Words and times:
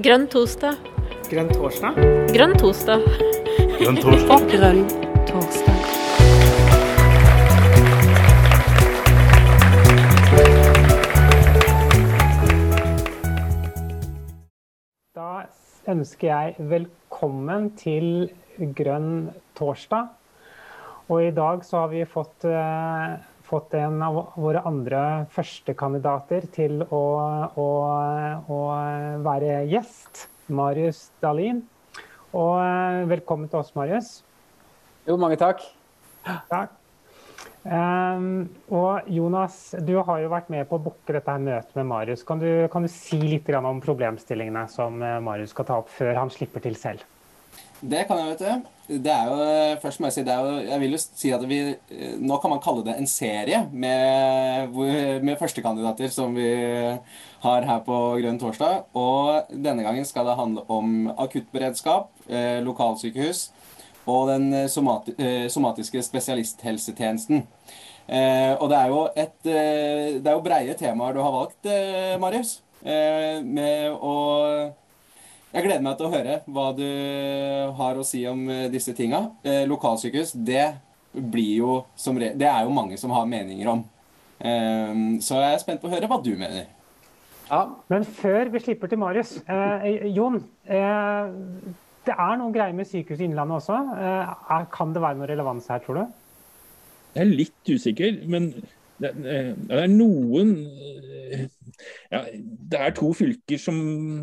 Grønn 0.00 0.22
torsdag. 0.32 0.78
Grønn 1.28 1.50
torsdag? 1.52 1.96
Grønn 2.32 2.54
torsdag. 2.56 3.02
Grønn 3.76 3.98
torsdag. 4.00 4.44
Grønn 4.48 4.78
torsdag. 5.28 5.80
Da 15.18 15.28
ønsker 15.92 16.30
jeg 16.30 16.70
velkommen 16.70 17.68
til 17.76 18.30
Grønn 18.56 19.34
torsdag. 19.58 20.14
Og 21.10 21.26
i 21.26 21.34
dag 21.36 21.66
så 21.68 21.84
har 21.84 21.92
vi 21.92 22.06
fått, 22.08 22.48
eh, 22.48 23.20
fått 23.50 23.74
en 23.78 23.98
av 24.06 24.18
våre 24.38 24.62
andre 24.68 25.02
førstekandidater 25.34 26.46
til 26.54 26.84
å, 26.86 27.04
å, 27.58 27.70
å 28.46 28.60
være 29.26 29.64
gjest. 29.70 30.28
Marius 30.50 31.08
Dahlin. 31.22 31.62
Og 32.34 32.58
eh, 32.62 33.04
velkommen 33.10 33.50
til 33.50 33.60
oss, 33.62 33.72
Marius. 33.76 34.20
Jo, 35.06 35.16
mange 35.18 35.38
takk. 35.40 35.62
Takk. 36.50 36.76
Um, 37.60 38.48
og 38.72 39.08
Jonas, 39.12 39.74
du 39.84 39.92
har 40.00 40.20
jo 40.22 40.30
vært 40.32 40.48
med 40.52 40.64
på 40.68 40.78
å 40.78 40.82
booke 40.86 41.12
dette 41.12 41.28
her 41.28 41.42
møtet 41.42 41.74
med 41.76 41.88
Marius. 41.90 42.24
Kan 42.26 42.40
du, 42.40 42.48
kan 42.72 42.86
du 42.86 42.90
si 42.92 43.18
litt 43.20 43.48
om 43.58 43.82
problemstillingene 43.84 44.66
som 44.72 45.02
eh, 45.04 45.18
Marius 45.24 45.52
skal 45.54 45.68
ta 45.68 45.80
opp 45.82 45.90
før 45.92 46.14
han 46.16 46.32
slipper 46.32 46.64
til 46.64 46.78
selv? 46.78 47.04
Det 47.80 48.04
kan 48.08 48.20
jeg, 48.20 48.34
vet 48.34 48.44
du. 48.44 48.68
Det 49.00 49.12
er 49.12 49.28
jo, 49.30 49.36
først 49.80 50.00
må 50.00 50.08
Jeg 50.08 50.16
si, 50.16 50.22
det 50.26 50.32
er 50.34 50.44
jo, 50.44 50.54
jeg 50.66 50.80
vil 50.82 50.96
jo 50.96 50.98
si 51.00 51.30
at 51.32 51.44
vi, 51.46 51.58
Nå 52.18 52.38
kan 52.42 52.50
man 52.50 52.62
kalle 52.62 52.82
det 52.84 52.96
en 52.98 53.06
serie 53.08 53.62
med, 53.70 54.74
med 55.22 55.38
førstekandidater 55.38 56.10
som 56.12 56.34
vi 56.34 56.48
har 57.44 57.68
her 57.68 57.84
på 57.86 58.00
Grønn 58.20 58.40
torsdag. 58.40 58.90
Og 58.98 59.52
denne 59.54 59.86
gangen 59.86 60.04
skal 60.08 60.26
det 60.28 60.36
handle 60.40 60.66
om 60.68 61.12
akuttberedskap, 61.16 62.10
eh, 62.28 62.58
lokalsykehus 62.66 63.48
og 64.10 64.26
den 64.30 64.50
somati 64.72 65.14
eh, 65.20 65.46
somatiske 65.52 66.02
spesialisthelsetjenesten. 66.02 67.44
Eh, 68.10 68.56
og 68.58 68.66
det 68.72 68.78
er 68.78 68.88
jo 68.90 69.02
et 69.14 69.46
eh, 69.46 70.18
Det 70.18 70.26
er 70.26 70.34
jo 70.34 70.42
breie 70.42 70.74
temaer 70.74 71.14
du 71.14 71.20
har 71.22 71.30
valgt, 71.36 71.62
eh, 71.64 72.18
Marius. 72.18 72.60
med 72.80 73.92
å 73.92 74.72
jeg 75.50 75.66
gleder 75.66 75.82
meg 75.82 75.96
til 75.98 76.06
å 76.06 76.12
høre 76.12 76.36
hva 76.46 76.66
du 76.76 76.86
har 77.78 77.98
å 77.98 78.06
si 78.06 78.22
om 78.30 78.44
disse 78.70 78.94
tinga. 78.96 79.24
Eh, 79.42 79.64
lokalsykehus, 79.70 80.36
det 80.46 80.68
blir 81.10 81.56
jo 81.58 81.78
som 81.98 82.18
re 82.18 82.30
Det 82.38 82.46
er 82.46 82.62
jo 82.66 82.74
mange 82.74 82.98
som 83.00 83.10
har 83.10 83.26
meninger 83.26 83.70
om. 83.72 83.82
Eh, 84.38 84.92
så 85.24 85.40
jeg 85.42 85.56
er 85.56 85.64
spent 85.64 85.82
på 85.82 85.90
å 85.90 85.94
høre 85.96 86.10
hva 86.10 86.20
du 86.22 86.32
mener. 86.38 86.68
Ja. 87.50 87.64
Men 87.90 88.06
før 88.06 88.50
vi 88.52 88.62
slipper 88.62 88.90
til 88.90 89.00
Marius. 89.02 89.36
Eh, 89.50 90.06
Jon, 90.14 90.38
eh, 90.70 91.32
det 92.06 92.14
er 92.14 92.36
noen 92.38 92.54
greier 92.54 92.76
med 92.76 92.86
Sykehuset 92.86 93.26
Innlandet 93.26 93.58
også. 93.58 93.78
Eh, 93.98 94.66
kan 94.70 94.94
det 94.94 95.02
være 95.02 95.18
noe 95.18 95.30
relevans 95.30 95.66
her, 95.72 95.82
tror 95.82 95.98
du? 95.98 96.04
Jeg 97.16 97.24
er 97.24 97.32
litt 97.42 97.72
usikker, 97.74 98.20
men 98.30 98.52
det, 99.02 99.10
det 99.18 99.80
er 99.82 99.90
noen 99.90 100.54
ja, 102.12 102.24
Det 102.72 102.80
er 102.80 102.96
to 102.96 103.12
fylker 103.16 103.60
som 103.60 103.78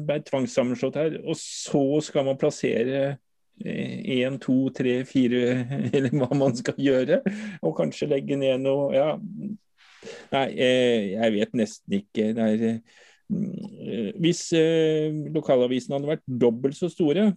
ble 0.07 0.19
tvangssammenslått 0.27 0.99
her, 0.99 1.17
og 1.23 1.37
så 1.39 1.83
skal 2.05 2.27
man 2.27 2.39
plassere 2.39 3.17
én, 3.65 4.37
to, 4.41 4.69
tre, 4.75 4.99
fire, 5.09 5.65
eller 5.95 6.13
hva 6.13 6.29
man 6.37 6.55
skal 6.57 6.77
gjøre. 6.81 7.21
Og 7.65 7.75
kanskje 7.79 8.11
legge 8.11 8.39
ned 8.39 8.65
noe 8.65 8.93
Ja. 8.95 9.15
Nei, 10.31 10.45
jeg 10.55 11.33
vet 11.33 11.55
nesten 11.57 11.95
ikke. 11.97 12.29
Det 12.37 12.43
er, 12.45 12.75
hvis 14.21 14.43
lokalavisene 15.33 15.97
hadde 15.97 16.11
vært 16.13 16.23
dobbelt 16.29 16.77
så 16.77 16.87
store, 16.91 17.31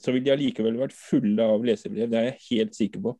så 0.00 0.12
ville 0.12 0.26
de 0.26 0.32
allikevel 0.34 0.78
vært 0.78 0.96
fulle 0.96 1.44
av 1.44 1.64
lesebrev. 1.66 2.08
Det 2.12 2.20
er 2.20 2.28
jeg 2.28 2.46
helt 2.50 2.78
sikker 2.78 3.02
på. 3.04 3.14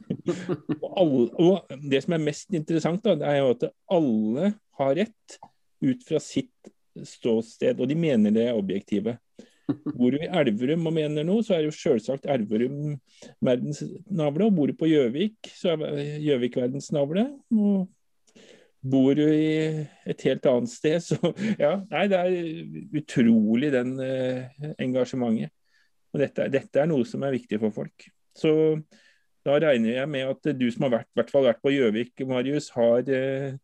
og, 0.84 0.88
alle, 0.90 1.24
og, 1.32 1.74
Det 1.90 2.02
som 2.04 2.16
er 2.16 2.24
mest 2.28 2.54
interessant, 2.56 3.02
da, 3.04 3.16
det 3.18 3.30
er 3.30 3.40
jo 3.40 3.50
at 3.54 3.66
alle 3.96 4.52
har 4.80 4.96
rett 5.00 5.38
ut 5.84 6.06
fra 6.06 6.20
sitt 6.22 6.72
ståsted, 7.02 7.80
og 7.80 7.90
de 7.90 7.96
mener 7.98 8.34
det 8.34 8.48
er 8.48 8.58
objektive. 8.58 9.16
Bor 9.96 10.12
du 10.12 10.20
i 10.20 10.28
Elverum 10.28 10.86
og 10.88 10.96
mener 10.96 11.26
noe, 11.26 11.44
så 11.44 11.56
er 11.56 11.66
jo 11.66 11.74
selvsagt 11.74 12.28
Elverum 12.30 12.96
verdens 13.44 13.82
navle. 14.12 14.48
Og 14.48 14.56
bor 14.56 14.70
du 14.70 14.76
på 14.76 14.90
Gjøvik, 14.90 15.52
så 15.56 15.74
er 15.74 16.18
Gjøvik 16.20 16.58
verdens 16.60 16.90
navle. 16.94 17.26
Og 17.54 17.86
bor 18.84 19.14
du 19.16 19.24
i 19.24 19.86
et 20.04 20.26
helt 20.28 20.46
annet 20.50 20.72
sted, 20.72 20.98
så 21.00 21.16
ja. 21.64 21.78
Nei, 21.90 22.04
det 22.12 22.20
er 22.20 22.98
utrolig 23.00 23.72
den 23.74 23.96
eh, 24.04 24.68
engasjementet. 24.76 25.54
Og 26.14 26.20
dette, 26.22 26.46
dette, 26.52 26.78
er 26.78 26.86
noe 26.86 27.06
som 27.08 27.24
er 27.26 27.34
viktig 27.34 27.58
for 27.62 27.74
folk. 27.74 28.06
Så 28.38 28.52
da 29.44 29.56
regner 29.60 29.96
jeg 29.96 30.10
med 30.10 30.28
at 30.30 30.54
du 30.56 30.68
som 30.72 30.86
har 30.86 30.98
vært, 31.00 31.10
hvert 31.16 31.32
fall 31.32 31.48
vært 31.48 31.64
på 31.64 31.72
Gjøvik, 31.74 32.22
Marius, 32.28 32.70
har, 32.76 33.02
eh, 33.10 33.56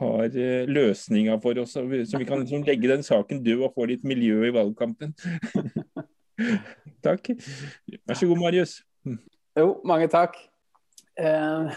har 0.00 0.24
eh, 0.24 0.64
løsninga 0.66 1.36
for 1.42 1.58
oss. 1.62 1.76
Så 1.76 1.84
vi 1.86 2.26
kan 2.26 2.42
liksom 2.42 2.64
legge 2.66 2.90
den 2.90 3.04
saken 3.06 3.42
død 3.44 3.68
og 3.68 3.76
få 3.76 3.86
litt 3.90 4.06
miljø 4.06 4.42
i 4.48 4.54
valgkampen. 4.54 5.14
takk. 7.06 7.30
Vær 8.02 8.18
så 8.18 8.30
god, 8.30 8.42
Marius. 8.42 8.80
Jo, 9.54 9.68
mange 9.86 10.08
takk. 10.10 10.34
Uh, 11.14 11.70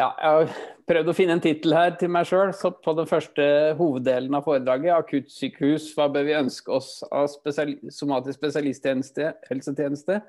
ja, 0.00 0.06
jeg 0.08 0.30
har 0.30 0.54
prøvd 0.88 1.10
å 1.12 1.14
finne 1.16 1.36
en 1.36 1.42
tittel 1.44 1.76
her 1.76 1.92
til 2.00 2.08
meg 2.14 2.24
sjøl. 2.30 2.54
På 2.84 2.96
den 2.96 3.10
første 3.10 3.44
hoveddelen 3.76 4.38
av 4.38 4.46
foredraget, 4.48 4.94
akuttsykehus, 4.96 5.90
hva 5.98 6.08
bør 6.12 6.24
vi 6.30 6.38
ønske 6.38 6.72
oss 6.72 7.02
av 7.12 7.28
spesial 7.32 7.76
somatisk 7.92 8.40
spesialisttjeneste, 8.40 9.34
helsetjeneste? 9.50 10.22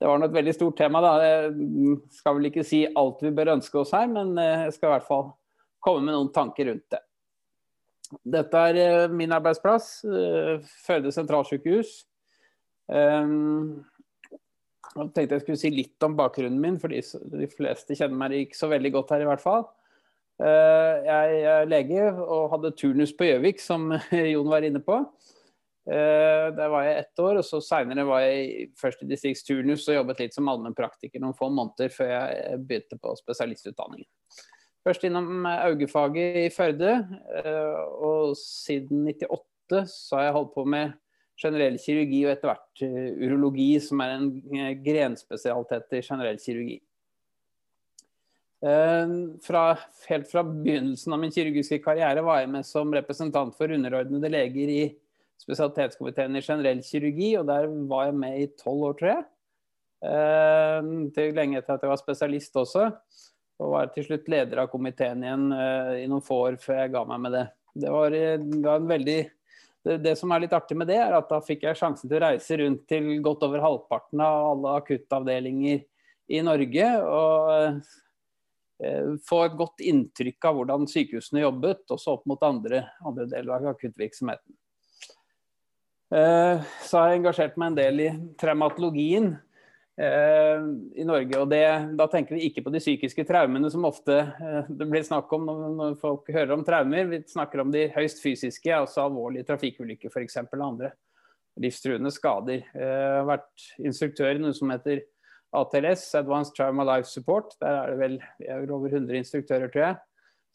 Det 0.00 0.08
var 0.08 0.16
nå 0.16 0.30
et 0.30 0.38
veldig 0.38 0.54
stort 0.56 0.78
tema. 0.78 1.02
da. 1.02 1.16
Jeg 1.26 1.98
skal 2.22 2.38
vel 2.38 2.48
ikke 2.48 2.64
si 2.64 2.84
alt 2.86 3.20
vi 3.26 3.34
bør 3.34 3.56
ønske 3.58 3.82
oss 3.82 3.90
her, 3.98 4.06
men 4.08 4.32
jeg 4.38 4.78
skal 4.78 4.92
i 4.92 4.94
hvert 4.94 5.10
fall 5.10 5.32
komme 5.82 6.04
med 6.06 6.16
noen 6.16 6.32
tanker 6.34 6.70
rundt 6.70 6.86
det. 6.92 7.02
Dette 8.26 8.62
er 8.72 9.12
min 9.14 9.32
arbeidsplass, 9.32 10.00
Førde 10.82 11.12
sentralsykehus. 11.14 11.92
Jeg 14.90 15.10
tenkte 15.14 15.36
jeg 15.36 15.44
skulle 15.44 15.60
si 15.60 15.70
litt 15.70 16.02
om 16.06 16.16
bakgrunnen 16.18 16.58
min, 16.60 16.78
for 16.82 16.90
de 16.90 17.50
fleste 17.52 17.94
kjenner 17.94 18.18
meg 18.18 18.34
ikke 18.40 18.58
så 18.58 18.70
veldig 18.72 18.90
godt 18.96 19.14
her 19.14 19.22
i 19.22 19.28
hvert 19.28 19.44
fall. 19.44 19.68
Jeg 20.40 21.42
er 21.52 21.68
lege 21.68 22.08
og 22.24 22.50
hadde 22.54 22.72
turnus 22.78 23.12
på 23.14 23.28
Gjøvik, 23.28 23.60
som 23.62 23.92
Jon 24.32 24.50
var 24.50 24.66
inne 24.66 24.82
på. 24.82 25.02
Der 25.90 26.70
var 26.70 26.84
jeg 26.86 26.98
ett 27.00 27.22
år, 27.22 27.40
og 27.40 27.46
så 27.46 27.60
seinere 27.64 28.04
var 28.08 28.24
jeg 28.24 28.70
først 28.78 29.04
i 29.04 29.10
distriktsturnus 29.10 29.86
og 29.88 29.96
jobbet 30.00 30.24
litt 30.24 30.36
som 30.36 30.48
allmennpraktiker 30.50 31.22
noen 31.22 31.36
få 31.38 31.48
måneder 31.52 31.92
før 31.94 32.10
jeg 32.14 32.60
begynte 32.66 32.98
på 33.00 33.14
spesialistutdanningen. 33.20 34.08
Først 34.86 35.04
innom 35.04 35.44
augefaget 35.44 36.36
i 36.40 36.50
Førde, 36.54 36.92
og 38.00 38.36
siden 38.38 39.04
98 39.10 39.92
så 39.92 40.16
har 40.16 40.24
jeg 40.24 40.36
holdt 40.38 40.54
på 40.54 40.64
med 40.64 40.94
generell 41.40 41.76
kirurgi 41.80 42.20
og 42.24 42.32
etter 42.32 42.48
hvert 42.50 42.82
urologi, 43.20 43.68
som 43.80 44.00
er 44.04 44.14
en 44.16 44.30
grenspesialitet 44.84 45.98
i 45.98 46.00
generell 46.04 46.40
kirurgi. 46.40 46.78
Fra, 48.60 49.62
helt 50.10 50.28
fra 50.28 50.42
begynnelsen 50.44 51.14
av 51.16 51.20
min 51.22 51.32
kirurgiske 51.32 51.78
karriere 51.84 52.24
var 52.24 52.42
jeg 52.42 52.50
med 52.52 52.66
som 52.68 52.92
representant 52.92 53.56
for 53.56 53.72
underordnede 53.72 54.28
leger 54.32 54.72
i 54.74 54.82
spesialitetskomiteen 55.40 56.36
i 56.36 56.44
generell 56.44 56.82
kirurgi, 56.84 57.30
og 57.40 57.46
der 57.48 57.68
var 57.88 58.10
jeg 58.10 58.18
med 58.20 58.40
i 58.42 58.50
tolv 58.60 58.90
år, 58.90 58.98
tror 58.98 59.12
jeg. 59.14 59.24
Til 61.16 61.36
lenge 61.36 61.60
etter 61.60 61.76
at 61.76 61.84
jeg 61.84 61.92
var 61.92 62.00
spesialist 62.00 62.56
også. 62.60 62.90
Og 63.60 63.74
var 63.74 63.90
til 63.92 64.06
slutt 64.06 64.28
leder 64.32 64.62
av 64.62 64.70
komiteen 64.72 65.24
igjen 65.24 65.50
i 66.00 66.06
noen 66.08 66.24
få 66.24 66.38
år 66.46 66.56
før 66.62 66.78
jeg 66.80 66.92
ga 66.94 67.02
meg 67.08 67.20
med 67.26 67.34
det. 67.36 67.44
Det 67.84 67.90
var, 67.92 68.14
det 68.14 68.64
var 68.64 68.80
en 68.80 68.88
veldig 68.88 69.18
det, 69.82 69.96
det, 70.04 70.16
som 70.16 70.32
er 70.32 70.44
litt 70.44 70.54
artig 70.56 70.76
med 70.76 70.90
det, 70.90 70.98
er 71.00 71.14
at 71.16 71.30
da 71.30 71.40
fikk 71.44 71.64
jeg 71.64 71.78
sjansen 71.78 72.08
til 72.08 72.18
å 72.18 72.24
reise 72.26 72.58
rundt 72.60 72.84
til 72.90 73.10
godt 73.24 73.46
over 73.46 73.62
halvparten 73.64 74.22
av 74.24 74.50
alle 74.50 74.74
akuttavdelinger 74.82 75.82
i 76.30 76.40
Norge. 76.44 76.88
Og 77.00 77.52
eh, 78.84 79.12
få 79.26 79.42
et 79.46 79.58
godt 79.60 79.84
inntrykk 79.92 80.50
av 80.50 80.58
hvordan 80.58 80.88
sykehusene 80.90 81.46
jobbet, 81.46 81.86
også 81.88 82.18
opp 82.18 82.26
mot 82.28 82.44
andre, 82.44 82.84
andre 83.00 83.28
deler 83.30 83.56
av 83.56 83.70
akuttvirksomheten. 83.72 84.56
Eh, 86.12 86.68
så 86.84 87.00
har 87.00 87.12
jeg 87.12 87.22
engasjert 87.22 87.56
meg 87.60 87.72
en 87.72 87.80
del 87.80 88.04
i 88.04 88.10
traumatologien 88.40 89.32
eh, 89.32 89.40
i 90.00 91.04
Norge. 91.04 91.36
og 91.36 91.48
det, 91.50 91.64
Da 91.98 92.06
tenker 92.08 92.36
vi 92.36 92.48
ikke 92.48 92.64
på 92.64 92.72
de 92.72 92.80
psykiske 92.80 93.24
traumene 93.28 93.70
som 93.72 93.84
ofte 93.84 94.16
eh, 94.16 94.68
det 94.68 94.88
blir 94.88 95.04
snakk 95.04 95.32
om 95.36 95.46
når, 95.48 95.62
når, 95.76 95.96
folk 96.00 96.30
hører 96.32 96.54
om 96.54 96.64
traumer. 96.64 97.08
Vi 97.10 97.22
snakker 97.28 97.60
om 97.60 97.72
de 97.74 97.88
høyst 97.94 98.22
fysiske, 98.22 98.72
altså 98.72 99.04
alvorlige 99.04 99.48
trafikkulykker 99.50 100.12
f.eks. 100.12 100.38
og 100.46 100.66
andre 100.66 100.92
livstruende 101.60 102.12
skader. 102.14 102.62
Eh, 102.72 102.84
jeg 102.84 103.16
har 103.18 103.28
vært 103.28 103.66
instruktør 103.82 104.38
i 104.38 104.44
noe 104.44 104.56
som 104.56 104.72
heter 104.72 105.02
ATLS, 105.60 106.06
Advanced 106.20 106.54
Trauma 106.56 106.86
Life 106.86 107.10
Support. 107.10 107.58
Der 107.60 107.82
er 107.82 107.92
det 107.92 108.00
vel 108.00 108.16
er 108.46 108.72
over 108.72 108.94
100 108.94 109.20
instruktører, 109.20 109.68
tror 109.68 109.86
jeg, 109.88 110.00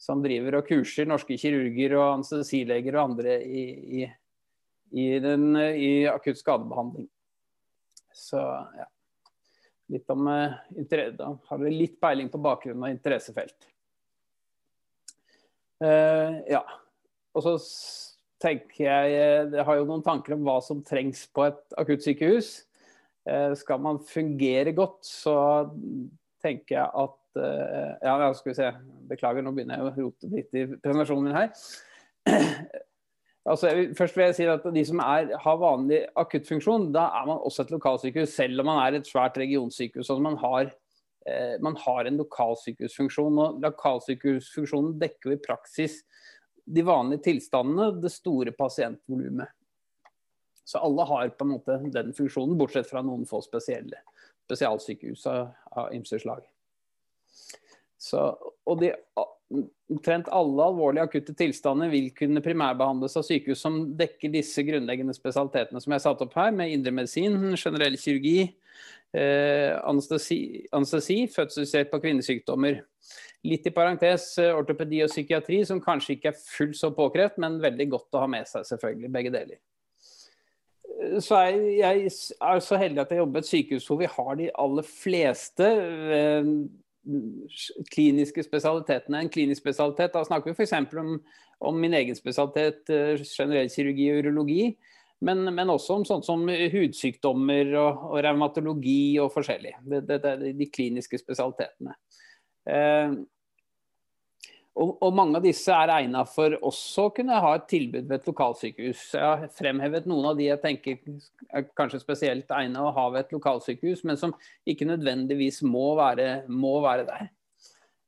som 0.00 0.24
driver 0.24 0.58
og 0.58 0.66
kurser 0.72 1.06
norske 1.08 1.36
kirurger 1.38 1.98
og 2.00 2.08
anestesileger 2.16 2.96
og 2.96 3.12
andre 3.12 3.38
i, 3.44 3.64
i, 4.00 4.10
i, 4.96 5.06
den, 5.22 5.52
i 5.54 6.08
akutt 6.10 6.40
skadebehandling. 6.40 7.06
Så 8.16 8.40
ja. 8.40 8.88
Litt 9.92 10.10
om 10.10 10.26
Da 10.26 11.30
har 11.48 11.60
dere 11.60 11.70
litt 11.70 12.00
peiling 12.02 12.30
på 12.32 12.40
bakgrunnen 12.42 12.88
av 12.88 12.94
interessefelt. 12.94 13.68
Uh, 15.82 16.40
ja. 16.48 16.62
Og 17.36 17.44
så 17.44 17.52
tenker 18.40 18.86
jeg 18.86 19.12
Jeg 19.52 19.64
har 19.68 19.76
jo 19.76 19.88
noen 19.88 20.04
tanker 20.04 20.36
om 20.36 20.44
hva 20.46 20.56
som 20.64 20.82
trengs 20.84 21.26
på 21.36 21.46
et 21.50 21.78
akuttsykehus. 21.82 22.50
Uh, 23.26 23.52
skal 23.58 23.82
man 23.82 24.00
fungere 24.06 24.72
godt, 24.76 25.02
så 25.06 25.36
tenker 26.44 26.78
jeg 26.78 26.86
at 27.04 27.40
uh, 27.40 27.92
Ja, 28.02 28.32
skal 28.38 28.52
vi 28.52 28.58
se. 28.58 28.72
Beklager, 29.10 29.44
nå 29.44 29.52
begynner 29.54 29.80
jeg 29.80 29.86
å 29.86 29.94
rote 30.00 30.32
litt 30.32 30.56
i 30.56 30.66
presentasjonen 30.74 31.28
min 31.28 31.38
her. 31.38 31.52
Altså, 33.46 33.70
først 33.94 34.16
vil 34.16 34.24
jeg 34.24 34.34
si 34.34 34.46
at 34.50 34.64
De 34.74 34.82
som 34.88 34.98
er, 35.04 35.28
har 35.38 35.58
vanlig 35.60 36.00
akuttfunksjon, 36.18 36.88
da 36.94 37.04
er 37.14 37.28
man 37.28 37.38
også 37.38 37.62
et 37.62 37.70
lokalsykehus, 37.76 38.34
selv 38.34 38.60
om 38.60 38.66
man 38.72 38.80
er 38.82 38.98
et 38.98 39.06
svært 39.06 39.38
regionsykehus. 39.38 40.08
Altså 40.08 40.22
man 40.24 40.38
har 40.42 40.72
Eh, 41.26 41.60
man 41.60 41.76
har 41.76 42.04
en 42.04 42.16
lokalsykehusfunksjon. 42.16 43.38
og 43.38 43.60
Lokalsykehusfunksjonen 43.62 44.98
dekker 45.00 45.34
i 45.34 45.42
praksis 45.42 46.02
de 46.66 46.82
vanlige 46.86 47.24
tilstandene, 47.26 48.00
det 48.02 48.12
store 48.14 48.52
pasientvolumet. 48.54 49.50
Så 50.66 50.82
alle 50.82 51.06
har 51.06 51.30
på 51.38 51.46
en 51.46 51.52
måte 51.54 51.78
den 51.94 52.12
funksjonen, 52.14 52.58
bortsett 52.58 52.88
fra 52.90 53.02
noen 53.06 53.26
få 53.26 53.40
spesielle 53.42 54.02
spesialsykehus 54.46 55.26
av, 55.30 55.52
av 55.78 55.92
ymse 55.94 56.18
slag. 56.22 56.46
Og 58.66 58.80
de, 58.82 58.92
omtrent 59.46 60.28
alle 60.34 60.64
alvorlige 60.64 61.06
akutte 61.06 61.34
tilstander 61.38 61.90
vil 61.92 62.08
kunne 62.16 62.42
primærbehandles 62.42 63.14
av 63.20 63.26
sykehus 63.26 63.60
som 63.62 63.78
dekker 63.98 64.32
disse 64.34 64.64
grunnleggende 64.66 65.14
spesialitetene 65.14 65.82
som 65.82 65.92
jeg 65.92 66.00
har 66.00 66.06
satt 66.08 66.24
opp 66.26 66.34
her, 66.38 66.50
med 66.54 66.74
indremedisin, 66.74 67.38
generell 67.54 67.98
kirurgi, 68.00 68.50
Eh, 69.16 69.72
anestesi, 69.88 70.66
anestesi 70.76 71.22
fødselshjelp 71.32 71.92
på 71.92 72.00
kvinnesykdommer. 72.02 72.82
Litt 73.46 73.68
i 73.68 73.72
parentes 73.72 74.32
eh, 74.42 74.52
ortopedi 74.52 74.98
og 75.04 75.12
psykiatri, 75.12 75.62
som 75.64 75.80
kanskje 75.80 76.16
ikke 76.16 76.32
er 76.32 76.40
fullt 76.40 76.76
så 76.76 76.90
påkrevd, 76.92 77.38
men 77.40 77.60
veldig 77.62 77.86
godt 77.94 78.18
å 78.18 78.24
ha 78.24 78.28
med 78.28 78.48
seg, 78.50 78.66
selvfølgelig. 78.68 79.12
Begge 79.14 79.32
deler. 79.32 79.60
Eh, 80.98 81.16
så 81.24 81.44
jeg, 81.46 81.62
jeg 81.78 82.10
er 82.50 82.64
så 82.66 82.80
heldig 82.82 83.04
at 83.04 83.14
jeg 83.14 83.22
jobber 83.22 83.40
i 83.40 83.46
et 83.46 83.52
sykehus 83.52 83.88
hvor 83.88 84.02
vi 84.02 84.10
har 84.18 84.34
de 84.42 84.50
aller 84.66 84.90
fleste 84.90 85.70
eh, 86.18 86.52
kliniske 87.92 88.44
spesialitetene. 88.46 89.22
En 89.22 89.32
klinisk 89.32 89.62
spesialitet, 89.62 90.12
da 90.14 90.24
snakker 90.26 90.52
vi 90.52 90.56
f.eks. 90.56 90.74
Om, 90.96 91.16
om 91.70 91.80
min 91.80 91.96
egen 91.98 92.18
spesialitet, 92.18 92.84
eh, 92.92 93.22
generell 93.24 93.70
kirurgi 93.72 94.10
og 94.12 94.22
urologi. 94.24 94.60
Men, 95.24 95.46
men, 95.48 95.70
også 95.72 95.96
om 95.96 96.04
sånt 96.04 96.26
som 96.26 96.42
hudsykdommer 96.44 97.70
og, 97.80 98.02
og 98.10 98.18
revmatologi 98.26 99.16
og 99.22 99.30
forskjellig. 99.32 99.72
Det, 99.88 100.02
det, 100.10 100.18
det, 100.24 100.52
de 100.58 100.68
kliniske 100.68 101.20
spesialitetene. 101.22 101.96
Eh, 102.68 103.16
og, 104.76 104.90
og, 105.00 105.14
mange 105.16 105.38
av 105.38 105.44
disse 105.44 105.72
er 105.72 105.92
egnet 105.94 106.28
for 106.28 106.52
også 106.68 107.06
å 107.08 107.12
kunne 107.16 107.38
ha 107.40 107.54
et 107.56 107.64
tilbud 107.70 108.10
ved 108.10 108.18
et 108.18 108.28
lokalsykehus. 108.28 109.04
Jeg 109.16 109.24
har 109.24 109.46
fremhevet 109.56 110.08
noen 110.10 110.30
av 110.30 110.36
de 110.38 110.50
jeg 110.50 110.60
tenker 110.62 111.00
er 111.48 111.64
kanskje 111.78 112.02
spesielt 112.02 112.52
egnet 112.52 112.84
å 112.84 112.92
ha 112.92 113.06
ved 113.14 113.24
et 113.24 113.34
lokalsykehus, 113.36 114.04
men 114.08 114.20
som 114.20 114.34
ikke 114.68 114.88
nødvendigvis 114.88 115.62
må 115.64 115.88
være, 115.98 116.44
må 116.52 116.76
være 116.84 117.08
der. 117.08 117.32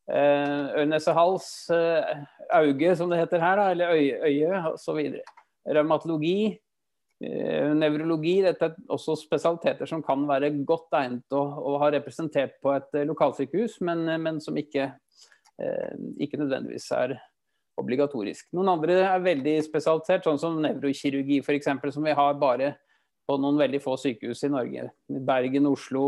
Eh, 0.08 0.78
Øre-nese-hals, 0.82 1.48
eh, 1.74 2.22
auge 2.60 2.94
som 3.00 3.10
det 3.12 3.22
heter 3.22 3.44
her, 3.44 3.60
da, 3.60 3.68
eller 3.72 3.96
øye, 3.96 4.20
øye 4.28 4.62
osv. 4.74 5.02
Revmatologi, 5.68 6.58
Eh, 7.18 7.72
nevrologi 7.74 8.36
dette 8.44 8.68
er 8.68 8.76
også 8.94 9.16
spesialiteter 9.18 9.88
som 9.90 10.04
kan 10.06 10.22
være 10.28 10.52
godt 10.66 10.94
egnet 11.00 11.34
å, 11.34 11.40
å 11.42 11.72
ha 11.82 11.88
representert 11.90 12.60
på 12.62 12.70
et 12.76 12.94
eh, 12.94 13.06
lokalsykehus, 13.08 13.80
men, 13.88 14.04
eh, 14.06 14.20
men 14.22 14.38
som 14.42 14.54
ikke, 14.60 14.92
ikke, 15.58 16.38
nødvendigvis 16.38 16.86
er 16.94 17.16
obligatorisk. 17.78 18.48
Noen 18.56 18.72
andre 18.74 19.00
er 19.06 19.24
veldig 19.24 19.56
spesialisert, 19.66 20.26
sånn 20.26 20.40
som 20.40 20.58
nevrokirurgi 20.62 21.40
f.eks., 21.42 21.70
som 21.94 22.06
vi 22.06 22.14
har 22.16 22.38
bare 22.38 22.74
på 23.28 23.36
noen 23.40 23.58
veldig 23.60 23.80
få 23.84 23.96
sykehus 24.00 24.44
i 24.46 24.52
Norge. 24.52 24.88
Bergen, 25.08 25.68
Oslo, 25.70 26.04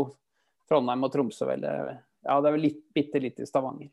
Trondheim 0.69 1.03
og 1.05 1.11
Tromsø. 1.13 1.47
Vel. 1.51 1.67
Ja, 1.67 2.37
det 2.39 2.49
er 2.49 2.55
vel 2.55 2.65
litt, 2.69 2.81
bitte 2.95 3.21
litt 3.21 3.39
i 3.43 3.47
Stavanger. 3.47 3.91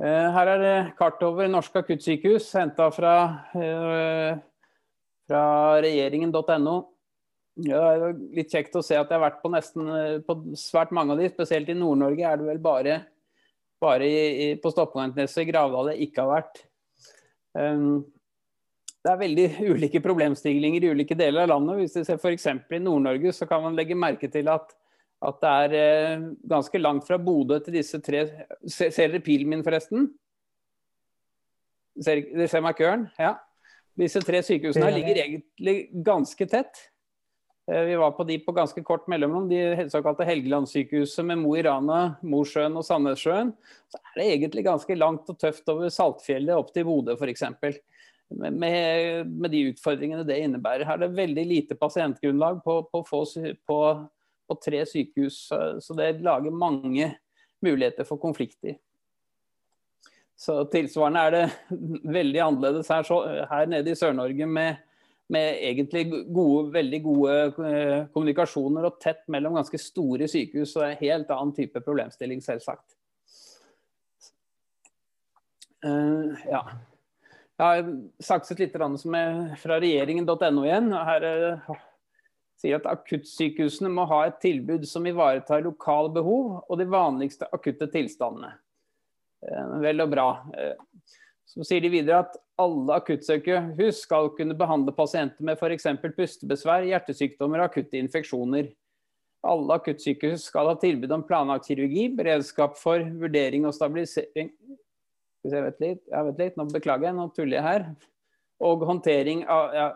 Eh, 0.00 0.28
her 0.36 0.52
er 0.54 0.62
det 0.62 0.76
kart 1.00 1.20
over 1.26 1.50
norske 1.50 1.82
akuttsykehus 1.82 2.46
henta 2.56 2.86
fra 2.94 3.16
eh, 3.52 4.38
fra 5.30 5.42
regjeringen.no. 5.84 6.76
Ja, 7.60 7.80
det 7.98 8.08
er 8.08 8.20
litt 8.38 8.54
kjekt 8.54 8.76
å 8.78 8.82
se 8.82 8.96
at 8.96 9.10
jeg 9.10 9.18
har 9.18 9.26
vært 9.26 9.40
på 9.42 9.50
nesten 9.52 9.90
på 10.26 10.36
svært 10.58 10.94
mange 10.96 11.14
av 11.14 11.20
de. 11.20 11.28
Spesielt 11.30 11.70
i 11.70 11.76
Nord-Norge 11.76 12.26
er 12.26 12.40
det 12.40 12.48
vel 12.48 12.62
bare, 12.62 12.96
bare 13.80 14.06
i, 14.06 14.16
i, 14.44 14.48
på 14.60 14.72
Stoppgangsneset 14.72 15.44
i 15.44 15.50
Gravdal 15.50 15.92
jeg 15.94 16.08
ikke 16.08 16.24
har 16.24 16.34
vært. 16.38 16.62
Um, 17.56 18.02
det 19.00 19.12
er 19.12 19.20
veldig 19.22 19.46
ulike 19.72 20.02
problemstillinger 20.04 20.84
i 20.84 20.92
ulike 20.94 21.16
deler 21.18 21.44
av 21.44 21.54
landet. 21.54 21.80
Hvis 21.80 21.96
du 21.96 22.04
ser 22.04 22.20
F.eks. 22.20 22.46
i 22.46 22.82
Nord-Norge 22.82 23.34
så 23.36 23.48
kan 23.48 23.64
man 23.64 23.78
legge 23.78 23.98
merke 23.98 24.30
til 24.32 24.50
at, 24.52 24.74
at 25.26 25.42
det 25.42 25.52
er 25.64 25.76
eh, 25.80 26.26
ganske 26.52 26.80
langt 26.80 27.08
fra 27.08 27.20
Bodø 27.20 27.60
til 27.64 27.80
disse 27.80 28.00
tre 28.04 28.26
Ser, 28.64 28.92
ser 28.92 29.08
dere 29.08 29.24
pilen 29.24 29.50
min, 29.52 29.64
forresten? 29.64 30.10
Ser, 32.00 32.22
dere 32.28 32.48
ser 32.48 32.64
markøren? 32.64 33.08
Ja. 33.20 33.38
Disse 34.00 34.22
tre 34.24 34.40
sykehusene 34.44 34.92
ligger 34.94 35.24
egentlig 35.24 35.76
ganske 36.06 36.46
tett. 36.48 36.86
Eh, 37.70 37.82
vi 37.82 37.96
var 37.96 38.10
på 38.10 38.24
de 38.24 38.38
på 38.38 38.52
ganske 38.52 38.82
kort 38.82 39.06
mellomrom. 39.06 39.48
De 39.48 39.88
såkalte 39.90 40.24
Helgelandssykehuset 40.24 41.24
med 41.24 41.38
Mo 41.38 41.54
i 41.56 41.62
Rana, 41.62 42.00
Mosjøen 42.22 42.76
og 42.76 42.84
Sandnessjøen. 42.86 43.52
Så 43.90 44.00
er 44.00 44.18
det 44.18 44.26
egentlig 44.32 44.66
ganske 44.66 44.96
langt 44.98 45.30
og 45.30 45.38
tøft 45.38 45.70
over 45.70 45.92
Saltfjellet 45.94 46.56
opp 46.56 46.74
til 46.74 46.88
Bodø 46.88 47.14
f.eks. 47.14 47.46
Med, 48.30 48.54
med, 48.54 49.48
de 49.50 49.64
utfordringene 49.72 50.26
det 50.26 50.38
innebærer. 50.42 50.86
Her 50.86 50.98
er 50.98 51.06
det 51.06 51.18
veldig 51.18 51.46
lite 51.46 51.78
pasientgrunnlag 51.78 52.60
på, 52.64 52.82
på, 52.90 53.02
på, 53.66 53.80
på 54.46 54.58
tre 54.64 54.84
sykehus. 54.86 55.40
Så 55.82 55.98
det 55.98 56.12
lager 56.26 56.54
mange 56.54 57.12
muligheter 57.62 58.06
for 58.06 58.22
konflikter. 58.22 58.78
Så 60.40 60.62
tilsvarende 60.72 61.22
er 61.26 61.34
det 61.36 61.44
veldig 62.18 62.46
annerledes 62.46 62.90
her, 62.90 63.06
så, 63.06 63.20
her 63.50 63.66
nede 63.70 63.92
i 63.92 63.98
Sør-Norge 63.98 64.46
med, 64.48 64.78
med, 65.30 65.58
egentlig 65.62 66.04
gode, 66.34 66.70
veldig 66.74 67.00
gode 67.04 67.34
eh, 67.70 67.98
kommunikasjoner 68.14 68.88
og 68.88 68.98
tett 69.02 69.22
mellom 69.30 69.58
ganske 69.58 69.78
store 69.80 70.28
sykehus. 70.30 70.74
Og 70.76 70.84
er 70.84 70.94
en 70.94 71.02
helt 71.04 71.34
annen 71.34 71.54
type 71.56 71.82
problemstilling, 71.86 72.42
selvsagt. 72.44 72.96
Uh, 75.80 76.36
ja. 76.44 76.64
Jeg 77.60 77.84
har 77.84 77.92
sakset 78.24 78.60
litt 78.60 78.74
fra 78.76 79.78
regjeringen.no 79.80 80.64
igjen. 80.66 80.90
Her 80.92 81.26
uh, 81.28 81.70
sier 82.60 82.80
at 82.80 82.88
akuttsykehusene 82.88 83.90
må 83.92 84.06
ha 84.10 84.24
et 84.26 84.40
tilbud 84.42 84.86
som 84.88 85.06
ivaretar 85.08 85.64
lokale 85.64 86.12
behov 86.12 86.58
og 86.60 86.80
de 86.80 86.88
vanligste 86.90 87.48
akutte 87.54 87.88
tilstandene. 87.92 88.52
Uh, 89.44 89.78
vel 89.84 90.04
og 90.04 90.12
bra. 90.12 90.28
Eh, 90.56 91.19
så 91.50 91.66
sier 91.66 91.82
de 91.82 91.90
videre 91.90 92.22
at 92.22 92.36
alle 92.60 92.94
akuttsykehus 93.00 94.04
skal 94.04 94.30
kunne 94.36 94.54
behandle 94.58 94.92
pasienter 94.94 95.42
med 95.46 95.58
f.eks. 95.58 95.88
pustebesvær, 96.14 96.86
hjertesykdommer 96.86 97.64
og 97.64 97.70
akutte 97.70 97.98
infeksjoner. 97.98 98.68
Alle 99.50 99.78
akuttsykehus 99.80 100.46
skal 100.50 100.70
ha 100.70 100.76
tilbud 100.78 101.10
om 101.16 101.24
planlagt 101.26 101.66
kirurgi, 101.66 102.06
beredskap 102.14 102.78
for 102.78 103.02
vurdering 103.22 103.66
og 103.66 103.74
stabilisering 103.74 104.52
Skal 105.40 105.56
jeg 105.56 105.66
vent 105.66 105.82
litt, 105.82 106.02
Ja, 106.12 106.24
vet 106.28 106.42
litt, 106.42 106.58
nå 106.60 106.68
beklager 106.70 107.08
jeg, 107.08 107.16
nå 107.16 107.30
tuller 107.34 107.58
jeg 107.58 107.66
her. 107.66 107.86
Og 108.60 108.84
håndtering 108.86 109.46
av 109.50 109.74
ja, 109.74 109.86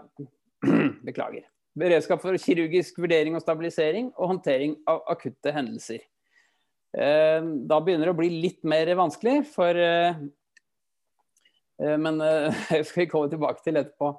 Beklager. 1.06 1.44
Beredskap 1.78 2.22
for 2.22 2.38
kirurgisk 2.40 2.98
vurdering 3.02 3.36
og 3.36 3.42
stabilisering 3.44 4.08
og 4.14 4.30
håndtering 4.32 4.78
av 4.90 5.04
akutte 5.12 5.52
hendelser. 5.54 6.00
Eh, 6.94 7.42
da 7.68 7.78
begynner 7.82 8.08
det 8.08 8.14
å 8.14 8.18
bli 8.18 8.30
litt 8.30 8.62
mer 8.66 8.88
vanskelig, 8.96 9.42
for 9.50 9.76
eh, 9.76 10.22
Men 11.78 12.18
det 12.70 12.84
skal 12.86 13.04
vi 13.04 13.10
komme 13.10 13.30
tilbake 13.32 13.64
til 13.64 13.80
etterpå. 13.80 14.12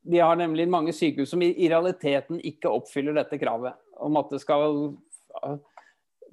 De 0.00 0.20
har 0.20 0.38
nemlig 0.40 0.68
mange 0.70 0.94
sykehus 0.96 1.30
som 1.34 1.42
i 1.44 1.68
realiteten 1.68 2.40
ikke 2.46 2.72
oppfyller 2.72 3.16
dette 3.16 3.38
kravet. 3.40 3.76
Om 4.00 4.16
at 4.20 4.32
det 4.32 4.40
skal 4.42 4.96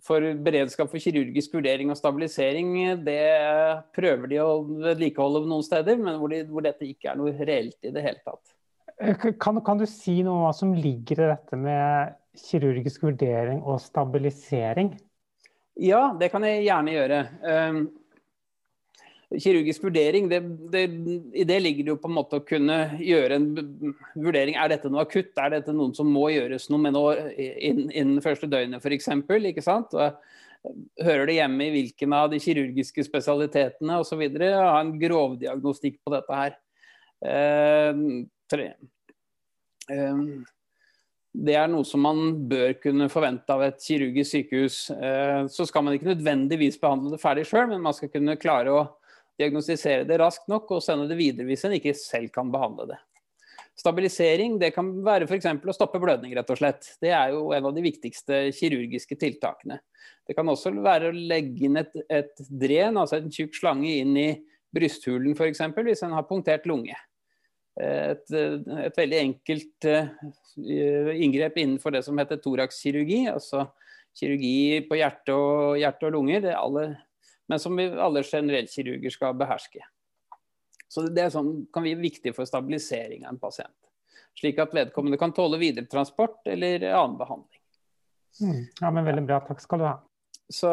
For 0.08 0.24
beredskap 0.46 0.92
for 0.92 1.02
kirurgisk 1.02 1.58
vurdering 1.58 1.92
og 1.92 1.98
stabilisering, 2.00 3.02
det 3.04 3.22
prøver 3.98 4.32
de 4.32 4.40
å 4.44 4.62
vedlikeholde 4.64 5.44
noen 5.50 5.66
steder, 5.66 5.98
men 6.00 6.20
hvor, 6.22 6.32
de, 6.32 6.44
hvor, 6.48 6.64
dette 6.64 6.88
ikke 6.88 7.12
er 7.12 7.20
noe 7.20 7.34
reelt 7.34 7.78
i 7.82 7.92
det 7.92 8.06
hele 8.06 8.22
tatt. 8.22 8.54
Kan, 9.42 9.60
kan 9.66 9.82
du 9.82 9.86
si 9.90 10.22
noe 10.22 10.38
om 10.40 10.46
hva 10.46 10.54
som 10.56 10.72
ligger 10.74 11.22
i 11.22 11.30
dette 11.34 11.60
med 11.60 12.16
kirurgisk 12.38 13.04
vurdering 13.10 13.60
og 13.66 13.82
stabilisering? 13.82 14.94
Ja, 15.82 16.16
det 16.18 16.32
kan 16.34 16.46
jeg 16.46 16.66
gjerne 16.66 16.94
gjøre. 16.94 17.20
Kirurgisk 19.28 19.84
vurdering, 19.84 20.30
det, 20.32 20.40
det, 20.72 20.86
i 21.36 21.44
det 21.44 21.58
ligger 21.60 21.84
det 21.84 21.92
jo 21.92 22.00
på 22.00 22.08
en 22.08 22.16
måte 22.16 22.38
å 22.40 22.46
kunne 22.48 22.78
gjøre 23.04 23.36
en 23.36 23.48
vurdering. 24.16 24.56
Er 24.56 24.72
dette 24.72 24.88
noe 24.88 25.04
akutt? 25.04 25.34
Er 25.36 25.52
dette 25.52 25.76
noen 25.76 25.92
som 25.98 26.08
må 26.08 26.30
gjøres 26.32 26.70
noe 26.72 26.80
med 26.86 26.96
nå 26.96 27.04
innen, 27.36 28.22
første 28.24 28.48
døgnet 28.48 28.80
f.eks.? 28.80 29.12
Ikke 29.52 29.66
sant? 29.66 29.96
hører 31.04 31.30
det 31.30 31.38
hjemme 31.38 31.68
i 31.68 31.74
hvilken 31.76 32.14
av 32.16 32.30
de 32.32 32.40
kirurgiske 32.42 33.06
spesialitetene 33.06 34.00
osv.? 34.02 34.24
Ha 34.42 34.80
en 34.80 34.96
grovdiagnostikk 35.00 36.00
på 36.04 36.14
dette 36.16 36.40
her. 36.42 36.58
Eh. 37.24 38.04
Eh, 39.88 40.22
det 41.38 41.54
er 41.54 41.68
noe 41.70 41.86
som 41.86 42.02
man 42.02 42.32
bør 42.50 42.74
kunne 42.82 43.10
forvente 43.14 43.54
av 43.54 43.64
et 43.68 43.82
kirurgisk 43.84 44.34
sykehus. 44.34 44.80
Eh, 44.96 45.44
så 45.54 45.68
skal 45.70 45.86
man 45.86 45.98
ikke 45.98 46.14
nødvendigvis 46.14 46.80
behandle 46.82 47.14
det 47.14 47.22
ferdig 47.22 47.46
sjøl, 47.50 47.68
men 47.74 47.84
man 47.86 47.96
skal 47.96 48.12
kunne 48.14 48.40
klare 48.42 48.74
å 48.74 48.88
diagnostisere 49.38 50.08
det 50.08 50.18
raskt 50.22 50.48
nok 50.52 50.72
og 50.78 50.84
sende 50.84 51.08
det 51.10 51.20
videre 51.20 51.48
hvis 51.48 51.66
en 51.68 51.76
ikke 51.78 51.94
selv 51.98 52.32
kan 52.34 52.52
behandle 52.54 52.90
det. 52.94 53.00
Stabilisering 53.78 54.56
det 54.58 54.72
kan 54.74 54.90
være 55.06 55.28
f.eks. 55.30 55.46
å 55.54 55.76
stoppe 55.76 56.02
blødning, 56.02 56.34
rett 56.34 56.50
og 56.50 56.58
slett. 56.58 56.88
Det 57.02 57.12
er 57.14 57.36
jo 57.36 57.52
en 57.54 57.68
av 57.70 57.76
de 57.76 57.84
viktigste 57.86 58.48
kirurgiske 58.58 59.20
tiltakene. 59.22 59.78
Det 60.26 60.34
kan 60.36 60.50
også 60.50 60.74
være 60.82 61.12
å 61.12 61.18
legge 61.18 61.68
inn 61.68 61.78
et, 61.78 61.94
et 62.10 62.42
dren, 62.50 62.98
altså 62.98 63.20
en 63.20 63.30
tjukk 63.32 63.54
slange, 63.60 63.92
inn 64.02 64.18
i 64.18 64.32
brysthulen 64.74 65.38
f.eks. 65.38 65.62
hvis 65.78 66.04
en 66.08 66.18
har 66.18 66.26
punktert 66.28 66.66
lunge. 66.70 66.98
Et, 67.78 68.26
et, 68.34 68.98
veldig 68.98 69.20
enkelt 69.22 69.86
uh, 69.86 71.12
inngrep 71.14 71.60
innenfor 71.62 71.94
det 71.94 72.02
som 72.08 72.18
heter 72.18 72.42
thoraxkirurgi, 72.42 73.28
altså 73.30 73.68
kirurgi 74.18 74.82
på 74.90 74.98
hjerte 74.98 75.36
og, 75.38 75.78
hjerte 75.78 76.10
og 76.10 76.16
lunger, 76.18 76.50
alle, 76.58 76.88
men 77.48 77.60
som 77.60 77.76
vi 77.76 77.88
alle 77.90 78.24
generellkirurger 78.24 79.14
skal 79.14 79.38
beherske. 79.38 79.84
Så 80.88 81.08
Det 81.08 81.30
sånn, 81.32 81.68
kan 81.74 81.84
være 81.84 82.00
viktig 82.00 82.34
for 82.36 82.48
stabilisering 82.48 83.26
av 83.26 83.36
en 83.36 83.42
pasient. 83.42 83.76
Slik 84.38 84.60
at 84.62 84.76
vedkommende 84.76 85.20
kan 85.20 85.34
tåle 85.36 85.60
videre 85.60 85.90
transport 85.90 86.46
eller 86.48 86.84
annen 86.94 87.18
behandling. 87.20 87.62
Mm. 88.42 88.62
Ja, 88.82 88.92
men 88.92 89.08
Veldig 89.08 89.26
bra. 89.26 89.42
Takk 89.48 89.64
skal 89.64 89.82
du 89.82 89.88
ha. 89.90 89.98
Så, 90.50 90.70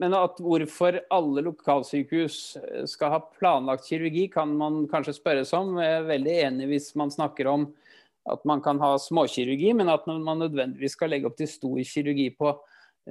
men 0.00 0.14
at 0.16 0.38
hvorfor 0.40 0.96
alle 1.12 1.42
lokalsykehus 1.44 2.36
eh, 2.56 2.84
skal 2.88 3.12
ha 3.12 3.20
planlagt 3.20 3.90
kirurgi, 3.90 4.28
kan 4.32 4.54
man 4.56 4.86
kanskje 4.88 5.18
spørre 5.18 5.44
seg 5.44 5.66
om. 5.66 5.80
Jeg 5.82 5.98
er 5.98 6.08
veldig 6.08 6.36
enig 6.46 6.68
hvis 6.70 6.92
man 6.96 7.12
snakker 7.12 7.50
om 7.50 7.66
at 8.32 8.44
man 8.48 8.62
kan 8.64 8.78
ha 8.80 8.94
småkirurgi, 9.02 9.74
men 9.76 9.90
at 9.92 10.06
man 10.08 10.44
nødvendigvis 10.44 10.94
skal 10.96 11.12
legge 11.12 11.28
opp 11.28 11.36
til 11.36 11.50
stor 11.50 11.82
kirurgi 11.84 12.30
på, 12.38 12.54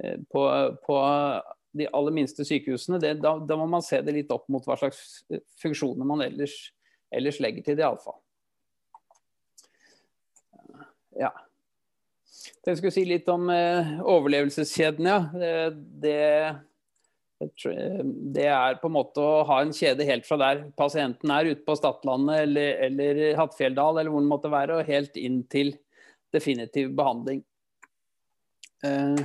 eh, 0.02 0.18
på, 0.32 0.46
på 0.82 0.98
de 1.72 1.88
aller 1.96 2.14
minste 2.14 2.44
sykehusene, 2.44 3.00
det, 3.00 3.14
da, 3.24 3.36
da, 3.40 3.56
må 3.56 3.66
man 3.70 3.84
se 3.84 4.00
det 4.04 4.14
litt 4.14 4.32
opp 4.34 4.48
mot 4.52 4.66
hva 4.68 4.76
slags 4.80 5.22
funksjoner 5.62 6.08
man 6.08 6.24
ellers, 6.24 6.56
ellers 7.12 7.40
legger 7.40 7.64
til 7.66 7.78
det, 7.78 7.86
iallfall. 7.86 8.18
Ja. 11.18 11.32
Jeg 12.62 12.78
skulle 12.78 12.94
si 12.94 13.04
litt 13.06 13.28
om 13.30 13.48
eh, 13.52 13.96
overlevelseskjeden. 14.06 15.08
Ja. 15.08 15.18
Det, 15.34 15.52
det, 16.04 16.18
det, 18.36 18.46
er 18.46 18.78
på 18.80 18.90
en 18.90 18.96
måte 18.96 19.22
å 19.22 19.42
ha 19.48 19.60
en 19.62 19.74
kjede 19.74 20.06
helt 20.08 20.26
fra 20.28 20.38
der 20.40 20.64
pasienten 20.78 21.32
er 21.34 21.50
ute 21.52 21.64
på 21.66 21.76
Stadlandet 21.78 22.44
eller, 22.46 22.84
eller 22.88 23.22
Hattfjelldal, 23.40 23.98
eller 23.98 24.14
hvor 24.14 24.22
den 24.22 24.30
måtte 24.30 24.52
være, 24.52 24.78
og 24.78 24.90
helt 24.92 25.18
inn 25.20 25.42
til 25.52 25.74
definitiv 26.32 26.94
behandling. 26.96 27.42
Eh, 28.86 29.24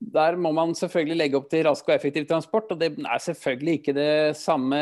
der 0.00 0.36
må 0.36 0.50
man 0.52 0.74
selvfølgelig 0.76 1.16
legge 1.16 1.38
opp 1.38 1.46
til 1.50 1.64
rask 1.66 1.86
og 1.88 1.94
effektiv 1.94 2.26
transport. 2.28 2.70
og 2.72 2.80
Det 2.80 2.90
er 2.98 3.22
selvfølgelig 3.22 3.74
ikke 3.78 3.94
det 3.96 4.36
samme 4.36 4.78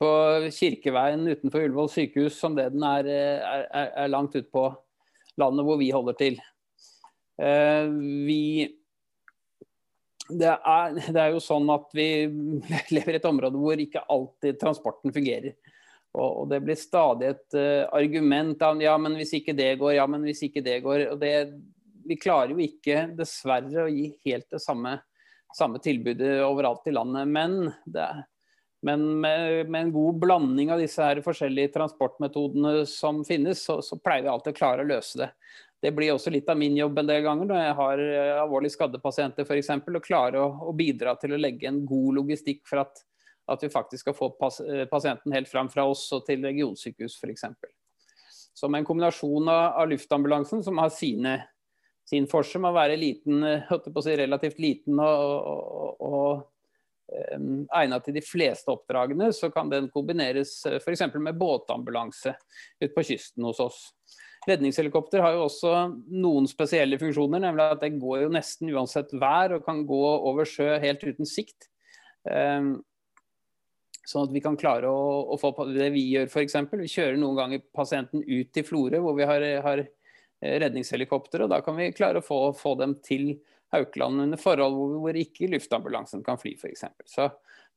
på 0.00 0.10
Kirkeveien 0.54 1.26
utenfor 1.28 1.66
Ullevål 1.66 1.90
sykehus 1.92 2.38
som 2.40 2.56
det 2.56 2.70
den 2.72 2.84
er, 2.86 3.10
er, 3.10 3.90
er 3.90 4.12
langt 4.12 4.36
ute 4.36 4.48
på 4.52 4.70
landet 5.36 5.66
hvor 5.66 5.80
vi 5.80 5.92
holder 5.92 6.16
til. 6.18 6.40
Uh, 7.36 7.92
vi 8.26 8.72
det 10.26 10.48
er, 10.50 10.94
det 10.96 11.20
er, 11.20 11.30
jo 11.36 11.42
sånn 11.42 11.68
at 11.70 11.92
vi 11.94 12.26
lever 12.96 13.14
i 13.14 13.20
et 13.20 13.28
område 13.28 13.60
hvor 13.60 13.78
ikke 13.78 14.06
alltid 14.10 14.58
transporten 14.62 15.14
fungerer. 15.14 15.54
Og, 16.16 16.46
det 16.48 16.62
blir 16.64 16.78
stadig 16.80 17.34
et 17.34 17.56
uh, 17.58 17.84
argument 17.94 18.62
av 18.64 18.80
ja, 18.80 18.96
men 18.98 19.18
hvis 19.20 19.36
ikke 19.36 19.54
det 19.54 19.74
går, 19.82 19.98
ja, 19.98 20.06
men 20.08 20.24
hvis 20.24 20.46
ikke 20.48 20.64
det 20.64 20.80
går. 20.86 21.10
og 21.12 21.20
det 21.20 21.34
vi 22.08 22.18
klarer 22.20 22.54
jo 22.54 22.62
ikke, 22.62 23.06
dessverre, 23.18 23.86
å 23.86 23.90
gi 23.90 24.08
helt 24.26 24.48
det 24.52 24.62
samme, 24.62 24.98
samme 25.56 25.80
tilbudet 25.82 26.38
overalt 26.46 26.86
i 26.88 26.94
landet. 26.94 27.28
Men, 27.28 27.58
er, 27.92 28.24
men 28.86 29.06
med, 29.20 29.70
med, 29.70 29.80
en 29.80 29.92
god 29.94 30.18
blanding 30.22 30.72
av 30.72 30.82
disse 30.82 31.02
her 31.02 31.22
forskjellige 31.24 31.74
transportmetodene 31.74 32.84
som 32.90 33.24
finnes, 33.26 33.64
så, 33.64 33.80
så, 33.82 33.98
pleier 33.98 34.26
vi 34.26 34.32
alltid 34.32 34.54
å 34.54 34.58
klare 34.60 34.84
å 34.84 34.90
løse 34.90 35.22
det. 35.22 35.30
Det 35.82 35.92
blir 35.92 36.14
også 36.14 36.32
litt 36.32 36.48
av 36.48 36.56
min 36.58 36.76
jobb 36.78 36.98
en 36.98 37.08
del 37.08 37.24
ganger 37.24 37.48
når 37.50 37.60
jeg 37.60 37.74
har 37.80 38.04
eh, 38.04 38.36
alvorlig 38.40 38.70
skadde 38.72 39.00
pasienter 39.02 39.44
f.eks. 39.44 39.74
Å 39.76 40.04
klare 40.04 40.40
å, 40.40 40.46
å, 40.70 40.72
bidra 40.76 41.16
til 41.20 41.36
å 41.36 41.40
legge 41.40 41.68
en 41.68 41.82
god 41.86 42.16
logistikk 42.20 42.62
for 42.68 42.80
at, 42.84 43.02
at 43.52 43.62
vi 43.62 43.70
faktisk 43.72 44.06
skal 44.06 44.16
få 44.16 44.30
pas, 44.40 44.56
eh, 44.64 44.86
pasienten 44.90 45.34
helt 45.36 45.50
fram 45.50 45.68
fra 45.72 45.84
oss 45.88 46.06
og 46.16 46.24
til 46.28 46.46
regionsykehus 46.46 47.18
f.eks. 47.20 47.44
Som 48.56 48.74
en 48.74 48.86
kombinasjon 48.88 49.50
av, 49.52 49.82
av 49.82 49.90
luftambulansen, 49.90 50.64
som 50.64 50.80
har 50.80 50.94
sine 50.94 51.36
sin 52.06 52.28
forse 52.30 52.60
med 52.62 52.70
å 52.70 52.76
være 52.76 52.98
liten, 53.00 53.42
eh, 53.44 53.72
si, 54.02 54.14
relativt 54.18 54.60
liten 54.62 55.00
og, 55.02 55.48
og, 55.50 56.06
og 56.06 57.34
um, 57.34 57.66
egnet 57.74 58.06
til 58.06 58.16
de 58.16 58.22
fleste 58.24 58.70
oppdragene, 58.72 59.32
så 59.34 59.50
kan 59.54 59.70
den 59.72 59.90
kombineres 59.94 60.58
eh, 60.70 60.78
f.eks. 60.78 61.06
med 61.18 61.38
båtambulanse 61.38 62.36
ute 62.80 62.92
på 62.94 63.06
kysten 63.10 63.46
hos 63.48 63.62
oss. 63.64 63.80
Redningshelikopter 64.46 65.24
har 65.24 65.34
jo 65.34 65.46
også 65.48 65.72
noen 66.14 66.46
spesielle 66.46 66.98
funksjoner, 67.00 67.42
nemlig 67.42 67.64
at 67.66 67.82
det 67.82 67.96
går 67.98 68.26
jo 68.26 68.34
nesten 68.34 68.70
uansett 68.70 69.10
vær 69.18 69.56
og 69.56 69.64
kan 69.66 69.82
gå 69.88 70.02
over 70.30 70.46
sjø 70.46 70.76
helt 70.82 71.02
uten 71.02 71.26
sikt. 71.26 71.66
Um, 72.22 72.76
sånn 74.06 74.28
at 74.28 74.34
vi 74.34 74.42
kan 74.44 74.54
klare 74.58 74.86
å, 74.86 75.26
å 75.34 75.38
få 75.40 75.50
det 75.74 75.90
vi 75.94 76.04
gjør 76.12 76.30
f.eks. 76.30 76.54
Vi 76.70 76.92
kjører 76.92 77.18
noen 77.18 77.40
ganger 77.40 77.66
pasienten 77.74 78.22
ut 78.22 78.52
til 78.54 78.66
Florø, 78.66 79.02
hvor 79.02 79.18
vi 79.18 79.26
har, 79.26 79.42
har 79.66 79.82
Eh, 80.44 80.58
redningshelikopter. 80.60 81.42
og 81.42 81.50
Da 81.50 81.60
kan 81.64 81.76
vi 81.76 81.92
klare 81.96 82.20
å 82.20 82.24
få, 82.24 82.40
få 82.56 82.74
dem 82.80 82.96
til 83.04 83.38
Haukeland 83.72 84.20
under 84.26 84.40
forhold 84.40 84.76
hvor, 84.76 84.98
hvor 85.04 85.18
ikke 85.18 85.48
luftambulansen 85.50 86.24
kan 86.26 86.38
fly, 86.40 86.54
f.eks. 86.60 86.84
Så 87.08 87.30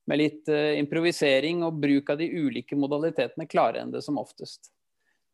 med 0.10 0.20
litt 0.20 0.50
uh, 0.50 0.74
improvisering 0.80 1.63
og 1.68 1.80
bruk 1.82 2.10
av 2.10 2.18
de 2.18 2.28
ulike 2.34 2.78
modalitetene 2.78 3.46
klarer 3.50 3.84
en 3.84 3.94
det 3.94 4.01
som 4.01 4.18
oftest. 4.18 4.72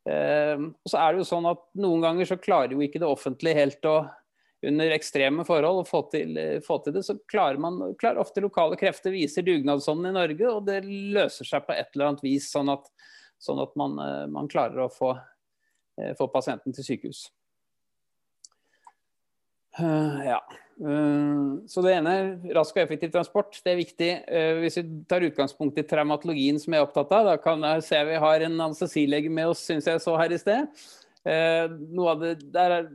Uh, 0.05 0.70
og 0.84 0.91
så 0.91 1.00
er 1.01 1.13
det 1.13 1.24
jo 1.24 1.27
sånn 1.32 1.48
at 1.50 1.62
Noen 1.82 2.03
ganger 2.03 2.29
så 2.29 2.38
klarer 2.38 2.75
jo 2.75 2.84
ikke 2.84 3.01
det 3.01 3.10
offentlige 3.10 3.58
helt 3.58 3.88
å 3.89 3.98
under 4.65 4.94
ekstreme 4.96 5.44
forhold 5.46 5.84
få 5.86 6.01
til, 6.10 6.38
få 6.65 6.79
til 6.82 6.96
det, 6.96 7.03
så 7.05 7.13
klarer 7.29 7.60
man 7.62 7.94
klarer 8.01 8.24
ofte 8.24 8.41
lokale 8.41 8.77
krefter 8.79 9.13
viser 9.13 9.46
dugnadsånden 9.46 10.10
i 10.10 10.15
Norge, 10.15 10.48
og 10.50 10.63
det 10.65 10.79
løser 10.88 11.46
seg 11.46 11.67
på 11.67 11.75
et 11.75 11.91
eller 11.94 12.10
annet 12.10 12.24
vis, 12.25 12.48
sånn 12.50 12.72
at, 12.74 12.88
sånn 13.38 13.62
at 13.62 13.75
man, 13.77 14.00
man 14.34 14.50
klarer 14.50 14.88
å 14.88 14.89
få 14.89 15.12
Eh, 15.13 15.35
for 16.18 16.28
pasienten 16.32 16.75
til 16.75 16.84
sykehus. 16.88 17.25
Eh, 19.80 20.25
ja. 20.25 20.40
Eh, 20.80 21.68
så 21.68 21.84
det 21.84 21.96
ene, 21.98 22.14
rask 22.56 22.75
og 22.78 22.84
effektiv 22.84 23.12
transport, 23.14 23.58
det 23.64 23.74
er 23.74 23.82
viktig. 23.82 24.12
Hvis 24.62 24.80
vi 24.80 24.86
tar 25.10 25.25
utgangspunkt 25.28 25.80
i 25.80 25.88
traumatologien 25.88 26.60
som 26.62 26.75
jeg 26.75 26.84
er 26.84 26.88
opptatt 26.88 27.12
av, 27.16 27.32
da 27.32 27.40
kan 27.42 27.64
jeg 27.72 27.88
se 27.88 28.04
vi 28.08 28.22
har 28.25 28.46
en 28.46 28.62
anestesilege 28.70 29.32
med 29.32 29.52
oss, 29.52 29.66
syns 29.68 29.90
jeg 29.90 30.04
så 30.04 30.16
her 30.20 30.36
i 30.36 30.40
sted. 30.42 30.88
Noe 31.25 32.14
av 32.14 32.22
det, 32.22 32.36
der 32.54 32.80
er, 32.80 32.90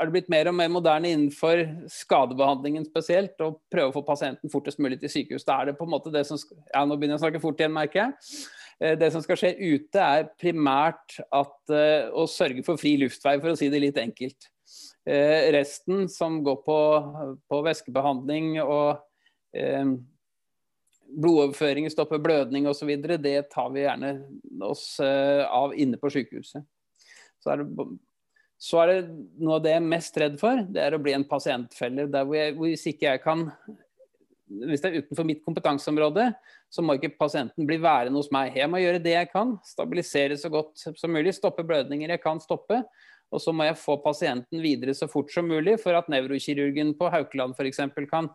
er 0.00 0.08
det 0.08 0.14
blitt 0.14 0.30
mer 0.32 0.48
og 0.50 0.56
mer 0.56 0.70
moderne 0.72 1.10
innenfor 1.12 1.66
skadebehandlingen 1.92 2.86
spesielt, 2.88 3.36
å 3.44 3.58
prøve 3.70 3.92
å 3.92 3.96
få 3.98 4.04
pasienten 4.06 4.52
fortest 4.52 4.80
mulig 4.82 4.98
til 5.02 5.12
sykehus. 5.12 5.46
Da 5.46 5.60
er 5.60 5.70
det 5.70 5.78
på 5.78 5.86
en 5.86 5.94
måte 5.94 6.12
det 6.14 6.24
som 6.28 6.40
Ja, 6.40 6.82
nå 6.82 6.96
begynner 6.96 7.18
jeg 7.18 7.22
å 7.22 7.26
snakke 7.26 7.42
fort 7.44 7.60
igjen, 7.60 7.76
merker 7.76 8.06
jeg. 8.06 8.34
Eh, 8.84 8.98
det 8.98 9.10
som 9.14 9.22
skal 9.24 9.38
skje 9.40 9.54
ute, 9.58 10.00
er 10.00 10.30
primært 10.40 11.18
at, 11.32 11.56
uh, 11.72 12.10
å 12.12 12.26
sørge 12.30 12.64
for 12.66 12.80
fri 12.80 12.96
luftvei, 13.00 13.38
for 13.40 13.54
å 13.54 13.58
si 13.58 13.70
det 13.72 13.80
litt 13.82 14.00
enkelt. 14.00 14.50
Uh, 15.08 15.52
resten, 15.54 16.08
som 16.12 16.42
går 16.44 16.60
på, 16.66 16.78
på 17.48 17.60
væskebehandling 17.64 18.56
og 18.64 19.02
eh, 19.56 19.94
blodoverføring, 21.14 21.86
stoppe 21.92 22.18
blødning 22.22 22.66
osv., 22.68 22.90
det 23.22 23.36
tar 23.52 23.70
vi 23.74 23.84
gjerne 23.84 24.16
oss 24.64 24.96
av 24.98 25.76
inne 25.78 26.00
på 26.00 26.10
sykehuset. 26.10 26.64
Så 27.44 27.52
er, 27.52 27.60
det, 27.60 27.86
så 28.58 28.80
er 28.80 28.90
det 28.90 28.98
noe 29.36 29.60
av 29.60 29.66
det 29.66 29.74
jeg 29.76 29.82
er 29.82 29.92
mest 29.92 30.18
redd 30.18 30.40
for, 30.40 30.64
det 30.74 30.80
er 30.82 30.96
å 30.96 31.02
bli 31.04 31.14
en 31.14 31.26
pasientfelle. 31.28 32.08
Der 32.10 32.26
hvor 32.26 32.40
jeg, 32.40 32.56
hvis 32.58 32.86
ikke 32.90 33.12
jeg 33.12 33.22
kan 33.22 33.46
hvis 34.44 34.82
det 34.82 34.90
er 34.90 35.04
utenfor 35.04 35.26
mitt 35.28 35.42
kompetanseområde, 35.44 36.28
så 36.72 36.84
må 36.84 36.98
ikke 36.98 37.14
pasienten 37.18 37.68
bli 37.68 37.78
værende 37.82 38.18
hos 38.20 38.30
meg. 38.34 38.56
Jeg 38.58 38.70
må 38.70 38.82
gjøre 38.82 39.02
det 39.02 39.14
jeg 39.16 39.30
kan, 39.32 39.56
stabilisere 39.64 40.36
så 40.40 40.50
godt 40.52 40.84
som 40.84 41.14
mulig, 41.14 41.32
stoppe 41.36 41.64
blødninger 41.66 42.16
jeg 42.16 42.22
kan 42.22 42.42
stoppe. 42.42 42.82
Og 43.34 43.40
så 43.42 43.54
må 43.56 43.64
jeg 43.66 43.80
få 43.80 43.96
pasienten 44.04 44.60
videre 44.62 44.92
så 44.94 45.08
fort 45.10 45.32
som 45.32 45.48
mulig 45.48 45.78
for 45.82 45.96
at 45.96 46.10
nevrokirurgen 46.12 46.92
på 46.98 47.08
Haukeland 47.10 47.56
f.eks. 47.56 47.80
kan 48.10 48.28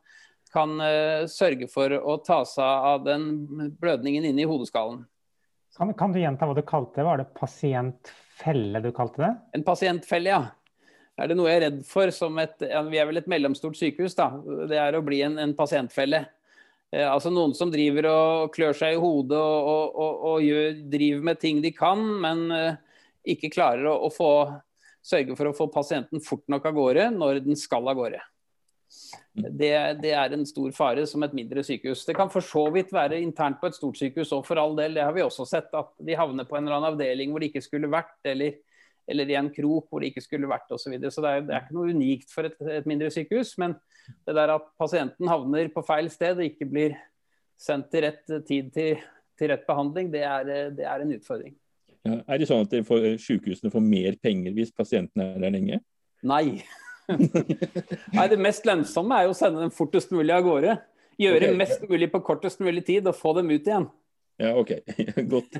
kan 0.54 0.76
uh, 0.82 1.28
sørge 1.30 1.70
for 1.72 1.94
å 1.94 2.18
ta 2.26 2.42
seg 2.48 2.90
av 2.92 3.06
den 3.06 3.72
blødningen 3.80 4.26
inne 4.30 4.44
i 4.44 4.50
hodeskallen. 4.50 5.04
Kan, 5.78 5.94
kan, 5.98 6.14
du 6.14 6.20
gjenta 6.20 6.48
hva 6.50 6.56
du 6.58 6.64
kalte 6.68 7.00
det? 7.00 7.06
Var 7.08 7.22
det 7.22 7.28
pasientfelle 7.38 8.82
du 8.84 8.90
kalte 8.96 9.22
det? 9.22 9.30
En 9.56 9.66
pasientfelle, 9.68 10.34
ja. 10.34 10.42
Er 11.20 11.30
det 11.30 11.36
noe 11.36 11.50
jeg 11.52 11.60
er 11.60 11.66
redd 11.68 11.80
for 11.88 12.12
som 12.16 12.38
et 12.40 12.62
ja, 12.64 12.82
Vi 12.88 13.00
er 13.00 13.08
vel 13.10 13.20
et 13.20 13.30
mellomstort 13.32 13.78
sykehus, 13.78 14.16
da. 14.18 14.32
Det 14.70 14.80
er 14.80 14.96
å 14.96 15.04
bli 15.04 15.22
en, 15.26 15.36
en 15.42 15.56
pasientfelle. 15.58 16.24
Eh, 16.94 17.06
altså 17.06 17.32
Noen 17.34 17.54
som 17.58 17.72
driver 17.74 18.08
og 18.12 18.56
klør 18.56 18.78
seg 18.78 18.96
i 18.96 19.02
hodet 19.02 19.38
og, 19.38 19.70
og, 19.74 20.00
og, 20.00 20.26
og 20.32 20.48
gjør, 20.48 20.82
driver 20.96 21.30
med 21.32 21.42
ting 21.42 21.62
de 21.66 21.74
kan, 21.76 22.02
men 22.24 22.48
eh, 22.56 22.82
ikke 23.36 23.52
klarer 23.54 23.90
å, 23.92 23.98
å 24.08 24.12
få, 24.14 24.32
sørge 25.06 25.36
for 25.38 25.52
å 25.52 25.56
få 25.58 25.70
pasienten 25.74 26.24
fort 26.24 26.46
nok 26.52 26.70
av 26.70 26.78
gårde 26.78 27.10
når 27.18 27.44
den 27.46 27.60
skal 27.60 27.92
av 27.92 28.00
gårde. 28.00 28.24
Det, 29.40 30.00
det, 30.02 30.12
er 30.18 30.34
en 30.34 30.48
stor 30.50 30.72
fare 30.76 31.06
som 31.08 31.24
et 31.24 31.36
mindre 31.38 31.62
sykehus. 31.64 32.02
Det 32.08 32.16
kan 32.18 32.32
for 32.34 32.44
så 32.44 32.66
vidt 32.74 32.90
være 32.96 33.20
internt 33.22 33.60
på 33.62 33.70
et 33.70 33.78
stort 33.78 34.00
sykehus 34.00 34.34
og 34.36 34.48
for 34.48 34.60
all 34.60 34.74
del. 34.80 34.98
Det 34.98 35.06
har 35.06 35.14
vi 35.16 35.24
også 35.24 35.46
sett. 35.48 35.70
At 35.78 35.94
de 36.02 36.18
havner 36.18 36.48
på 36.50 36.58
en 36.58 36.66
eller 36.66 36.80
annen 36.80 36.96
avdeling 36.96 37.32
hvor 37.32 37.44
de 37.44 37.52
ikke 37.52 37.64
skulle 37.64 37.92
vært, 37.92 38.18
eller, 38.28 38.58
eller 39.10 39.30
i 39.30 39.38
en 39.40 39.52
krok 39.54 39.88
hvor 39.90 40.02
det 40.04 40.12
ikke 40.12 40.24
skulle 40.26 40.50
vært 40.50 40.70
osv. 40.72 40.84
Så, 40.86 40.94
videre. 40.94 41.14
så 41.14 41.24
det 41.26 41.32
er, 41.32 41.46
det 41.48 41.56
er, 41.56 41.64
ikke 41.66 41.78
noe 41.78 41.94
unikt 41.96 42.34
for 42.34 42.50
et, 42.50 42.58
et, 42.66 42.90
mindre 42.90 43.12
sykehus. 43.14 43.56
Men 43.62 43.76
det 44.28 44.36
der 44.38 44.56
at 44.56 44.68
pasienten 44.80 45.30
havner 45.30 45.72
på 45.74 45.86
feil 45.88 46.12
sted 46.14 46.40
og 46.40 46.50
ikke 46.50 46.70
blir 46.70 46.98
sendt 47.60 47.90
til 47.92 48.06
rett 48.08 48.36
tid 48.48 48.70
til, 48.76 49.02
til 49.40 49.52
rett 49.52 49.66
behandling, 49.68 50.12
det 50.14 50.24
er, 50.28 50.54
det 50.76 50.86
er 50.88 51.04
en 51.04 51.16
utfordring. 51.18 51.56
Ja, 52.08 52.22
er 52.32 52.40
det 52.40 52.48
sånn 52.48 52.64
at 52.64 52.76
får, 52.88 53.10
sykehusene 53.20 53.72
får 53.74 53.84
mer 53.84 54.16
penger 54.24 54.54
hvis 54.56 54.72
pasienten 54.76 55.26
er 55.26 55.36
der 55.42 55.58
lenge? 55.58 55.82
Nei. 56.24 56.62
Nei, 58.16 58.28
Det 58.32 58.40
mest 58.40 58.68
lønnsomme 58.70 59.18
er 59.18 59.28
jo 59.28 59.34
å 59.34 59.38
sende 59.38 59.64
dem 59.64 59.74
fortest 59.74 60.14
mulig 60.16 60.34
av 60.36 60.46
gårde. 60.46 60.78
Gjøre 61.20 61.50
okay. 61.50 61.58
mest 61.60 61.84
mulig 61.90 62.08
på 62.14 62.22
kortest 62.24 62.62
mulig 62.64 62.86
tid 62.88 63.10
og 63.10 63.18
få 63.18 63.34
dem 63.40 63.52
ut 63.52 63.66
igjen. 63.68 63.90
Ja, 64.40 64.54
OK. 64.56 64.72
Godt. 65.34 65.60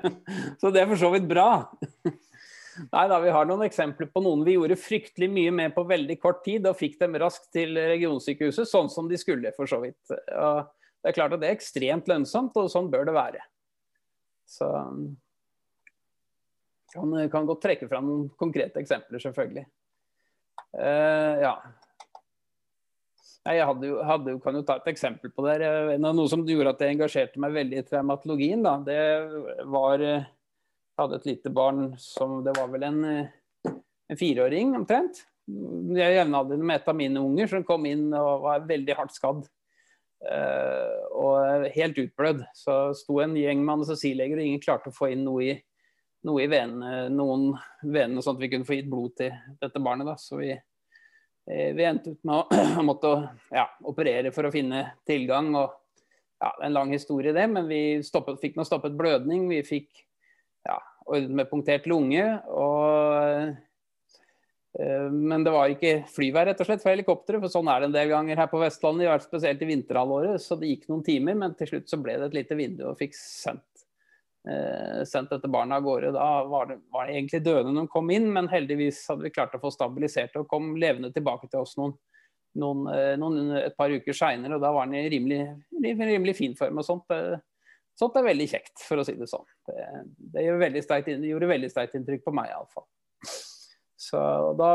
så 0.60 0.70
det 0.70 0.84
er 0.84 0.90
for 0.92 1.00
så 1.00 1.10
vidt 1.16 1.26
bra. 1.30 1.48
Nei 2.88 3.06
da, 3.10 3.20
Vi 3.20 3.32
har 3.34 3.48
noen 3.48 3.66
eksempler 3.66 4.08
på 4.12 4.22
noen 4.24 4.44
vi 4.46 4.56
gjorde 4.56 4.78
fryktelig 4.80 5.28
mye 5.32 5.52
med 5.54 5.74
på 5.76 5.84
veldig 5.88 6.16
kort 6.22 6.44
tid 6.46 6.68
og 6.70 6.78
fikk 6.78 6.98
dem 7.02 7.18
raskt 7.20 7.50
til 7.54 7.76
regionsykehuset, 7.76 8.68
sånn 8.68 8.90
som 8.92 9.10
de 9.10 9.18
skulle, 9.20 9.52
for 9.56 9.70
så 9.70 9.80
vidt. 9.82 10.00
Og 10.10 10.62
det 11.00 11.10
er 11.10 11.16
klart 11.16 11.34
at 11.36 11.42
det 11.42 11.50
er 11.50 11.58
ekstremt 11.58 12.08
lønnsomt, 12.10 12.56
og 12.60 12.70
sånn 12.72 12.90
bør 12.92 13.08
det 13.08 13.16
være. 13.16 13.42
Så 14.50 14.70
kan, 16.94 17.14
kan 17.32 17.46
godt 17.48 17.62
trekke 17.64 17.88
fram 17.90 18.08
noen 18.08 18.24
konkrete 18.40 18.82
eksempler, 18.82 19.22
selvfølgelig. 19.22 19.66
Uh, 20.76 21.36
ja. 21.42 21.54
Jeg 23.48 23.64
hadde 23.64 23.88
jo, 23.88 24.02
hadde 24.04 24.34
kan 24.44 24.58
jo 24.58 24.64
ta 24.68 24.76
et 24.78 24.90
eksempel 24.92 25.32
på 25.32 25.46
det. 25.46 25.62
Noe 26.02 26.28
som 26.30 26.44
gjorde 26.44 26.74
at 26.74 26.82
jeg 26.84 26.96
engasjerte 26.96 27.40
meg 27.40 27.54
veldig 27.56 27.80
i 27.80 27.86
traumatologien, 27.88 28.60
da, 28.66 28.76
det 28.84 29.00
var 29.72 30.04
Jeg 30.04 30.26
hadde 31.00 31.20
et 31.20 31.28
lite 31.32 31.52
barn 31.54 31.94
som 32.00 32.40
Det 32.44 32.54
var 32.58 32.68
vel 32.72 32.86
en, 32.88 33.00
en 33.66 34.20
fireåring 34.20 34.74
omtrent. 34.78 35.24
Jeg 35.96 36.14
jevnaldrende 36.14 36.66
med 36.66 36.80
et 36.80 36.90
av 36.92 36.98
mine 36.98 37.22
unger 37.24 37.50
som 37.50 37.64
kom 37.66 37.88
inn 37.90 38.10
og 38.14 38.44
var 38.44 38.68
veldig 38.68 38.96
hardt 38.98 39.16
skadd. 39.16 39.48
Uh, 40.20 41.00
og 41.16 41.66
helt 41.72 41.98
utblødd. 42.02 42.44
Så 42.54 42.76
sto 42.98 43.22
en 43.24 43.34
gjeng 43.40 43.62
med 43.64 43.78
anestesileger, 43.78 44.36
og 44.36 44.46
ingen 44.46 44.62
klarte 44.62 44.92
å 44.92 44.94
få 44.94 45.14
inn 45.14 45.24
noe 45.24 45.46
i 45.48 45.54
noe 46.26 46.44
i 46.44 46.48
venene, 46.50 47.08
noen 47.12 47.50
venene, 47.80 48.22
sånn 48.22 48.36
at 48.36 48.42
vi 48.42 48.50
kunne 48.52 48.68
få 48.68 48.76
gitt 48.76 48.90
blod 48.90 49.14
til 49.18 49.32
dette 49.60 49.82
barnet. 49.82 50.08
Da. 50.08 50.16
Så 50.20 50.40
vi, 50.40 50.50
eh, 50.52 51.70
vi 51.76 51.86
endte 51.86 52.14
ut 52.14 52.24
med 52.28 52.36
å 52.36 52.84
måtte 52.90 53.14
ja, 53.54 53.66
operere 53.88 54.32
for 54.34 54.48
å 54.48 54.52
finne 54.54 54.84
tilgang. 55.08 55.54
og 55.56 55.72
ja, 56.40 56.52
En 56.66 56.76
lang 56.76 56.92
historie, 56.92 57.32
det, 57.36 57.46
men 57.52 57.68
vi 57.70 57.82
stoppet, 58.04 58.40
fikk 58.42 58.58
nå 58.58 58.66
stoppet 58.68 58.96
blødning. 58.98 59.48
Vi 59.52 59.62
fikk 59.66 60.04
ja, 60.68 60.76
ordnet 61.10 61.36
med 61.42 61.50
punktert 61.50 61.88
lunge. 61.90 62.24
og 62.48 63.50
eh, 64.78 65.08
men 65.10 65.42
det 65.42 65.50
var 65.50 65.72
ikke 65.72 66.04
flyvær 66.14 66.46
rett 66.46 66.60
og 66.62 66.68
slett 66.68 66.82
for 66.84 66.92
helikopteret, 66.92 67.42
for 67.42 67.52
sånn 67.52 67.68
er 67.72 67.82
det 67.82 67.90
en 67.90 67.96
del 67.96 68.12
ganger 68.12 68.38
her 68.38 68.50
på 68.52 68.60
Vestlandet. 68.62 69.26
Spesielt 69.26 69.62
i 69.62 69.70
vinterhalvåret. 69.72 70.42
Så 70.42 70.58
det 70.60 70.70
gikk 70.70 70.86
noen 70.90 71.02
timer, 71.06 71.38
men 71.38 71.56
til 71.58 71.72
slutt 71.72 71.90
så 71.90 71.98
ble 72.00 72.14
det 72.20 72.30
et 72.30 72.38
lite 72.42 72.58
vindu 72.58 72.86
og 72.92 72.98
fikk 73.00 73.18
sendt 73.18 73.66
eh, 74.48 75.02
sendt 75.08 75.32
dette 75.34 75.50
barnet 75.50 75.80
av 75.80 75.88
gårde. 75.88 76.12
Da 76.16 76.28
var 76.48 76.70
det, 76.70 76.78
var 76.92 77.06
det, 77.06 77.16
egentlig 77.18 77.42
døende 77.44 77.74
når 77.74 77.88
de 77.88 77.94
kom 77.96 78.14
inn, 78.14 78.30
men 78.32 78.50
heldigvis 78.52 79.02
hadde 79.10 79.26
vi 79.26 79.34
klart 79.34 79.56
å 79.58 79.62
få 79.62 79.72
stabilisert 79.74 80.38
og 80.40 80.48
kom 80.50 80.72
levende 80.80 81.12
tilbake 81.14 81.50
til 81.50 81.64
oss 81.64 81.76
noen, 81.80 81.96
noen, 82.60 82.86
eh, 82.94 83.14
noen 83.20 83.56
et 83.64 83.76
par 83.78 83.92
uker 83.92 84.16
seinere. 84.16 84.56
Og 84.56 84.64
da 84.64 84.72
var 84.76 84.88
den 84.88 85.00
i 85.02 85.10
rimelig, 85.12 85.42
rimelig 85.82 86.38
fin 86.38 86.56
form. 86.58 86.78
og 86.78 86.86
sånt. 86.86 87.18
Sånt 87.98 88.16
er 88.16 88.26
veldig 88.26 88.46
kjekt, 88.48 88.76
for 88.86 89.00
å 89.00 89.04
si 89.04 89.16
det 89.18 89.28
sånn. 89.28 89.46
Det, 89.68 89.86
det, 90.34 90.44
gjorde 90.46 91.50
veldig 91.50 91.70
sterkt 91.72 91.96
inntrykk 91.98 92.24
på 92.24 92.34
meg 92.36 92.52
iallfall. 92.52 92.86
Så 94.00 94.20
da, 94.56 94.70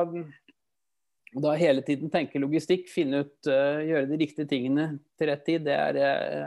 da 1.33 1.55
hele 1.57 1.81
tiden 1.85 2.13
tenke 2.13 2.41
logistikk, 2.41 2.85
finne 2.93 3.23
ut, 3.25 3.35
uh, 3.49 3.81
gjøre 3.81 4.11
de 4.11 4.21
riktige 4.21 4.49
tingene 4.51 4.91
til 5.17 5.31
rett 5.31 5.45
tid, 5.47 5.65
det 5.65 5.73
er, 5.73 6.01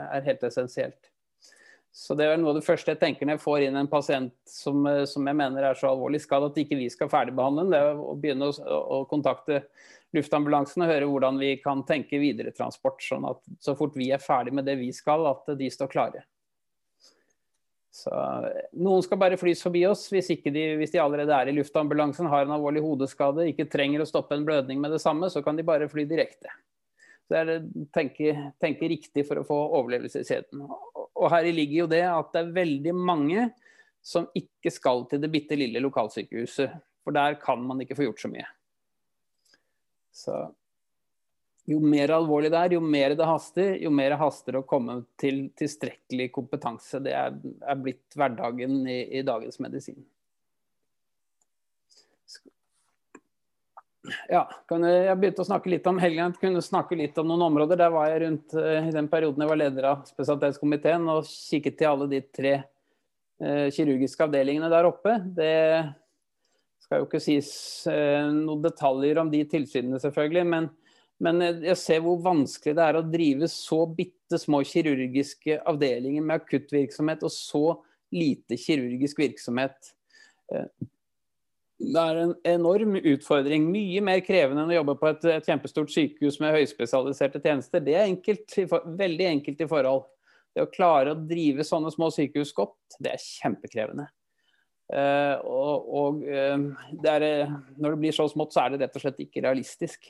er 0.07 0.27
helt 0.29 0.45
essensielt. 0.47 1.09
Så 1.91 2.13
det 2.15 2.27
er 2.29 2.37
noe 2.37 2.53
av 2.53 2.59
det 2.59 2.65
første 2.67 2.93
jeg 2.93 3.01
tenker 3.01 3.25
når 3.25 3.39
jeg 3.39 3.43
får 3.43 3.63
inn 3.65 3.77
en 3.79 3.89
pasient 3.89 4.33
som, 4.47 4.83
eh, 4.87 5.03
som 5.09 5.25
jeg 5.25 5.37
mener 5.39 5.65
er 5.65 5.77
så 5.77 5.89
alvorlig 5.89 6.21
skadd 6.21 6.45
at 6.45 6.59
ikke 6.61 6.77
vi 6.77 6.89
skal 6.93 7.09
ferdigbehandle 7.09 7.65
den. 7.65 7.73
Det 7.73 7.79
er 7.81 8.01
å 8.03 8.15
begynne 8.19 8.49
å, 8.51 8.77
å, 8.79 8.99
kontakte 9.09 9.63
luftambulansen 10.15 10.85
og 10.85 10.91
høre 10.91 11.07
hvordan 11.09 11.39
vi 11.41 11.55
kan 11.63 11.81
tenke 11.89 12.21
videre 12.21 12.53
transport, 12.55 13.01
Sånn 13.03 13.25
at 13.29 13.41
så 13.61 13.75
fort 13.77 13.97
vi 13.97 14.11
er 14.13 14.21
ferdig 14.21 14.53
med 14.55 14.69
det 14.69 14.77
vi 14.79 14.91
skal, 14.93 15.25
at 15.31 15.49
de 15.57 15.69
står 15.73 15.89
klare. 15.91 16.23
Så, 17.89 18.13
noen 18.77 19.01
skal 19.01 19.17
bare 19.17 19.37
flys 19.41 19.63
forbi 19.65 19.81
oss 19.89 20.05
hvis, 20.13 20.29
de, 20.45 20.65
hvis 20.77 20.91
de 20.93 21.01
allerede 21.01 21.33
er 21.33 21.49
i 21.49 21.55
luftambulansen, 21.57 22.29
har 22.29 22.45
en 22.45 22.53
alvorlig 22.53 22.83
hodeskade, 22.85 23.47
ikke 23.49 23.69
trenger 23.71 24.03
å 24.03 24.09
stoppe 24.09 24.37
en 24.37 24.45
blødning 24.45 24.81
med 24.81 24.93
det 24.93 25.01
samme, 25.01 25.31
så 25.33 25.41
kan 25.45 25.57
de 25.57 25.65
bare 25.65 25.89
fly 25.89 26.05
direkte. 26.09 26.53
Så 27.29 27.39
er 27.39 27.49
det 27.49 27.57
tenke, 27.93 28.35
tenke 28.61 28.89
riktig 28.89 29.25
for 29.29 29.41
å 29.41 29.45
få 29.45 29.57
overlevelseskjeden. 29.81 30.61
Og 31.19 31.27
her 31.33 31.49
ligger 31.49 31.83
jo 31.83 31.89
det 31.91 32.05
at 32.09 32.31
det 32.33 32.41
er 32.41 32.55
veldig 32.55 32.93
mange 32.97 33.49
som 34.05 34.29
ikke 34.37 34.71
skal 34.73 35.03
til 35.09 35.21
det 35.21 35.31
bitte 35.33 35.57
lille 35.57 35.81
lokalsykehuset. 35.83 36.77
For 37.05 37.15
der 37.15 37.37
kan 37.41 37.61
man 37.65 37.81
ikke 37.83 37.97
få 37.97 38.07
gjort 38.07 38.21
så 38.21 38.31
mye. 38.31 38.47
Så 40.13 40.35
jo 41.69 41.79
mer 41.83 42.11
alvorlig 42.15 42.49
det 42.53 42.59
er, 42.59 42.77
jo 42.77 42.81
mer 42.81 43.13
det 43.17 43.27
haster, 43.29 43.75
jo 43.83 43.91
mer 43.93 44.13
det 44.13 44.21
haster 44.21 44.57
å 44.57 44.65
komme 44.67 45.01
til 45.21 45.47
tilstrekkelig 45.59 46.31
kompetanse. 46.33 47.01
Det 47.05 47.13
er, 47.13 47.35
er 47.61 47.83
blitt 47.83 48.17
hverdagen 48.17 48.81
i, 48.89 49.03
i 49.19 49.25
dagens 49.27 49.61
medisin. 49.61 49.99
Ja, 54.29 54.45
jeg 54.71 55.17
begynte 55.19 55.43
å 55.43 55.47
snakke 55.47 55.69
litt 55.69 55.87
om 55.89 55.99
Helgen, 56.01 56.33
kunne 56.39 56.63
snakke 56.63 56.97
litt 56.97 57.17
om 57.19 57.27
noen 57.29 57.45
områder. 57.49 57.77
Der 57.81 57.93
var 57.93 58.09
jeg 58.09 58.23
rundt 58.23 58.55
eh, 58.57 58.89
i 58.89 58.95
den 58.95 59.09
perioden 59.11 59.43
jeg 59.43 59.51
var 59.51 59.59
leder 59.59 59.87
av 59.91 60.03
spesialitetskomiteen 60.07 61.07
og 61.11 61.27
kikket 61.27 61.77
til 61.81 61.89
alle 61.91 62.07
de 62.09 62.21
tre 62.23 62.53
eh, 62.55 63.67
kirurgiske 63.75 64.25
avdelingene 64.25 64.71
der 64.71 64.87
oppe. 64.89 65.17
Det 65.37 65.53
skal 66.85 67.03
jo 67.03 67.09
ikke 67.09 67.21
sies 67.21 67.51
eh, 67.91 68.25
noen 68.33 68.63
detaljer 68.63 69.19
om 69.21 69.29
de 69.29 69.43
tilsynene, 69.51 69.99
selvfølgelig. 70.01 70.45
Men, 70.55 70.71
men 71.19 71.41
jeg 71.43 71.75
ser 71.79 72.03
hvor 72.03 72.19
vanskelig 72.23 72.75
det 72.77 72.83
er 72.85 72.97
å 72.99 73.05
drive 73.05 73.49
så 73.51 73.81
bitte 73.91 74.39
små 74.39 74.61
kirurgiske 74.67 75.57
avdelinger 75.67 76.23
med 76.23 76.39
akuttvirksomhet 76.39 77.25
og 77.27 77.33
så 77.33 77.63
lite 78.15 78.57
kirurgisk 78.59 79.19
virksomhet. 79.19 79.91
Eh, 80.53 80.87
det 81.79 82.03
er 82.03 82.21
en 82.21 82.31
enorm 82.47 82.95
utfordring. 82.99 83.67
Mye 83.71 84.03
mer 84.03 84.21
krevende 84.23 84.63
enn 84.63 84.71
å 84.71 84.77
jobbe 84.77 84.95
på 84.99 85.09
et, 85.11 85.27
et 85.31 85.47
kjempestort 85.47 85.91
sykehus 85.91 86.39
med 86.43 86.55
høyspesialiserte 86.55 87.41
tjenester. 87.43 87.83
Det 87.83 87.95
er 87.95 88.07
enkelt, 88.07 88.55
veldig 88.99 89.27
enkelt 89.29 89.63
i 89.63 89.67
forhold. 89.69 90.07
Det 90.55 90.65
å 90.65 90.71
klare 90.71 91.13
å 91.13 91.19
drive 91.19 91.63
sånne 91.67 91.91
små 91.93 92.09
sykehus 92.11 92.51
godt, 92.57 92.97
det 92.99 93.13
er 93.13 93.23
kjempekrevende. 93.23 94.09
Uh, 94.89 95.37
og, 95.45 95.89
og 96.01 96.23
det 96.23 97.11
er, 97.13 97.51
når 97.77 97.93
det 97.93 98.01
blir 98.01 98.15
så 98.17 98.25
smått, 98.31 98.55
så 98.55 98.63
er 98.63 98.73
det 98.73 98.81
rett 98.83 98.97
og 98.97 99.03
slett 99.05 99.21
ikke 99.23 99.43
realistisk. 99.45 100.09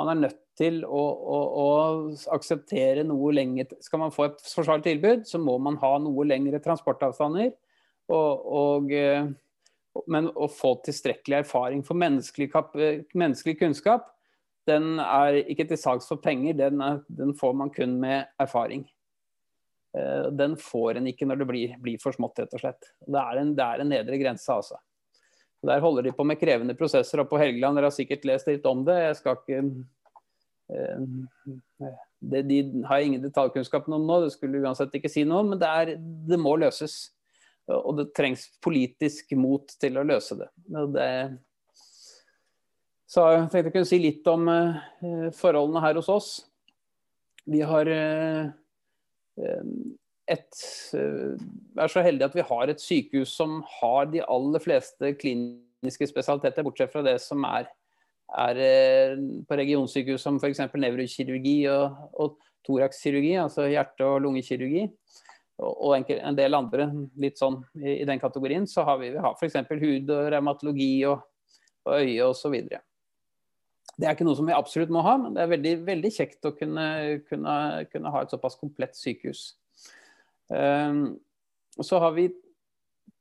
Man 0.00 0.14
er 0.14 0.20
nødt 0.22 0.40
til 0.56 0.80
å, 0.84 1.02
å, 1.04 1.38
å 1.60 1.68
akseptere 2.32 3.04
noe 3.04 3.34
lenger 3.36 3.68
Skal 3.84 4.00
man 4.00 4.12
få 4.14 4.30
et 4.30 4.42
forsvarlig 4.48 4.86
tilbud, 4.86 5.26
så 5.28 5.40
må 5.40 5.58
man 5.60 5.76
ha 5.82 5.92
noe 6.00 6.24
lengre 6.28 6.60
transportavstander. 6.64 7.52
og, 8.08 8.46
og 8.60 8.92
uh, 8.96 9.28
men 10.10 10.30
å 10.38 10.46
få 10.50 10.76
tilstrekkelig 10.86 11.40
erfaring. 11.42 11.82
For 11.86 11.98
menneskelig, 11.98 12.50
menneskelig 13.18 13.56
kunnskap 13.60 14.08
den 14.68 15.00
er 15.02 15.40
ikke 15.40 15.66
til 15.70 15.80
salgs 15.80 16.08
for 16.10 16.20
penger, 16.22 16.54
den, 16.58 16.82
er, 16.84 17.00
den, 17.08 17.32
får 17.38 17.54
man 17.58 17.72
kun 17.74 17.96
med 18.02 18.28
erfaring. 18.40 18.84
Eh, 19.96 20.28
den 20.36 20.54
får 20.60 21.00
en 21.00 21.08
ikke 21.10 21.26
når 21.26 21.40
det 21.40 21.48
blir, 21.48 21.74
blir 21.82 21.98
for 22.02 22.14
smått, 22.14 22.38
rett 22.42 22.54
og 22.54 22.62
slett. 22.62 22.92
Det 23.06 23.22
er 23.22 23.40
en, 23.40 23.54
det 23.58 23.66
er 23.66 23.82
en 23.82 23.92
nedre 23.96 24.20
grense, 24.20 24.52
altså. 24.52 24.78
Der 25.66 25.82
holder 25.84 26.06
de 26.06 26.12
på 26.16 26.24
med 26.24 26.40
krevende 26.40 26.76
prosesser. 26.76 27.20
og 27.20 27.28
På 27.28 27.38
Helgeland 27.40 27.76
dere 27.76 27.90
har 27.90 27.96
sikkert 27.96 28.24
lest 28.28 28.48
litt 28.48 28.66
om 28.68 28.84
det. 28.86 28.96
Jeg 29.04 29.18
skal 29.18 29.36
ikke 29.40 29.58
eh, 30.72 31.90
det, 32.20 32.42
De 32.48 32.60
har 32.88 33.04
ingen 33.04 33.22
detaljkunnskap 33.22 33.88
om 33.88 34.06
nå, 34.06 34.20
det 34.24 34.32
skulle 34.34 34.62
uansett 34.64 34.94
ikke 34.96 35.12
si 35.12 35.24
noe 35.28 35.44
men 35.46 35.60
det, 35.60 35.68
er, 35.68 35.94
det 36.00 36.40
må 36.40 36.56
løses. 36.60 37.10
Og 37.70 37.92
det 38.00 38.10
trengs 38.16 38.48
politisk 38.64 39.36
mot 39.38 39.68
til 39.80 40.00
å 40.00 40.06
løse 40.06 40.38
det. 40.40 40.48
det 40.96 41.10
så 43.10 43.24
jeg 43.26 43.46
tenkte 43.50 43.66
jeg 43.66 43.74
kunne 43.74 43.90
si 43.90 43.98
litt 43.98 44.28
om 44.30 44.46
uh, 44.46 45.30
forholdene 45.34 45.82
her 45.82 45.96
hos 45.98 46.10
oss. 46.12 46.28
Vi 47.50 47.58
har 47.66 47.88
uh, 47.90 48.52
et, 50.30 50.62
uh, 50.94 51.34
er 51.80 51.92
så 51.92 52.04
heldige 52.04 52.30
at 52.30 52.38
vi 52.38 52.46
har 52.50 52.70
et 52.72 52.82
sykehus 52.82 53.34
som 53.36 53.60
har 53.80 54.10
de 54.12 54.22
aller 54.24 54.62
fleste 54.62 55.14
kliniske 55.20 56.10
spesialiteter, 56.10 56.66
bortsett 56.66 56.92
fra 56.92 57.04
det 57.06 57.16
som 57.24 57.44
er, 57.48 57.70
er 58.38 59.16
på 59.48 59.58
regionsykehus 59.58 60.22
som 60.22 60.38
f.eks. 60.38 60.62
nevrokirurgi 60.70 61.56
og, 61.72 61.98
og 62.14 62.38
thoraxkirurgi, 62.68 63.34
altså 63.42 63.66
hjerte- 63.70 64.06
og 64.06 64.22
lungekirurgi 64.26 64.86
og 65.60 66.10
en 66.10 66.36
del 66.36 66.56
andre 66.56 66.86
litt 67.20 67.40
sånn 67.40 67.58
i, 67.80 68.04
den 68.08 68.20
kategorien, 68.20 68.66
så 68.68 68.84
har 68.88 69.00
vi, 69.00 69.10
vi 69.14 69.20
har 69.20 69.36
f.eks. 69.36 69.58
hud 69.82 70.12
og 70.14 70.30
revmatologi 70.32 70.92
og, 71.08 71.26
og 71.86 71.96
øye 71.98 72.28
osv. 72.28 72.56
Det 74.00 74.08
er 74.08 74.14
ikke 74.14 74.24
noe 74.24 74.38
som 74.38 74.48
vi 74.48 74.56
absolutt 74.56 74.92
må 74.94 75.02
ha, 75.04 75.16
men 75.20 75.36
det 75.36 75.44
er 75.44 75.52
veldig, 75.52 75.74
veldig 75.88 76.12
kjekt 76.14 76.48
å 76.48 76.54
kunne, 76.56 76.86
kunne, 77.28 77.56
kunne, 77.92 78.12
ha 78.14 78.22
et 78.24 78.32
såpass 78.32 78.56
komplett 78.60 78.96
sykehus. 78.96 79.50
Um, 80.50 81.20
så 81.80 82.00
har 82.02 82.14
vi 82.16 82.28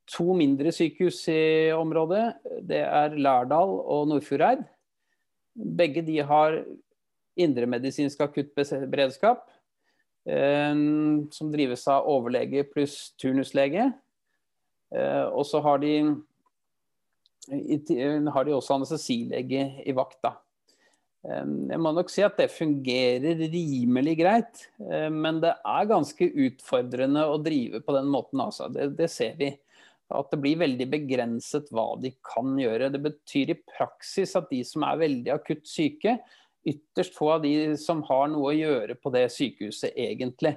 to 0.09 0.33
mindre 0.33 0.73
sykehus 0.73 1.21
i 1.29 1.69
området. 1.75 2.33
Det 2.65 2.81
er 2.81 3.15
Lærdal 3.15 3.75
og 3.79 4.09
Nordfjordeid. 4.09 4.65
Begge 5.53 6.01
de 6.05 6.17
har 6.25 6.63
indremedisinsk 7.39 8.21
akuttberedskap. 8.25 9.45
Um, 10.29 11.29
som 11.31 11.49
drives 11.53 11.85
av 11.89 12.09
overlege 12.09 12.65
pluss 12.67 13.13
turnuslege. 13.17 13.87
Uh, 14.93 15.25
og 15.29 15.45
så 15.47 15.61
har 15.63 15.79
de, 15.81 15.93
har 17.49 18.45
de 18.45 18.53
også 18.57 18.75
anestesilege 18.75 19.63
i 19.85 19.95
vakta. 19.95 20.35
Jeg 21.19 21.79
må 21.83 21.91
nok 21.91 22.11
si 22.11 22.23
at 22.23 22.37
det 22.39 22.47
fungerer 22.53 23.41
rimelig 23.51 24.13
greit, 24.21 24.61
eh, 24.87 25.09
men 25.11 25.41
det 25.43 25.51
er 25.67 25.89
ganske 25.89 26.29
utfordrende 26.45 27.25
å 27.27 27.41
drive 27.43 27.81
på 27.83 27.95
den 27.97 28.07
måten. 28.11 28.39
Altså. 28.45 28.69
Det, 28.71 28.93
det, 28.95 29.09
ser 29.11 29.35
vi. 29.39 29.51
At 30.15 30.31
det 30.31 30.39
blir 30.41 30.61
veldig 30.61 30.87
begrenset 30.89 31.67
hva 31.75 31.91
de 31.99 32.13
kan 32.25 32.55
gjøre. 32.59 32.91
Det 32.93 33.03
betyr 33.03 33.51
i 33.51 33.59
praksis 33.59 34.37
at 34.39 34.47
de 34.53 34.63
som 34.65 34.87
er 34.87 35.03
veldig 35.03 35.35
akutt 35.35 35.67
syke, 35.69 36.15
ytterst 36.69 37.15
få 37.15 37.33
av 37.35 37.43
de 37.43 37.53
som 37.79 38.01
har 38.07 38.31
noe 38.31 38.53
å 38.53 38.55
gjøre 38.55 38.95
på 38.99 39.11
det 39.15 39.27
sykehuset 39.35 39.95
egentlig. 39.99 40.55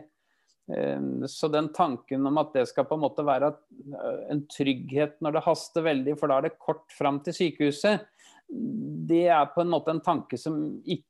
Så 1.28 1.48
den 1.50 1.68
tanken 1.74 2.26
om 2.26 2.38
at 2.40 2.54
det 2.54 2.64
skal 2.70 2.86
på 2.88 2.96
en 2.96 3.02
måte 3.02 3.24
være 3.26 3.50
eh, 3.50 4.20
en 4.32 4.44
trygghet 4.50 5.18
når 5.20 5.36
det 5.36 5.44
haster 5.44 5.84
veldig, 5.84 6.14
for 6.20 6.30
da 6.30 6.38
er 6.38 6.46
det 6.46 6.60
kort 6.62 6.86
fram 6.94 7.18
til 7.26 7.34
sykehuset, 7.36 8.06
det 8.52 9.26
er 9.32 9.50
på 9.54 9.62
en 9.62 9.72
måte 9.72 9.94
en 9.94 10.02
tanke 10.04 10.38
som 10.40 10.58
ikke 10.84 11.08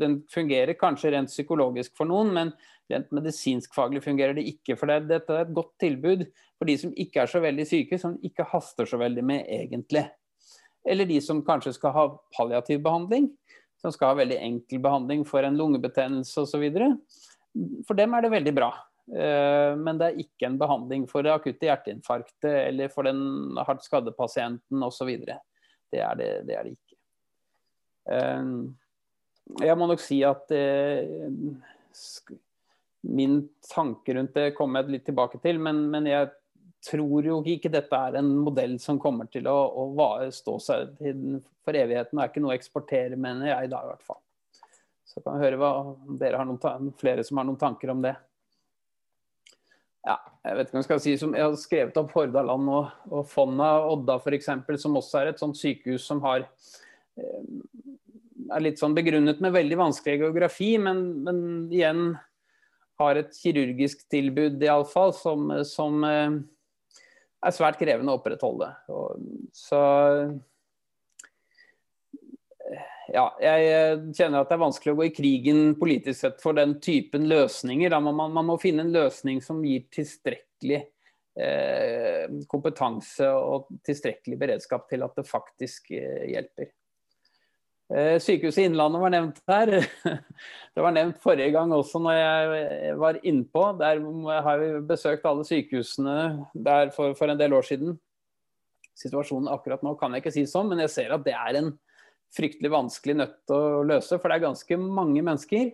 Den 0.00 0.16
fungerer 0.26 0.74
kanskje 0.74 1.12
rent 1.14 1.30
psykologisk 1.30 1.92
for 1.94 2.10
noen, 2.10 2.32
men 2.34 2.48
rent 2.90 3.12
medisinskfaglig 3.14 4.00
fungerer 4.02 4.34
det 4.34 4.42
ikke. 4.50 4.74
For 4.74 4.90
det, 4.90 5.04
dette 5.06 5.36
er 5.36 5.44
et 5.46 5.52
godt 5.54 5.70
tilbud 5.78 6.24
for 6.58 6.66
de 6.66 6.74
som 6.80 6.90
ikke 6.98 7.22
er 7.22 7.30
så 7.30 7.38
veldig 7.44 7.66
syke, 7.68 7.98
som 8.02 8.16
ikke 8.26 8.48
haster 8.50 8.88
så 8.90 8.98
veldig 8.98 9.22
med 9.28 9.46
egentlig. 9.46 10.02
Eller 10.82 11.06
de 11.06 11.20
som 11.22 11.44
kanskje 11.46 11.76
skal 11.76 11.94
ha 11.94 12.04
palliativ 12.34 12.82
behandling, 12.82 13.30
som 13.78 13.94
skal 13.94 14.12
ha 14.12 14.18
veldig 14.18 14.40
enkel 14.42 14.82
behandling 14.82 15.22
for 15.30 15.46
en 15.46 15.58
lungebetennelse 15.58 16.42
osv. 16.42 16.66
For 17.86 17.98
dem 17.98 18.18
er 18.18 18.26
det 18.26 18.34
veldig 18.34 18.56
bra. 18.56 18.72
Eh, 19.10 19.78
men 19.78 19.98
det 19.98 20.08
er 20.08 20.20
ikke 20.22 20.50
en 20.50 20.58
behandling 20.60 21.06
for 21.10 21.26
det 21.26 21.34
akutte 21.34 21.66
hjerteinfarktet 21.66 22.52
eller 22.68 22.92
for 22.92 23.06
den 23.06 23.54
hardt 23.62 23.86
skadde 23.86 24.14
pasienten 24.18 24.82
osv. 24.86 25.10
Det 25.92 26.00
er 26.00 26.16
det, 26.18 26.30
det, 26.48 26.56
er 26.56 26.66
det 26.66 26.74
ikke. 26.76 26.96
Eh, 28.12 28.52
jeg 29.66 29.78
må 29.78 29.88
nok 29.90 30.00
si 30.00 30.22
at 30.24 30.52
eh, 30.54 31.18
min 33.02 33.40
tanke 33.68 34.14
rundt 34.16 34.34
det 34.38 34.52
kommer 34.56 34.82
jeg 34.82 34.96
litt 34.96 35.06
tilbake 35.10 35.40
til, 35.42 35.60
men, 35.62 35.84
men, 35.92 36.08
jeg 36.08 36.30
tror 36.82 37.26
jo 37.26 37.38
ikke 37.46 37.70
dette 37.70 37.94
er 37.94 38.18
en 38.18 38.30
modell 38.42 38.78
som 38.82 38.98
kommer 39.02 39.28
til 39.30 39.46
å, 39.50 39.54
å 39.54 40.08
stå 40.34 40.56
seg 40.62 40.96
for 41.62 41.78
evigheten. 41.78 42.16
Det 42.16 42.24
er 42.24 42.32
ikke 42.32 42.42
noe 42.42 42.54
å 42.54 42.58
eksportere, 42.58 43.18
mener 43.18 43.52
jeg 43.52 43.70
da 43.70 43.84
i 43.84 43.90
hvert 43.92 44.06
fall. 44.06 44.18
Så 45.06 45.20
kan 45.20 45.36
vi 45.36 45.44
høre 45.44 45.60
hva 45.60 45.72
dere 46.18 46.40
har 46.40 46.48
noen, 46.48 46.90
flere 46.98 47.22
som 47.26 47.38
har 47.38 47.46
noen 47.46 47.60
tanker 47.60 47.92
om 47.92 48.02
det 48.02 48.16
ja, 50.02 50.16
jeg 50.42 50.58
vet 50.58 50.68
ikke 50.68 50.74
hva 50.76 50.80
jeg 50.80 50.88
skal 50.88 51.02
si, 51.04 51.12
som 51.20 51.34
jeg 51.36 51.46
har 51.46 51.58
skrevet 51.60 51.98
opp 52.00 52.14
Hordaland 52.16 52.70
og, 52.74 52.94
og 53.12 53.26
Fonna 53.30 53.70
Odda 53.86 54.18
f.eks., 54.18 54.50
som 54.82 54.98
også 54.98 55.20
er 55.20 55.30
et 55.30 55.42
sånt 55.42 55.58
sykehus 55.58 56.06
som 56.08 56.22
har 56.24 56.46
eh, 57.20 57.44
er 58.52 58.64
litt 58.64 58.80
sånn 58.82 58.96
begrunnet 58.96 59.40
med 59.42 59.54
veldig 59.54 59.78
vanskelig 59.78 60.24
geografi, 60.24 60.74
men, 60.82 61.04
men 61.22 61.42
igjen 61.72 62.12
har 63.00 63.18
et 63.18 63.34
kirurgisk 63.38 64.04
tilbud 64.12 64.62
iallfall 64.62 65.14
som, 65.16 65.52
som 65.66 66.02
eh, 66.06 66.40
er 67.42 67.54
svært 67.54 67.78
krevende 67.80 68.14
å 68.14 68.20
opprettholde. 68.20 68.70
Og, 68.92 69.22
så 69.56 69.80
ja, 73.10 73.24
jeg 73.42 73.70
eh, 73.72 74.02
kjenner 74.14 74.42
at 74.42 74.50
det 74.50 74.56
er 74.56 74.62
vanskelig 74.62 74.92
å 74.92 74.98
gå 75.00 75.06
i 75.08 75.14
krigen 75.14 75.62
politisk 75.80 76.20
sett 76.20 76.42
for 76.42 76.54
den 76.58 76.76
typen 76.82 77.26
løsninger. 77.30 77.96
Man, 77.98 78.20
man, 78.20 78.46
må 78.46 78.58
finne 78.62 78.86
en 78.86 78.94
løsning 78.94 79.40
som 79.42 79.62
gir 79.66 79.88
tilstrekkelig 79.92 80.78
eh, 81.40 82.28
kompetanse 82.50 83.26
og 83.34 83.72
tilstrekkelig 83.86 84.38
beredskap 84.38 84.86
til 84.90 85.02
at 85.06 85.18
det 85.18 85.26
faktisk 85.28 85.90
eh, 85.96 86.30
hjelper. 86.30 86.70
Eh, 87.92 88.16
Sykehuset 88.22 88.68
Innlandet 88.68 89.02
var 89.02 89.12
nevnt 89.12 89.42
her. 89.50 89.74
Det 90.74 90.80
var 90.80 90.94
nevnt 90.96 91.18
forrige 91.20 91.50
gang 91.52 91.74
også 91.76 92.00
når 92.00 92.14
jeg 92.16 92.96
var 93.02 93.18
innpå. 93.28 93.66
Der 93.82 94.00
har 94.46 94.62
vi 94.62 94.70
besøkt 94.88 95.26
alle 95.28 95.44
sykehusene 95.44 96.46
der 96.54 96.94
for, 96.94 97.12
for 97.18 97.28
en 97.28 97.40
del 97.40 97.52
år 97.52 97.66
siden. 97.68 97.98
Situasjonen 98.96 99.50
akkurat 99.52 99.82
nå 99.84 99.92
kan 100.00 100.14
jeg 100.14 100.22
ikke 100.22 100.32
si 100.38 100.46
sånn, 100.48 100.70
men 100.70 100.80
jeg 100.84 100.92
ser 100.94 101.12
at 101.12 101.24
det 101.26 101.34
er 101.36 101.58
en 101.60 101.74
fryktelig 102.36 102.72
vanskelig 102.72 103.16
nøtt 103.18 103.52
å 103.52 103.62
løse, 103.86 104.18
for 104.18 104.30
det 104.30 104.38
er 104.38 104.48
ganske 104.48 104.78
mange 104.80 105.24
mennesker. 105.24 105.72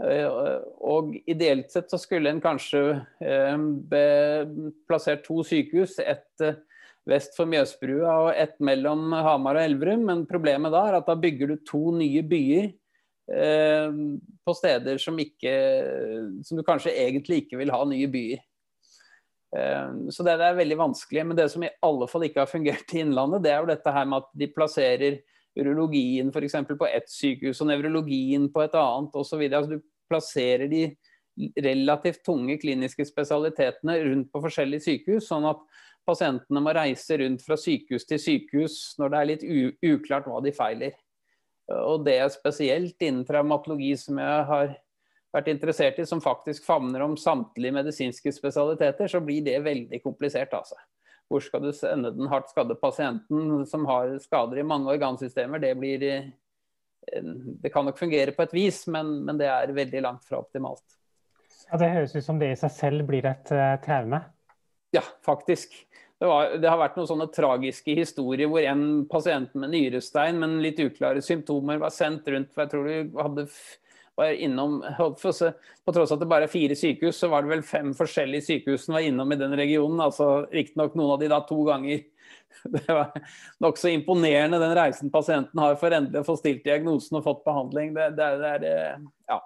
Eh, 0.00 0.28
og 0.80 1.14
ideelt 1.28 1.72
sett 1.72 1.90
så 1.92 2.00
skulle 2.00 2.32
en 2.32 2.42
kanskje 2.42 2.82
eh, 3.22 3.56
plassert 4.88 5.24
to 5.26 5.42
sykehus, 5.46 5.98
ett 6.00 6.44
eh, 6.44 6.60
vest 7.08 7.36
for 7.36 7.50
Mjøsbrua 7.50 8.14
og 8.24 8.30
ett 8.38 8.56
mellom 8.64 9.12
Hamar 9.12 9.58
og 9.58 9.66
Elverum. 9.66 10.06
Men 10.08 10.24
problemet 10.28 10.74
da 10.74 10.86
er 10.88 11.00
at 11.00 11.10
da 11.10 11.18
bygger 11.18 11.52
du 11.52 11.66
to 11.68 11.90
nye 11.96 12.22
byer 12.26 12.72
på 13.22 14.52
steder 14.58 14.98
som, 15.00 15.16
ikke, 15.22 15.52
som 16.44 16.58
du 16.58 16.64
kanskje 16.66 16.90
egentlig 17.00 17.44
ikke 17.44 17.60
vil 17.60 17.70
ha 17.72 17.78
nye 17.88 18.08
byer. 18.10 18.42
Så 20.12 20.26
det 20.26 20.34
er 20.34 20.58
veldig 20.58 20.76
vanskelig. 20.80 21.22
Men 21.30 21.38
det 21.38 21.46
som 21.54 21.62
i 21.64 21.70
alle 21.86 22.08
fall 22.10 22.26
ikke 22.26 22.42
har 22.42 22.50
fungert 22.50 22.92
i 22.92 23.00
Innlandet, 23.00 23.44
det 23.46 23.54
er 23.54 23.62
jo 23.62 23.70
dette 23.70 23.94
her 23.94 24.10
med 24.10 24.26
at 24.26 24.34
de 24.42 24.50
plasserer 24.52 25.20
urologien 25.58 26.30
f.eks. 26.32 26.58
på 26.78 26.88
ett 26.88 27.10
sykehus 27.10 27.60
og 27.62 27.70
nevrologien 27.70 28.48
på 28.52 28.64
et 28.64 28.76
annet 28.78 29.16
osv. 29.18 29.42
Altså, 29.48 29.76
du 29.78 29.82
plasserer 30.10 30.68
de 30.70 30.84
relativt 31.64 32.24
tunge 32.26 32.58
kliniske 32.60 33.06
spesialitetene 33.08 33.96
rundt 34.04 34.32
på 34.32 34.42
forskjellige 34.44 34.86
sykehus, 34.86 35.28
sånn 35.30 35.48
at 35.48 35.60
pasientene 36.08 36.60
må 36.60 36.74
reise 36.76 37.16
rundt 37.20 37.44
fra 37.46 37.56
sykehus 37.60 38.04
til 38.08 38.20
sykehus 38.20 38.78
når 39.00 39.12
det 39.12 39.18
er 39.18 39.30
litt 39.30 39.44
uklart 39.94 40.28
hva 40.28 40.42
de 40.44 40.52
feiler. 40.56 40.96
Og 41.72 42.02
det 42.04 42.18
er 42.20 42.32
spesielt 42.32 43.00
innen 43.00 43.24
traumatologi 43.24 43.94
som 43.96 44.18
jeg 44.20 44.48
har 44.48 44.74
vært 45.32 45.48
interessert 45.48 46.00
i, 46.02 46.06
som 46.08 46.20
faktisk 46.20 46.66
favner 46.66 47.04
om 47.06 47.14
samtlige 47.16 47.72
medisinske 47.72 48.34
spesialiteter, 48.34 49.08
så 49.08 49.22
blir 49.24 49.44
det 49.46 49.62
veldig 49.64 50.02
komplisert. 50.04 50.52
altså. 50.52 50.76
Hvor 51.30 51.42
skal 51.44 51.62
du 51.64 51.70
sende 51.76 52.12
den 52.14 52.28
hardt 52.30 52.50
skadde 52.52 52.76
pasienten 52.80 53.62
som 53.68 53.86
har 53.88 54.16
skader 54.22 54.60
i 54.60 54.66
mange 54.66 54.90
organsystemer? 54.92 55.62
Det, 55.62 55.72
blir, 55.80 56.04
eh, 56.08 57.22
det 57.62 57.72
kan 57.72 57.86
nok 57.88 58.00
fungere 58.00 58.34
på 58.36 58.44
et 58.44 58.54
vis, 58.56 58.84
men, 58.92 59.20
men, 59.26 59.40
det 59.40 59.48
er 59.48 59.72
veldig 59.76 60.04
langt 60.04 60.26
fra 60.28 60.42
optimalt. 60.42 60.84
Ja, 61.70 61.78
Det 61.80 61.92
høres 61.94 62.16
ut 62.16 62.26
som 62.26 62.40
det 62.42 62.52
i 62.52 62.60
seg 62.60 62.74
selv 62.74 63.06
blir 63.08 63.26
et 63.30 63.52
uh, 63.54 63.78
traume? 63.84 64.20
Ja, 64.92 65.04
faktisk. 65.24 65.72
Det, 66.22 66.28
var, 66.28 66.52
det, 66.60 66.68
har 66.68 66.78
vært 66.78 66.98
noen 66.98 67.08
sånne 67.08 67.30
tragiske 67.34 67.94
historier 67.96 68.50
hvor 68.50 68.62
en 68.62 68.84
pasient 69.10 69.56
med 69.58 69.72
nyrestein, 69.72 70.36
men 70.38 70.60
litt 70.62 70.78
uklare 70.84 71.22
symptomer, 71.24 71.80
var 71.82 71.90
sendt 71.90 72.28
rundt. 72.30 72.52
for 72.52 72.62
Jeg 72.62 72.70
tror 72.74 72.86
du 72.86 73.16
hadde 73.18 73.46
var 74.14 74.32
innom 74.32 74.84
På 74.98 75.92
tross 75.92 76.12
av 76.12 76.16
at 76.16 76.20
det 76.20 76.28
bare 76.30 76.46
er 76.46 76.52
fire 76.52 76.76
sykehus, 76.76 77.18
så 77.18 77.30
var 77.32 77.42
det 77.42 77.52
vel 77.52 77.64
fem 77.66 77.92
forskjellige 77.96 78.46
sykehus 78.48 78.86
som 78.86 78.96
var 78.96 79.06
innom 79.06 79.32
i 79.32 79.38
den 79.40 79.56
regionen. 79.56 80.00
altså 80.00 80.46
Riktignok 80.52 80.96
noen 80.98 81.14
av 81.14 81.22
de 81.22 81.30
da 81.32 81.40
to 81.48 81.62
ganger. 81.68 82.02
Det 82.74 82.84
var 82.86 83.14
nokså 83.64 83.88
imponerende 83.88 84.58
den 84.60 84.74
reisen 84.76 85.10
pasienten 85.10 85.58
har 85.58 85.78
for 85.80 85.94
endelig 85.94 86.20
å 86.20 86.26
få 86.26 86.36
stilt 86.36 86.64
diagnosen 86.64 87.18
og 87.18 87.24
fått 87.24 87.44
behandling. 87.46 87.94
Det, 87.96 88.10
det, 88.18 88.28
det 88.42 88.50
er, 88.52 89.06
ja, 89.30 89.38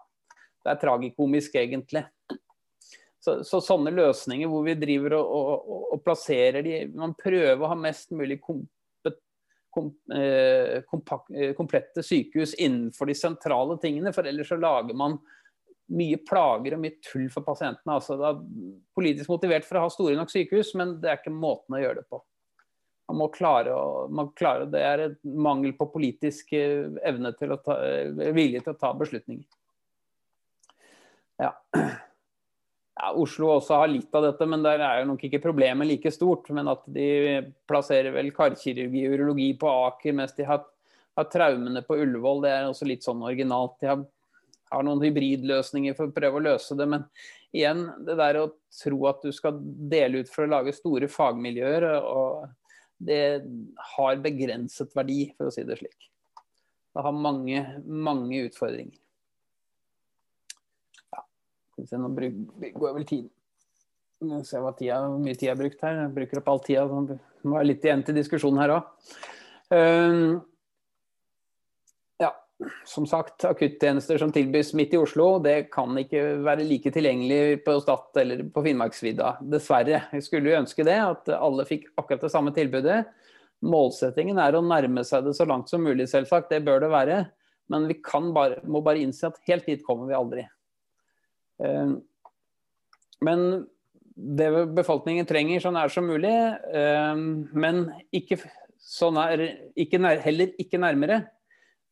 det 0.64 0.72
er 0.72 0.80
tragikomisk, 0.82 1.54
egentlig. 1.54 2.02
Så, 3.22 3.40
så, 3.46 3.60
sånne 3.62 3.90
løsninger 3.90 4.50
hvor 4.50 4.66
vi 4.66 4.76
driver 4.78 5.16
og, 5.18 5.30
og, 5.34 5.86
og, 5.94 6.02
plasserer 6.04 6.62
de 6.62 6.76
Man 6.94 7.14
prøver 7.18 7.58
å 7.58 7.70
ha 7.72 7.78
mest 7.78 8.12
mulig 8.14 8.36
kompet, 8.38 8.70
kom, 9.76 9.90
eh, 10.12 10.82
kompakt, 10.88 11.30
eh, 11.30 11.52
komplette 11.52 12.02
sykehus 12.02 12.54
innenfor 12.54 13.06
de 13.06 13.14
sentrale 13.14 13.76
tingene. 13.82 14.12
For 14.14 14.26
ellers 14.26 14.48
så 14.48 14.56
lager 14.60 14.96
man 14.96 15.18
mye 15.92 16.16
plager 16.26 16.74
og 16.74 16.80
mye 16.82 16.96
tull 17.04 17.28
for 17.30 17.44
pasientene. 17.46 17.98
Altså, 17.98 18.16
det 18.18 18.30
er 18.30 18.80
politisk 18.96 19.30
motivert 19.30 19.68
for 19.68 19.78
å 19.78 19.84
ha 19.84 19.92
store 19.92 20.16
nok 20.16 20.32
sykehus, 20.32 20.72
men 20.80 20.96
det 21.02 21.12
er 21.12 21.20
ikke 21.20 21.34
måten 21.34 21.76
å 21.76 21.82
gjøre 21.82 22.00
det 22.00 22.08
på. 22.10 22.22
Man 23.06 23.20
må 23.20 23.28
klare 23.30 23.70
å, 23.70 24.08
man 24.10 24.32
klare, 24.34 24.66
Det 24.70 24.80
er 24.82 25.04
et 25.04 25.20
mangel 25.22 25.76
på 25.78 25.92
politisk 25.92 26.56
eh, 26.58 26.88
evne 27.06 27.36
til 27.38 27.54
å 27.54 27.60
ta, 27.62 27.78
vilje 28.34 28.64
til 28.64 28.74
å 28.74 28.80
ta 28.80 28.94
beslutninger. 28.96 29.46
Ja. 31.38 31.52
Ja, 32.96 33.10
Oslo 33.12 33.50
også 33.52 33.76
har 33.76 33.90
litt 33.92 34.14
av 34.16 34.24
dette, 34.24 34.46
men 34.48 34.62
der 34.64 34.80
er 34.80 35.02
jo 35.02 35.10
nok 35.10 35.26
ikke 35.26 35.42
problemet 35.44 35.88
like 35.88 36.10
stort. 36.14 36.48
Men 36.56 36.70
at 36.72 36.84
de 36.88 37.08
plasserer 37.68 38.14
vel 38.14 38.32
karkirurgi 38.36 39.04
og 39.04 39.16
urologi 39.18 39.50
på 39.60 39.68
Aker, 39.68 40.16
mens 40.16 40.32
de 40.38 40.46
har, 40.48 40.62
har 41.18 41.28
traumene 41.32 41.84
på 41.84 41.98
Ullevål. 42.00 42.44
Det 42.46 42.54
er 42.54 42.68
også 42.70 42.88
litt 42.88 43.04
sånn 43.04 43.20
originalt. 43.26 43.76
De 43.82 43.90
har, 43.92 44.00
har, 44.72 44.86
noen 44.86 45.04
hybridløsninger 45.04 45.98
for 45.98 46.08
å 46.08 46.16
prøve 46.16 46.40
å 46.40 46.46
løse 46.48 46.78
det. 46.78 46.88
Men 46.88 47.04
igjen, 47.52 47.84
det 48.08 48.16
der 48.22 48.40
å 48.40 48.48
tro 48.80 49.02
at 49.12 49.20
du 49.28 49.32
skal 49.36 49.60
dele 49.92 50.24
ut 50.24 50.32
for 50.32 50.46
å 50.46 50.54
lage 50.56 50.76
store 50.76 51.12
fagmiljøer, 51.12 51.90
det 52.96 53.22
har 53.92 54.24
begrenset 54.24 54.96
verdi, 54.96 55.26
for 55.36 55.50
å 55.50 55.52
si 55.52 55.68
det 55.68 55.76
slik. 55.82 56.08
Det 56.96 57.04
har 57.04 57.12
mange, 57.12 57.60
mange 57.84 58.46
utfordringer. 58.48 58.96
Se, 61.84 62.00
nå 62.00 62.10
går 62.10 62.96
vel 62.96 63.06
tiden. 63.08 63.30
Se 64.40 64.42
ser 64.48 64.66
tida, 64.78 65.02
hvor 65.04 65.20
mye 65.20 65.36
tid 65.36 65.50
jeg 65.50 65.54
har 65.54 65.60
brukt 65.60 65.82
her. 65.84 66.02
Jeg 66.02 66.14
bruker 66.16 66.40
opp 66.40 66.52
all 66.52 66.62
tida. 66.64 66.86
Det 66.88 67.48
må 67.48 67.58
være 67.58 67.70
litt 67.72 67.84
igjen 67.84 68.04
til 68.06 68.16
diskusjonen 68.16 68.62
her 68.62 68.76
òg. 68.78 69.16
Ehm, 69.76 70.38
som 72.84 73.06
sagt, 73.06 73.44
akuttjenester 73.44 74.18
som 74.18 74.32
tilbys 74.32 74.72
midt 74.78 74.94
i 74.94 75.00
Oslo, 75.00 75.36
det 75.42 75.68
kan 75.74 75.96
ikke 76.00 76.22
være 76.46 76.64
like 76.64 76.92
tilgjengelig 76.94 77.60
på 77.66 77.76
Stad 77.82 78.20
eller 78.22 78.44
på 78.52 78.62
Finnmarksvidda. 78.64 79.36
Dessverre. 79.52 80.06
Jeg 80.14 80.24
skulle 80.24 80.52
jo 80.52 80.60
ønske 80.62 80.86
det, 80.86 80.96
at 80.96 81.32
alle 81.36 81.66
fikk 81.68 81.90
akkurat 82.00 82.24
det 82.24 82.32
samme 82.32 82.54
tilbudet. 82.56 83.02
Målsettingen 83.66 84.40
er 84.40 84.56
å 84.56 84.64
nærme 84.64 85.04
seg 85.04 85.26
det 85.26 85.36
så 85.36 85.46
langt 85.48 85.68
som 85.72 85.84
mulig, 85.84 86.08
selvsagt. 86.08 86.48
Det 86.52 86.64
bør 86.64 86.86
det 86.86 86.92
være. 86.92 87.22
Men 87.72 87.88
vi 87.90 87.98
bare, 88.32 88.60
må 88.64 88.80
bare 88.80 89.02
innse 89.02 89.28
at 89.28 89.40
helt 89.48 89.66
dit 89.66 89.84
kommer 89.84 90.08
vi 90.08 90.16
aldri. 90.16 90.46
Eh, 91.64 91.96
men 93.26 93.46
det 94.16 94.50
befolkningen 94.76 95.28
trenger 95.28 95.60
så 95.60 95.72
nær 95.74 95.92
som 95.92 96.08
mulig, 96.08 96.32
eh, 96.32 97.14
men 97.52 97.82
ikke, 98.16 98.40
nær, 99.12 99.44
ikke 99.76 100.00
nær, 100.00 100.22
heller 100.24 100.54
ikke 100.62 100.80
nærmere. 100.80 101.20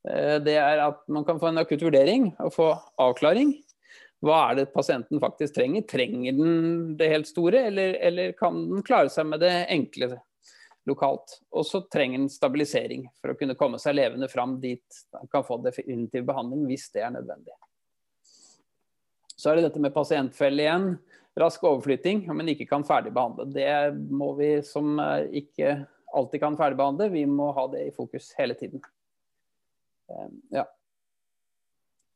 Eh, 0.08 0.38
det 0.44 0.56
er 0.60 0.82
at 0.86 1.04
man 1.08 1.24
kan 1.24 1.40
få 1.40 1.50
en 1.50 1.60
akutt 1.62 1.84
vurdering 1.84 2.30
og 2.38 2.52
få 2.54 2.72
avklaring. 3.00 3.54
Hva 4.24 4.38
er 4.48 4.60
det 4.60 4.70
pasienten 4.72 5.20
faktisk 5.20 5.56
trenger? 5.58 5.84
Trenger 5.88 6.36
den 6.36 6.94
det 6.96 7.10
helt 7.12 7.28
store, 7.28 7.66
eller, 7.68 7.98
eller 8.00 8.32
kan 8.38 8.56
den 8.70 8.84
klare 8.86 9.12
seg 9.12 9.28
med 9.28 9.42
det 9.44 9.52
enkle 9.72 10.14
lokalt? 10.88 11.38
Og 11.52 11.66
så 11.68 11.82
trenger 11.92 12.22
den 12.22 12.32
stabilisering 12.32 13.04
for 13.20 13.32
å 13.32 13.36
kunne 13.36 13.56
komme 13.58 13.80
seg 13.82 13.98
levende 13.98 14.30
fram 14.32 14.56
dit 14.62 15.04
den 15.12 15.28
kan 15.32 15.44
få 15.44 15.60
definitiv 15.64 16.24
behandling 16.28 16.64
hvis 16.70 16.88
det 16.96 17.04
er 17.04 17.12
nødvendig. 17.18 17.52
Så 19.44 19.50
er 19.50 19.58
det 19.60 19.66
dette 19.66 19.80
med 19.84 19.92
pasientfelle 19.92 20.64
igjen. 20.64 20.86
Rask 21.36 21.66
overflytting, 21.68 22.22
men 22.32 22.48
ikke 22.48 22.64
kan 22.70 22.86
ferdigbehandle. 22.86 23.44
Det 23.52 23.68
må 24.08 24.30
vi 24.38 24.54
som 24.64 24.96
ikke 25.36 25.82
alltid 26.14 26.40
kan 26.40 26.56
ferdigbehandle, 26.56 27.08
vi 27.12 27.26
må 27.28 27.50
ha 27.52 27.66
det 27.68 27.82
i 27.88 27.92
fokus 27.92 28.30
hele 28.38 28.56
tiden. 28.56 28.80
Eh, 30.10 30.28
ja. 30.56 30.64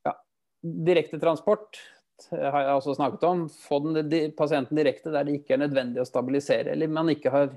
ja. 0.09 0.15
Direktetransport 0.63 1.83
har 2.31 2.63
jeg 2.63 2.79
også 2.79 2.97
snakket 2.97 3.27
om. 3.29 3.45
Få 3.51 3.83
den, 3.85 4.33
pasienten 4.39 4.79
direkte 4.79 5.13
der 5.13 5.29
det 5.29 5.41
ikke 5.41 5.59
er 5.59 5.65
nødvendig 5.67 6.01
å 6.03 6.09
stabilisere, 6.09 6.73
eller 6.73 6.97
man 6.97 7.13
ikke 7.13 7.35
har 7.35 7.53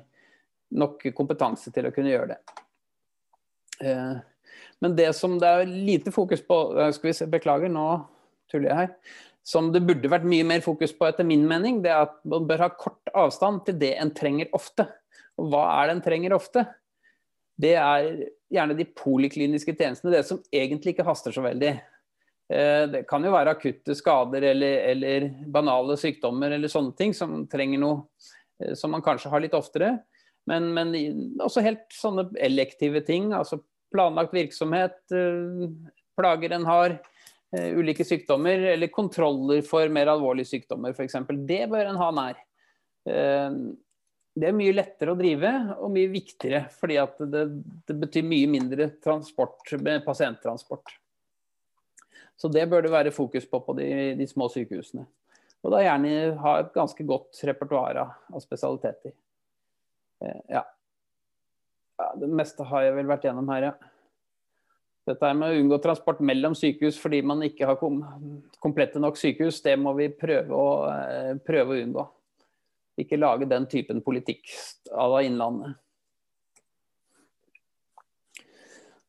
nok 0.82 1.08
kompetanse 1.16 1.72
til 1.72 1.88
å 1.88 1.96
kunne 1.96 2.12
gjøre 2.12 2.34
det. 2.34 2.60
Eh, 3.88 4.20
men 4.82 5.00
det 5.00 5.12
som 5.14 5.40
det 5.40 5.48
er 5.48 5.70
lite 5.70 6.12
fokus 6.12 6.42
på 6.44 6.58
skal 6.92 7.12
vi 7.12 7.16
se, 7.16 7.30
Beklager, 7.30 7.70
nå 7.70 7.86
tuller 8.52 8.74
jeg 8.74 8.80
her 8.82 9.22
som 9.44 9.72
det 9.74 9.82
burde 9.86 10.10
vært 10.12 10.28
mye 10.30 10.46
mer 10.48 10.62
fokus 10.66 10.94
på, 10.94 11.08
etter 11.08 11.26
min 11.28 11.44
mening, 11.50 11.82
det 11.84 11.92
er 11.94 12.06
at 12.06 12.20
man 12.30 12.46
bør 12.50 12.68
ha 12.68 12.70
kort 12.78 13.10
avstand 13.18 13.64
til 13.68 13.80
det 13.82 13.96
en 13.98 14.14
trenger 14.14 14.52
ofte. 14.58 14.86
Og 15.42 15.50
hva 15.50 15.64
er 15.80 15.90
det 15.90 15.96
en 15.98 16.04
trenger 16.06 16.36
ofte? 16.38 16.66
Det 17.62 17.74
er 17.78 18.12
gjerne 18.52 18.78
de 18.78 18.86
polikliniske 18.86 19.74
tjenestene, 19.78 20.14
det 20.14 20.26
som 20.28 20.42
egentlig 20.54 20.96
ikke 20.96 21.08
haster 21.08 21.34
så 21.34 21.44
veldig. 21.46 21.72
Eh, 22.52 22.84
det 22.92 23.04
kan 23.10 23.24
jo 23.24 23.34
være 23.34 23.56
akutte 23.56 23.96
skader 23.98 24.46
eller, 24.52 24.78
eller 24.92 25.28
banale 25.52 25.98
sykdommer 26.00 26.52
eller 26.58 26.72
sånne 26.72 26.96
ting 27.00 27.14
som 27.16 27.46
trenger 27.52 27.80
noe 27.82 28.02
eh, 28.62 28.74
som 28.78 28.92
man 28.94 29.04
kanskje 29.06 29.32
har 29.32 29.44
litt 29.44 29.58
oftere. 29.58 29.96
Men, 30.50 30.72
men 30.74 30.96
også 31.44 31.64
helt 31.64 31.86
sånne 31.94 32.28
elektive 32.42 33.04
ting, 33.08 33.30
altså 33.38 33.62
planlagt 33.94 34.36
virksomhet, 34.36 35.00
eh, 35.16 35.70
plager 36.18 36.58
en 36.58 36.68
har, 36.68 36.98
ulike 37.52 38.06
sykdommer, 38.08 38.60
eller 38.74 38.88
kontroller 38.88 39.62
for 39.68 39.90
mer 39.92 40.08
alvorlige 40.14 40.54
sykdommer 40.54 40.96
f.eks. 40.96 41.18
Det 41.48 41.66
bør 41.72 41.90
en 41.92 42.00
ha 42.00 42.10
nær. 42.16 42.44
Uh, 43.08 43.58
det 44.32 44.48
er 44.48 44.56
mye 44.56 44.72
lettere 44.72 45.12
å 45.12 45.20
drive 45.20 45.52
og 45.76 45.92
mye 45.92 46.08
viktigere, 46.14 46.64
fordi 46.80 47.00
det, 47.34 47.42
det, 47.90 47.96
betyr 48.00 48.24
mye 48.24 48.48
mindre 48.48 48.88
transport 49.04 49.74
pasienttransport. 50.06 50.94
Så 52.40 52.48
det 52.48 52.64
bør 52.72 52.86
det 52.86 52.94
være 52.94 53.12
fokus 53.14 53.44
på 53.50 53.60
på 53.66 53.76
de, 53.78 53.90
de 54.16 54.28
små 54.30 54.48
sykehusene. 54.50 55.04
Og 55.62 55.76
da 55.76 55.84
gjerne 55.84 56.32
ha 56.42 56.56
et 56.62 56.72
ganske 56.74 57.04
godt 57.06 57.44
repertoar 57.46 58.00
av 58.00 58.40
spesialiteter. 58.42 59.12
Uh, 60.24 60.40
ja. 60.48 60.64
ja. 62.00 62.08
Det 62.24 62.32
meste 62.32 62.66
har 62.72 62.88
jeg 62.88 62.96
vel 63.02 63.12
vært 63.12 63.28
gjennom 63.28 63.52
her, 63.52 63.74
ja. 63.74 63.91
Dette 65.10 65.32
med 65.34 65.50
å 65.50 65.62
unngå 65.64 65.80
transport 65.82 66.20
mellom 66.22 66.54
sykehus 66.58 67.00
fordi 67.02 67.24
man 67.26 67.42
ikke 67.46 67.66
har 67.66 67.78
kom 67.80 68.04
komplette 68.62 69.02
nok 69.02 69.18
sykehus, 69.18 69.62
det 69.66 69.74
må 69.82 69.96
vi 69.98 70.12
prøve 70.14 70.54
å, 70.54 70.68
eh, 70.92 71.32
prøve 71.42 71.74
å 71.74 71.86
unngå. 71.86 72.06
Ikke 73.02 73.18
lage 73.18 73.50
den 73.50 73.66
typen 73.66 74.04
politikk 74.06 74.52
à 74.94 75.08
la 75.10 75.24
Innlandet. 75.26 75.74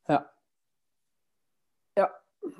Ja. 0.09 0.19
ja. 1.99 2.09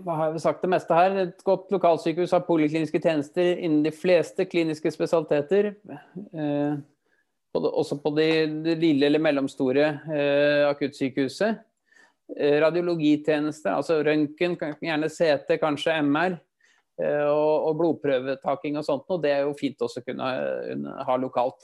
Hva 0.05 0.19
har 0.19 0.37
vi 0.37 0.45
sagt 0.45 0.61
det 0.61 0.69
meste 0.69 0.93
her? 0.93 1.17
Et 1.25 1.43
godt 1.43 1.73
lokalsykehus 1.73 2.37
har 2.37 2.45
polikliniske 2.45 3.01
tjenester 3.01 3.57
innen 3.57 3.81
de 3.83 3.91
fleste 3.91 4.45
kliniske 4.45 4.93
spesialiteter. 4.93 5.73
Eh, 6.37 6.77
også 7.57 7.97
på 8.01 8.13
det 8.17 8.77
lille 8.77 9.09
eller 9.09 9.21
mellomstore 9.21 9.89
eh, 10.13 10.69
akuttsykehuset. 10.69 11.63
Eh, 12.31 12.55
radiologitjenester, 12.63 13.75
altså 13.75 13.99
røntgen, 14.05 14.55
gjerne 14.81 15.09
CT, 15.11 15.57
kanskje 15.61 15.97
MR. 16.01 16.37
Eh, 17.01 17.27
og 17.27 17.77
blodprøvetaking 17.79 18.77
og 18.79 18.85
sånt. 18.85 19.09
noe. 19.09 19.21
det 19.21 19.31
er 19.33 19.41
jo 19.43 19.53
fint 19.57 19.81
også 19.81 19.99
å 20.01 20.05
kunne 20.07 20.25
ha 21.07 21.15
lokalt. 21.19 21.61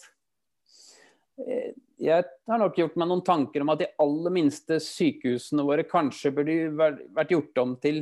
Eh, 1.39 1.71
jeg 1.99 2.23
har 2.49 2.59
nok 2.59 2.77
gjort 2.79 2.95
meg 2.99 3.07
noen 3.09 3.25
tanker 3.25 3.61
om 3.63 3.71
at 3.73 3.81
de 3.83 3.93
aller 4.03 4.31
minste 4.35 4.75
sykehusene 4.83 5.67
våre 5.67 5.83
kanskje 5.87 6.35
burde 6.35 6.55
vært 6.75 7.33
gjort 7.35 7.55
om 7.63 7.71
til 7.79 7.97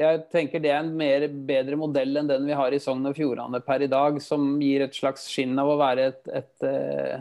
jeg 0.00 0.22
tenker 0.32 0.62
det 0.64 0.72
er 0.72 0.80
en 0.80 0.94
mer, 0.96 1.28
bedre 1.28 1.76
modell 1.76 2.16
enn 2.16 2.30
den 2.30 2.48
vi 2.48 2.56
har 2.56 2.72
i 2.72 2.80
Sogn 2.80 3.04
og 3.10 3.18
Fjordane 3.18 3.60
per 3.66 3.84
i 3.84 3.90
dag, 3.92 4.16
som 4.24 4.54
gir 4.62 4.86
et 4.86 4.96
slags 4.96 5.28
skinn 5.28 5.58
av 5.60 5.74
å 5.74 5.80
være 5.82 6.10
et, 6.14 6.22
et, 6.40 6.68
eh, 6.70 7.20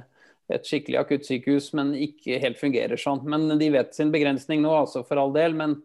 et 0.53 0.67
skikkelig 0.67 0.99
akuttsykehus, 1.01 1.71
men 1.77 1.95
ikke 1.97 2.39
helt 2.41 2.59
fungerer 2.59 2.99
sånn. 3.01 3.23
Men 3.29 3.49
de 3.59 3.71
vet 3.73 3.95
sin 3.97 4.13
begrensning 4.13 4.61
nå, 4.61 4.71
altså 4.83 5.01
for 5.07 5.21
all 5.21 5.33
del. 5.35 5.57
Men, 5.57 5.79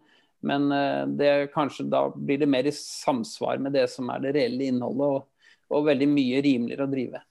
men 0.45 0.69
eh, 0.75 1.03
det, 1.21 1.33
kanskje 1.55 1.89
da 1.93 2.07
blir 2.13 2.43
det 2.43 2.51
mer 2.51 2.69
i 2.69 2.75
samsvar 2.77 3.63
med 3.63 3.77
det 3.79 3.87
som 3.93 4.11
er 4.13 4.25
det 4.25 4.35
reelle 4.37 4.69
innholdet, 4.69 5.17
og, 5.17 5.51
og 5.71 5.89
veldig 5.89 6.09
mye 6.13 6.43
rimeligere 6.45 6.87
å 6.87 6.93
drive. 6.93 7.25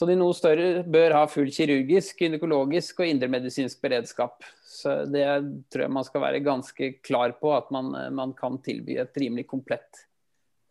Så 0.00 0.06
de 0.08 0.16
noe 0.16 0.32
større 0.32 0.80
bør 0.88 1.12
ha 1.12 1.26
full 1.28 1.50
kirurgisk, 1.52 2.22
gynekologisk 2.24 3.02
og 3.02 3.10
indremedisinsk 3.10 3.82
beredskap. 3.84 4.46
Så 4.64 5.02
det 5.12 5.26
tror 5.68 5.84
jeg 5.84 5.92
man 5.92 6.06
skal 6.06 6.24
være 6.24 6.40
ganske 6.40 6.94
klar 7.04 7.34
på, 7.36 7.52
at 7.52 7.68
man, 7.74 7.92
man 8.16 8.32
kan 8.38 8.56
tilby 8.64 8.96
et 9.02 9.20
rimelig 9.20 9.44
komplett 9.50 10.06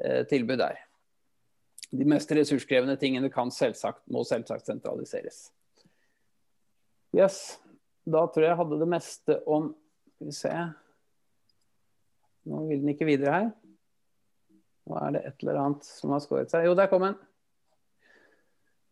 eh, 0.01 0.23
tilbud 0.27 0.57
der. 0.63 0.81
De 1.89 2.05
mest 2.05 2.31
ressurskrevende 2.31 2.97
tingene 3.01 3.31
kan 3.33 3.49
selvsagt, 3.53 4.03
må 4.13 4.21
selvsagt 4.27 4.67
sentraliseres. 4.69 5.47
Yes. 7.15 7.57
Da 8.05 8.25
tror 8.29 8.45
jeg 8.45 8.51
jeg 8.51 8.59
hadde 8.59 8.77
det 8.81 8.89
meste 8.89 9.39
om 9.49 9.71
Skal 10.15 10.29
vi 10.29 10.35
se 10.35 10.51
Nå 12.49 12.61
vil 12.67 12.79
den 12.81 12.93
ikke 12.93 13.07
videre 13.07 13.33
her. 13.33 13.49
Nå 14.89 14.97
er 14.97 15.11
det 15.13 15.23
et 15.27 15.43
eller 15.43 15.59
annet 15.61 15.85
som 15.85 16.13
har 16.15 16.21
skåret 16.23 16.49
seg. 16.49 16.65
Jo, 16.65 16.75
der 16.77 16.87
kom 16.89 17.03
den. 17.05 17.17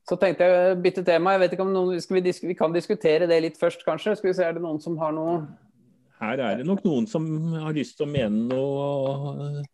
Så 0.07 0.15
tenkte 0.19 0.45
jeg 0.45 0.75
å 0.75 0.75
bytte 0.83 1.03
tema. 1.07 1.33
Jeg 1.33 1.41
vet 1.41 1.55
ikke 1.55 1.65
om 1.65 1.71
noen, 1.73 1.95
vi, 1.97 2.33
vi, 2.51 2.57
kan 2.59 2.75
diskutere 2.75 3.27
det 3.27 3.39
litt 3.43 3.57
først, 3.57 3.81
kanskje. 3.87 4.13
Skal 4.19 4.29
vi 4.29 4.35
se, 4.37 4.45
Er 4.45 4.55
det 4.55 4.63
noen 4.63 4.79
som 4.83 4.99
har 5.01 5.15
noe 5.15 5.39
Her 6.21 6.43
er 6.43 6.59
det 6.59 6.67
nok 6.67 6.85
noen 6.85 7.07
som 7.09 7.25
har 7.55 7.73
lyst 7.75 7.97
til 7.97 8.05
å 8.05 8.11
mene 8.11 8.45
noe. 8.51 9.65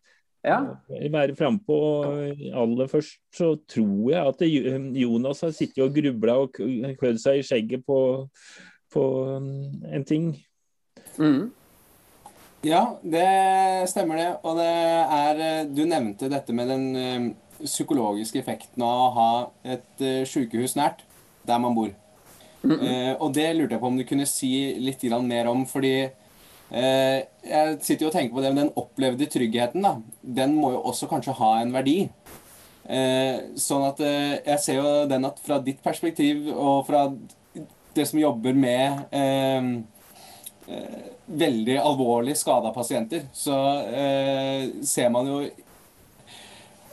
Ja. 0.44 0.58
Være 0.88 1.36
frampå. 1.36 1.78
Aller 2.52 2.88
først 2.90 3.20
så 3.32 3.54
tror 3.70 4.10
jeg 4.12 4.26
at 4.28 4.42
Jonas 5.00 5.40
har 5.40 5.54
sittet 5.56 5.84
og 5.84 5.94
grubla 5.96 6.38
og 6.44 6.52
klødd 6.54 7.20
seg 7.22 7.40
i 7.40 7.46
skjegget 7.46 7.84
på, 7.86 7.98
på 8.92 9.04
en 9.88 10.04
ting. 10.04 10.34
Mm. 11.16 11.48
Ja, 12.64 12.84
det 13.00 13.88
stemmer 13.92 14.20
det. 14.20 14.28
Og 14.42 14.60
det 14.60 14.68
er 14.68 15.72
Du 15.72 15.84
nevnte 15.88 16.28
dette 16.32 16.52
med 16.56 16.68
den 16.68 17.34
psykologiske 17.64 18.40
effekten 18.40 18.84
av 18.84 19.00
å 19.00 19.12
ha 19.14 19.28
et 19.76 20.02
uh, 20.02 20.24
sykehus 20.28 20.74
nært 20.76 21.04
der 21.46 21.60
man 21.60 21.76
bor. 21.76 21.92
Mm 22.64 22.80
-mm. 22.80 23.16
og 23.20 23.34
det 23.34 23.56
lurte 23.56 23.74
jeg 23.74 23.80
på 23.80 23.86
om 23.86 23.96
du 23.96 24.04
kunne 24.04 24.26
si 24.26 24.74
litt 24.80 25.02
mer 25.22 25.46
om, 25.46 25.66
fordi 25.66 26.08
jeg 26.74 27.76
sitter 27.86 28.02
jo 28.02 28.10
og 28.10 28.14
tenker 28.16 28.34
på 28.34 28.42
det 28.42 28.50
med 28.50 28.64
den 28.64 28.76
opplevde 28.80 29.28
tryggheten. 29.30 29.84
da, 29.84 29.96
Den 30.22 30.56
må 30.58 30.72
jo 30.74 30.82
også 30.90 31.06
kanskje 31.10 31.36
ha 31.38 31.50
en 31.60 31.74
verdi. 31.74 32.08
sånn 32.84 33.84
at 33.86 34.00
jeg 34.02 34.58
ser 34.60 34.80
jo 34.80 35.06
den 35.08 35.24
at 35.24 35.38
fra 35.40 35.60
ditt 35.62 35.78
perspektiv 35.84 36.50
og 36.52 36.86
fra 36.88 37.06
det 37.94 38.08
som 38.10 38.18
jobber 38.18 38.52
med 38.52 39.84
veldig 41.26 41.78
alvorlig 41.78 42.34
skada 42.36 42.74
pasienter, 42.74 43.28
så 43.32 43.54
ser 44.82 45.14
man 45.14 45.30
jo 45.30 45.38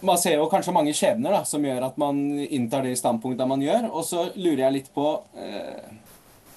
man 0.02 0.18
ser 0.18 0.38
jo 0.40 0.50
kanskje 0.50 0.74
mange 0.74 0.94
skjebner 0.98 1.36
da, 1.36 1.42
som 1.46 1.66
gjør 1.66 1.86
at 1.86 1.98
man 2.02 2.20
inntar 2.42 2.86
det 2.86 2.96
standpunktet 3.00 3.50
man 3.50 3.62
gjør. 3.62 3.90
Og 3.92 4.06
så 4.06 4.28
lurer 4.36 4.66
jeg 4.66 4.78
litt 4.78 4.94
på 4.96 5.08
eh, 5.38 5.92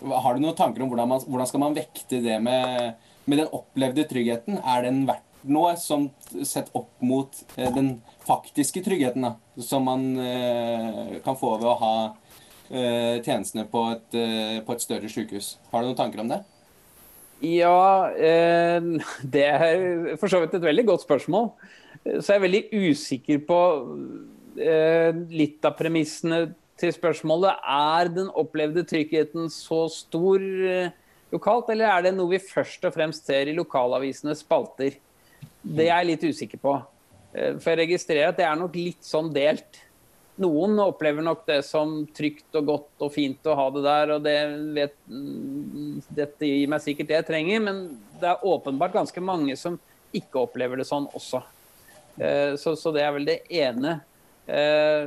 Har 0.04 0.36
du 0.36 0.42
noen 0.42 0.56
tanker 0.56 0.84
om 0.84 0.90
hvordan, 0.92 1.10
man, 1.10 1.24
hvordan 1.28 1.48
skal 1.48 1.62
man 1.62 1.76
vekte 1.76 2.20
det 2.24 2.38
med, 2.44 3.04
med, 3.24 3.38
den 3.38 3.52
opplevde 3.52 4.06
tryggheten? 4.08 4.58
Er 4.60 4.84
den 4.86 5.04
verdt 5.08 5.26
noe 5.44 5.74
som 5.80 6.08
sett 6.46 6.70
opp 6.76 6.90
mot 7.04 7.36
eh, 7.56 7.70
den 7.74 7.98
faktiske 8.24 8.80
tryggheten 8.84 9.26
da, 9.26 9.34
som 9.60 9.84
man 9.88 10.06
eh, 10.20 11.20
kan 11.24 11.36
få 11.36 11.56
ved 11.58 11.68
å 11.68 11.76
ha 11.82 11.94
eh, 12.70 13.20
tjenestene 13.20 13.66
på 13.68 13.84
et, 13.92 14.18
på 14.64 14.76
et, 14.76 14.84
større 14.84 15.10
sykehus? 15.12 15.54
Har 15.72 15.84
du 15.84 15.90
noen 15.90 16.00
tanker 16.00 16.24
om 16.24 16.32
det? 16.32 16.40
Ja, 17.44 18.08
det 19.20 19.42
er 19.44 20.14
for 20.16 20.32
så 20.32 20.38
vidt 20.40 20.54
et 20.56 20.64
veldig 20.64 20.86
godt 20.94 21.02
spørsmål 21.04 21.50
så 22.04 22.34
jeg 22.34 22.36
er 22.36 22.42
veldig 22.42 22.60
usikker 22.84 23.38
på 23.48 23.58
litt 25.34 25.64
av 25.66 25.74
premissene 25.78 26.40
til 26.80 26.92
spørsmålet. 26.94 27.62
Er 27.64 28.10
den 28.12 28.30
opplevde 28.34 28.84
tryggheten 28.88 29.50
så 29.52 29.84
stor 29.92 30.42
eh, 30.42 30.92
lokalt, 31.34 31.70
eller 31.74 31.90
er 31.90 32.06
det 32.06 32.14
noe 32.16 32.36
vi 32.36 32.42
først 32.42 32.84
og 32.86 32.94
fremst 32.94 33.26
ser 33.28 33.50
i 33.50 33.56
lokalavisenes 33.56 34.44
spalter? 34.44 34.96
Det 35.64 35.88
er 35.88 35.96
jeg 35.98 36.10
litt 36.12 36.28
usikker 36.28 36.60
på. 36.60 36.76
Eh, 37.34 37.56
for 37.58 37.72
jeg 37.72 37.84
registrerer 37.84 38.30
at 38.30 38.38
det 38.38 38.46
er 38.46 38.60
nok 38.60 38.76
litt 38.78 39.04
sånn 39.04 39.32
delt. 39.34 39.80
Noen 40.42 40.78
opplever 40.82 41.22
nok 41.22 41.44
det 41.46 41.60
som 41.66 42.00
trygt 42.14 42.56
og 42.58 42.66
godt 42.66 43.04
og 43.06 43.12
fint 43.14 43.46
å 43.46 43.54
ha 43.58 43.68
det 43.74 43.84
der, 43.84 44.12
og 44.16 44.24
det 44.24 44.36
vet, 44.74 44.96
mm, 45.06 46.00
dette 46.10 46.48
gir 46.48 46.70
meg 46.70 46.82
sikkert 46.82 47.10
det 47.10 47.18
jeg 47.20 47.28
trenger, 47.28 47.62
men 47.62 47.82
det 48.20 48.32
er 48.32 48.46
åpenbart 48.50 48.96
ganske 48.96 49.22
mange 49.22 49.54
som 49.58 49.78
ikke 50.14 50.42
opplever 50.42 50.80
det 50.80 50.88
sånn 50.90 51.06
også. 51.14 51.42
Eh, 52.18 52.54
så, 52.60 52.74
så, 52.78 52.94
det 52.94 53.02
er 53.06 53.14
vel 53.14 53.28
det 53.30 53.40
ene. 53.62 53.98
Eh, 54.46 55.06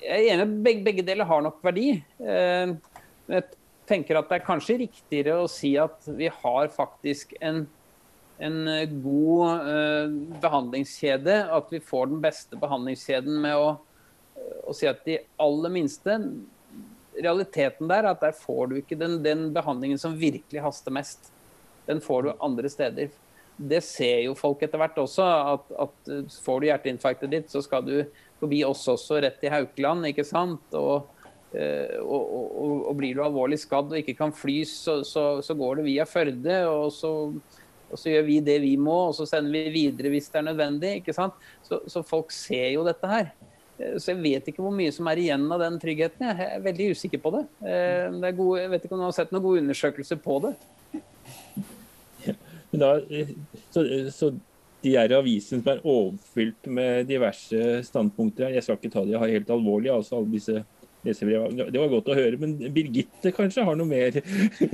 jeg 0.00 0.24
er 0.24 0.34
enig 0.34 0.48
begge, 0.64 0.84
begge 0.86 1.04
deler 1.04 1.28
har 1.28 1.44
nok 1.44 1.60
verdi. 1.64 1.92
Jeg 2.20 3.44
tenker 3.90 4.18
at 4.18 4.30
det 4.30 4.38
er 4.38 4.46
kanskje 4.46 4.78
riktigere 4.84 5.36
å 5.42 5.50
si 5.50 5.74
at 5.80 6.06
vi 6.16 6.30
har 6.32 6.70
faktisk 6.74 7.34
en, 7.44 7.64
en 8.38 8.58
god 9.02 10.14
behandlingskjede. 10.42 11.36
At 11.52 11.74
vi 11.74 11.82
får 11.84 12.12
den 12.12 12.22
beste 12.24 12.58
behandlingskjeden 12.60 13.40
med 13.42 13.58
å, 13.58 13.74
å 14.70 14.76
si 14.76 14.88
at 14.90 15.04
de 15.08 15.20
aller 15.42 15.78
minste 15.80 16.22
Realiteten 17.20 17.88
der 17.90 18.06
er 18.06 18.14
at 18.14 18.20
der 18.22 18.32
får 18.32 18.68
du 18.70 18.76
ikke 18.78 18.96
den, 18.96 19.18
den 19.20 19.48
behandlingen 19.52 19.98
som 20.00 20.14
virkelig 20.16 20.62
haster 20.62 20.94
mest. 20.94 21.26
Den 21.84 21.98
får 22.00 22.22
du 22.22 22.28
andre 22.38 22.70
steder 22.72 23.10
det 23.60 23.82
ser 23.84 24.22
jo 24.24 24.34
folk 24.38 24.62
etter 24.64 24.80
hvert 24.80 24.98
også. 25.00 25.24
At, 25.54 25.72
at, 25.84 26.12
får 26.44 26.60
du 26.60 26.68
hjerteinfarktet 26.70 27.32
ditt, 27.32 27.50
så 27.52 27.62
skal 27.64 27.84
du 27.84 27.96
forbi 28.40 28.62
oss 28.64 28.86
også, 28.88 29.20
rett 29.24 29.42
i 29.44 29.52
Haukeland. 29.52 30.08
ikke 30.08 30.24
sant? 30.26 30.64
Og, 30.78 31.04
eh, 31.04 31.19
og, 31.50 32.20
og, 32.20 32.74
og 32.90 32.94
blir 32.98 33.16
du 33.16 33.24
alvorlig 33.24 33.58
skadd 33.58 33.90
og 33.90 33.98
ikke 33.98 34.14
kan 34.18 34.30
fly, 34.34 34.60
så, 34.68 35.00
så, 35.06 35.24
så 35.42 35.56
går 35.58 35.80
det 35.80 35.86
via 35.88 36.06
Førde. 36.06 36.60
Og 36.70 36.92
så, 36.94 37.10
og 37.90 37.98
så, 37.98 38.10
gjør 38.12 38.26
vi 38.28 38.38
det 38.46 38.58
vi 38.62 38.76
må, 38.78 38.96
og 39.08 39.16
så 39.18 39.26
sender 39.28 39.54
vi 39.56 39.74
videre 39.74 40.12
hvis 40.12 40.30
det 40.30 40.40
er 40.40 40.48
nødvendig. 40.50 40.96
ikke 41.00 41.14
sant? 41.16 41.38
Så, 41.66 41.80
så 41.90 42.04
folk 42.06 42.30
ser 42.34 42.68
jo 42.76 42.84
dette 42.86 43.10
her. 43.10 43.32
Eh, 43.80 43.96
så 43.98 44.12
jeg 44.14 44.22
vet 44.22 44.50
ikke 44.50 44.64
hvor 44.64 44.74
mye 44.74 44.92
som 44.94 45.08
er 45.10 45.22
igjen 45.22 45.46
av 45.50 45.62
den 45.64 45.78
tryggheten. 45.82 46.28
Jeg 46.28 46.50
er 46.56 46.66
veldig 46.66 46.90
usikker 46.94 47.22
på 47.22 47.34
det. 47.38 47.44
Eh, 47.64 48.06
det 48.22 48.36
gode, 48.38 48.62
jeg 48.62 48.74
vet 48.74 48.86
ikke 48.86 48.96
om 48.98 49.02
du 49.02 49.08
har 49.08 49.16
sett 49.18 49.34
noen 49.34 49.46
gode 49.48 49.64
undersøkelser 49.64 50.22
på 50.22 50.38
det. 50.46 50.54
Da, 52.70 53.00
så, 53.74 53.82
så 54.14 54.28
de 54.84 54.92
her 54.94 55.10
avisene 55.16 55.58
som 55.58 55.70
er 55.72 55.80
overfylt 55.82 56.68
med 56.70 57.08
diverse 57.08 57.80
standpunkter 57.88 58.52
Jeg 58.54 58.62
skal 58.62 58.78
ikke 58.78 58.92
ta 58.94 59.02
de 59.08 59.16
helt 59.18 59.50
alvorlig, 59.50 59.90
altså 59.90 60.20
alle 60.20 60.30
disse 60.36 60.62
lesebrevene. 61.06 61.68
Det 61.72 61.80
var 61.80 61.92
godt 61.92 62.10
å 62.12 62.16
høre. 62.18 62.40
Men 62.40 62.56
Birgitte 62.74 63.32
kanskje 63.36 63.66
har 63.66 63.78
noe 63.78 63.88
mer 63.88 64.20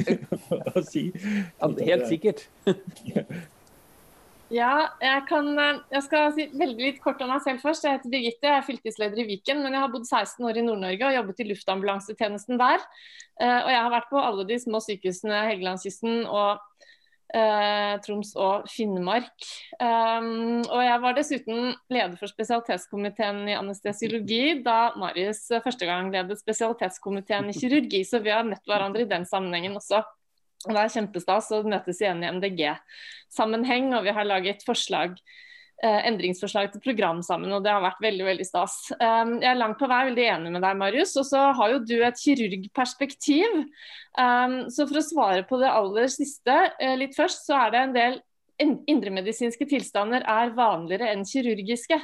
å 0.77 0.85
si? 0.87 1.09
Ja, 1.13 1.71
helt 1.91 2.09
sikkert. 2.11 2.49
Ja, 4.47 4.93
jeg, 5.03 5.23
kan, 5.27 5.49
jeg 5.91 6.03
skal 6.07 6.29
si 6.37 6.45
veldig 6.55 6.85
litt 6.85 6.99
kort 7.03 7.19
om 7.25 7.33
meg 7.33 7.41
selv 7.43 7.65
først. 7.65 7.83
Jeg 7.83 7.97
heter 7.97 8.13
Birgitte, 8.13 8.47
jeg 8.47 8.61
er 8.61 8.67
fylkesleder 8.67 9.19
i 9.19 9.27
Viken. 9.33 9.59
Men 9.65 9.75
jeg 9.75 9.83
har 9.83 9.91
bodd 9.91 10.07
16 10.07 10.47
år 10.47 10.61
i 10.61 10.63
Nord-Norge 10.63 11.09
og 11.09 11.17
jobbet 11.17 11.43
i 11.43 11.47
luftambulansetjenesten 11.49 12.61
der. 12.61 12.85
Eh, 13.43 13.59
og 13.65 13.73
jeg 13.73 13.81
har 13.81 13.91
vært 13.97 14.13
på 14.13 14.23
alle 14.23 14.47
de 14.47 14.61
små 14.63 14.79
sykehusene 14.85 15.41
Helgelandskysten 15.49 16.23
og 16.31 16.63
eh, 16.63 16.87
Troms 18.05 18.33
og 18.39 18.69
Finnmark. 18.71 19.49
Um, 19.81 20.63
og 20.63 20.83
jeg 20.85 21.01
var 21.03 21.17
dessuten 21.17 21.73
leder 21.93 22.15
for 22.21 22.31
spesialitetskomiteen 22.31 23.43
i 23.51 23.57
anestesiologi 23.59 24.61
da 24.65 24.93
Marius 25.01 25.43
første 25.65 25.89
gang 25.89 26.13
ledet 26.15 26.39
spesialitetskomiteen 26.39 27.51
i 27.51 27.57
kirurgi, 27.57 28.05
så 28.07 28.23
vi 28.23 28.35
har 28.35 28.47
møtt 28.47 28.65
hverandre 28.69 29.03
i 29.03 29.11
den 29.11 29.27
sammenhengen 29.29 29.77
også. 29.81 30.05
Og 30.67 30.73
Det 30.73 30.83
er 30.83 30.95
kjempestas 30.95 31.51
å 31.55 31.65
møtes 31.67 32.01
igjen 32.03 32.23
i 32.25 32.31
MDG-sammenheng, 32.39 33.93
og 33.99 34.07
vi 34.07 34.15
har 34.17 34.27
laget 34.27 34.65
forslag 34.67 35.19
Eh, 35.19 35.55
endringsforslag 35.85 36.71
til 36.73 36.81
program 36.81 37.19
sammen, 37.25 37.53
og 37.53 37.65
det 37.65 37.73
har 37.73 37.83
vært 37.85 38.01
veldig 38.01 38.25
veldig 38.25 38.47
stas. 38.49 38.77
Um, 38.97 39.35
jeg 39.43 39.51
er 39.51 39.59
langt 39.61 39.79
på 39.81 39.89
vei 39.91 39.99
veldig 40.09 40.25
enig 40.33 40.53
med 40.55 40.65
deg, 40.65 40.79
Marius. 40.81 41.13
Og 41.21 41.27
så 41.29 41.43
har 41.59 41.73
jo 41.75 41.83
du 41.85 41.97
et 42.01 42.23
kirurgperspektiv. 42.23 43.59
Um, 44.17 44.57
så 44.73 44.87
for 44.87 45.01
å 45.01 45.05
svare 45.05 45.45
på 45.49 45.61
det 45.61 45.69
aller 45.73 46.09
siste 46.13 46.57
uh, 46.73 46.95
litt 46.97 47.17
først, 47.19 47.45
så 47.49 47.59
er 47.67 47.75
det 47.75 47.83
en 47.83 47.97
del 47.97 48.19
indremedisinske 48.89 49.67
tilstander 49.69 50.25
er 50.25 50.55
vanligere 50.57 51.11
enn 51.13 51.27
kirurgiske. 51.29 51.99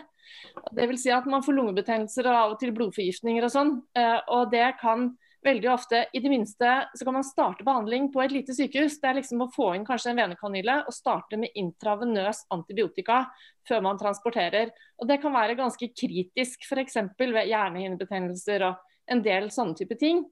Det 0.76 0.88
vil 0.90 1.00
si 1.00 1.12
at 1.14 1.24
man 1.30 1.44
får 1.44 1.56
lungebetennelser 1.56 2.28
og 2.28 2.36
av 2.36 2.54
og 2.54 2.60
til 2.60 2.74
blodforgiftninger 2.76 3.46
og 3.46 3.54
sånn. 3.54 3.76
Uh, 3.96 4.18
og 4.36 4.52
det 4.52 4.68
kan 4.82 5.14
veldig 5.44 5.70
ofte 5.72 6.04
i 6.14 6.20
det 6.22 6.30
minste 6.30 6.70
så 6.94 7.04
kan 7.04 7.16
man 7.16 7.26
starte 7.26 7.64
behandling 7.66 8.08
på 8.12 8.22
et 8.22 8.34
lite 8.34 8.54
sykehus. 8.54 8.98
Det 9.02 9.10
er 9.10 9.18
liksom 9.18 9.44
å 9.44 9.50
få 9.52 9.72
inn 9.76 9.86
kanskje 9.86 10.12
en 10.12 10.20
venekanyle 10.22 10.78
og 10.86 10.94
starte 10.94 11.38
med 11.40 11.54
intravenøs 11.58 12.44
antibiotika 12.54 13.24
før 13.68 13.82
man 13.88 14.00
transporterer. 14.00 14.70
Og 15.02 15.08
Det 15.10 15.18
kan 15.22 15.34
være 15.34 15.58
ganske 15.58 15.90
kritisk 15.90 16.66
f.eks. 16.68 16.98
ved 17.18 17.50
hjernehinnebetennelser 17.50 18.66
og 18.68 18.96
en 19.10 19.22
del 19.24 19.50
sånne 19.50 19.78
type 19.78 19.98
ting. 19.98 20.24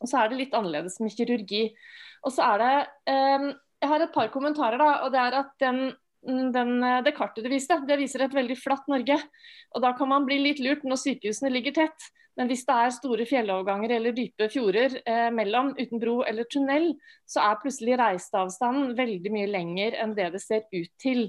Og 0.00 0.08
så 0.08 0.22
er 0.22 0.30
det 0.30 0.42
litt 0.42 0.56
annerledes 0.56 0.98
med 1.02 1.14
kirurgi. 1.14 1.64
Og 2.24 2.32
så 2.34 2.54
er 2.54 2.62
det 2.62 2.74
eh, 3.12 3.48
Jeg 3.82 3.90
har 3.92 4.02
et 4.02 4.14
par 4.14 4.30
kommentarer, 4.34 4.78
da. 4.80 5.04
Og 5.06 5.12
det 5.12 5.20
er 5.22 5.40
at 5.42 5.52
den 5.62 5.82
den, 6.26 6.78
det 7.04 7.14
kartet 7.16 7.44
du 7.46 7.50
viste, 7.52 7.76
det 7.86 7.98
viser 8.00 8.24
et 8.24 8.34
veldig 8.34 8.56
flatt 8.58 8.88
Norge. 8.90 9.18
Og 9.74 9.82
Da 9.84 9.92
kan 9.96 10.10
man 10.10 10.26
bli 10.26 10.40
litt 10.42 10.62
lurt 10.64 10.82
når 10.84 11.00
sykehusene 11.04 11.52
ligger 11.54 11.76
tett. 11.82 12.08
Men 12.38 12.46
hvis 12.46 12.62
det 12.68 12.74
er 12.74 12.92
store 12.94 13.24
fjelloverganger 13.26 13.96
eller 13.96 14.14
dype 14.14 14.46
fjorder 14.52 15.00
eh, 15.02 15.28
mellom, 15.34 15.72
uten 15.74 15.98
bro 15.98 16.20
eller 16.22 16.46
tunnel, 16.46 16.92
så 17.26 17.42
er 17.42 17.58
plutselig 17.62 17.96
reiseavstanden 17.98 18.92
veldig 18.98 19.32
mye 19.34 19.48
lenger 19.50 19.96
enn 19.98 20.14
det 20.14 20.28
det 20.36 20.42
ser 20.44 20.62
ut 20.70 20.92
til. 21.02 21.24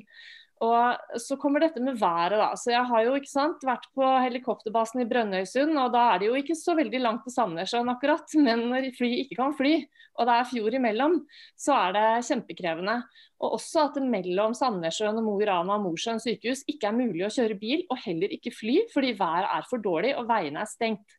Og 0.60 1.20
Så 1.24 1.38
kommer 1.39 1.62
dette 1.64 1.80
med 1.80 1.95
været. 1.95 2.36
da. 2.36 2.51
Så 2.55 2.72
Jeg 2.72 2.84
har 2.84 3.03
jo 3.03 3.16
ikke 3.16 3.32
sant, 3.32 3.64
vært 3.64 3.86
på 3.95 4.03
helikopterbasen 4.03 5.01
i 5.01 5.07
Brønnøysund, 5.07 5.78
og 5.80 5.93
da 5.93 6.14
er 6.14 6.20
det 6.20 6.28
jo 6.28 6.36
ikke 6.36 6.55
så 6.55 6.76
veldig 6.76 6.99
langt 6.99 7.24
til 7.24 7.32
Sandnessjøen 7.32 7.89
akkurat. 7.89 8.28
Men 8.36 8.68
når 8.68 8.91
fly 8.97 9.24
ikke 9.24 9.39
kan 9.39 9.55
fly, 9.55 9.88
og 10.20 10.28
det 10.28 10.36
er 10.36 10.49
fjord 10.51 10.76
imellom, 10.76 11.16
så 11.55 11.78
er 11.78 11.95
det 11.95 12.26
kjempekrevende. 12.28 12.97
Og 13.39 13.55
også 13.55 13.86
at 13.88 13.95
det 13.95 14.03
mellom 14.03 14.53
Sandnessjøen 14.53 15.22
og 15.22 15.24
Mo 15.24 15.38
i 15.39 15.47
Rana 15.47 15.78
og 15.78 15.86
Mosjøen 15.88 16.20
sykehus 16.20 16.66
ikke 16.68 16.91
er 16.91 16.97
mulig 16.97 17.24
å 17.24 17.32
kjøre 17.32 17.60
bil, 17.62 17.86
og 17.88 18.03
heller 18.03 18.36
ikke 18.36 18.51
fly, 18.51 18.82
fordi 18.91 19.16
været 19.20 19.47
er 19.47 19.70
for 19.70 19.80
dårlig 19.80 20.12
og 20.20 20.28
veiene 20.28 20.60
er 20.60 20.68
stengt. 20.68 21.16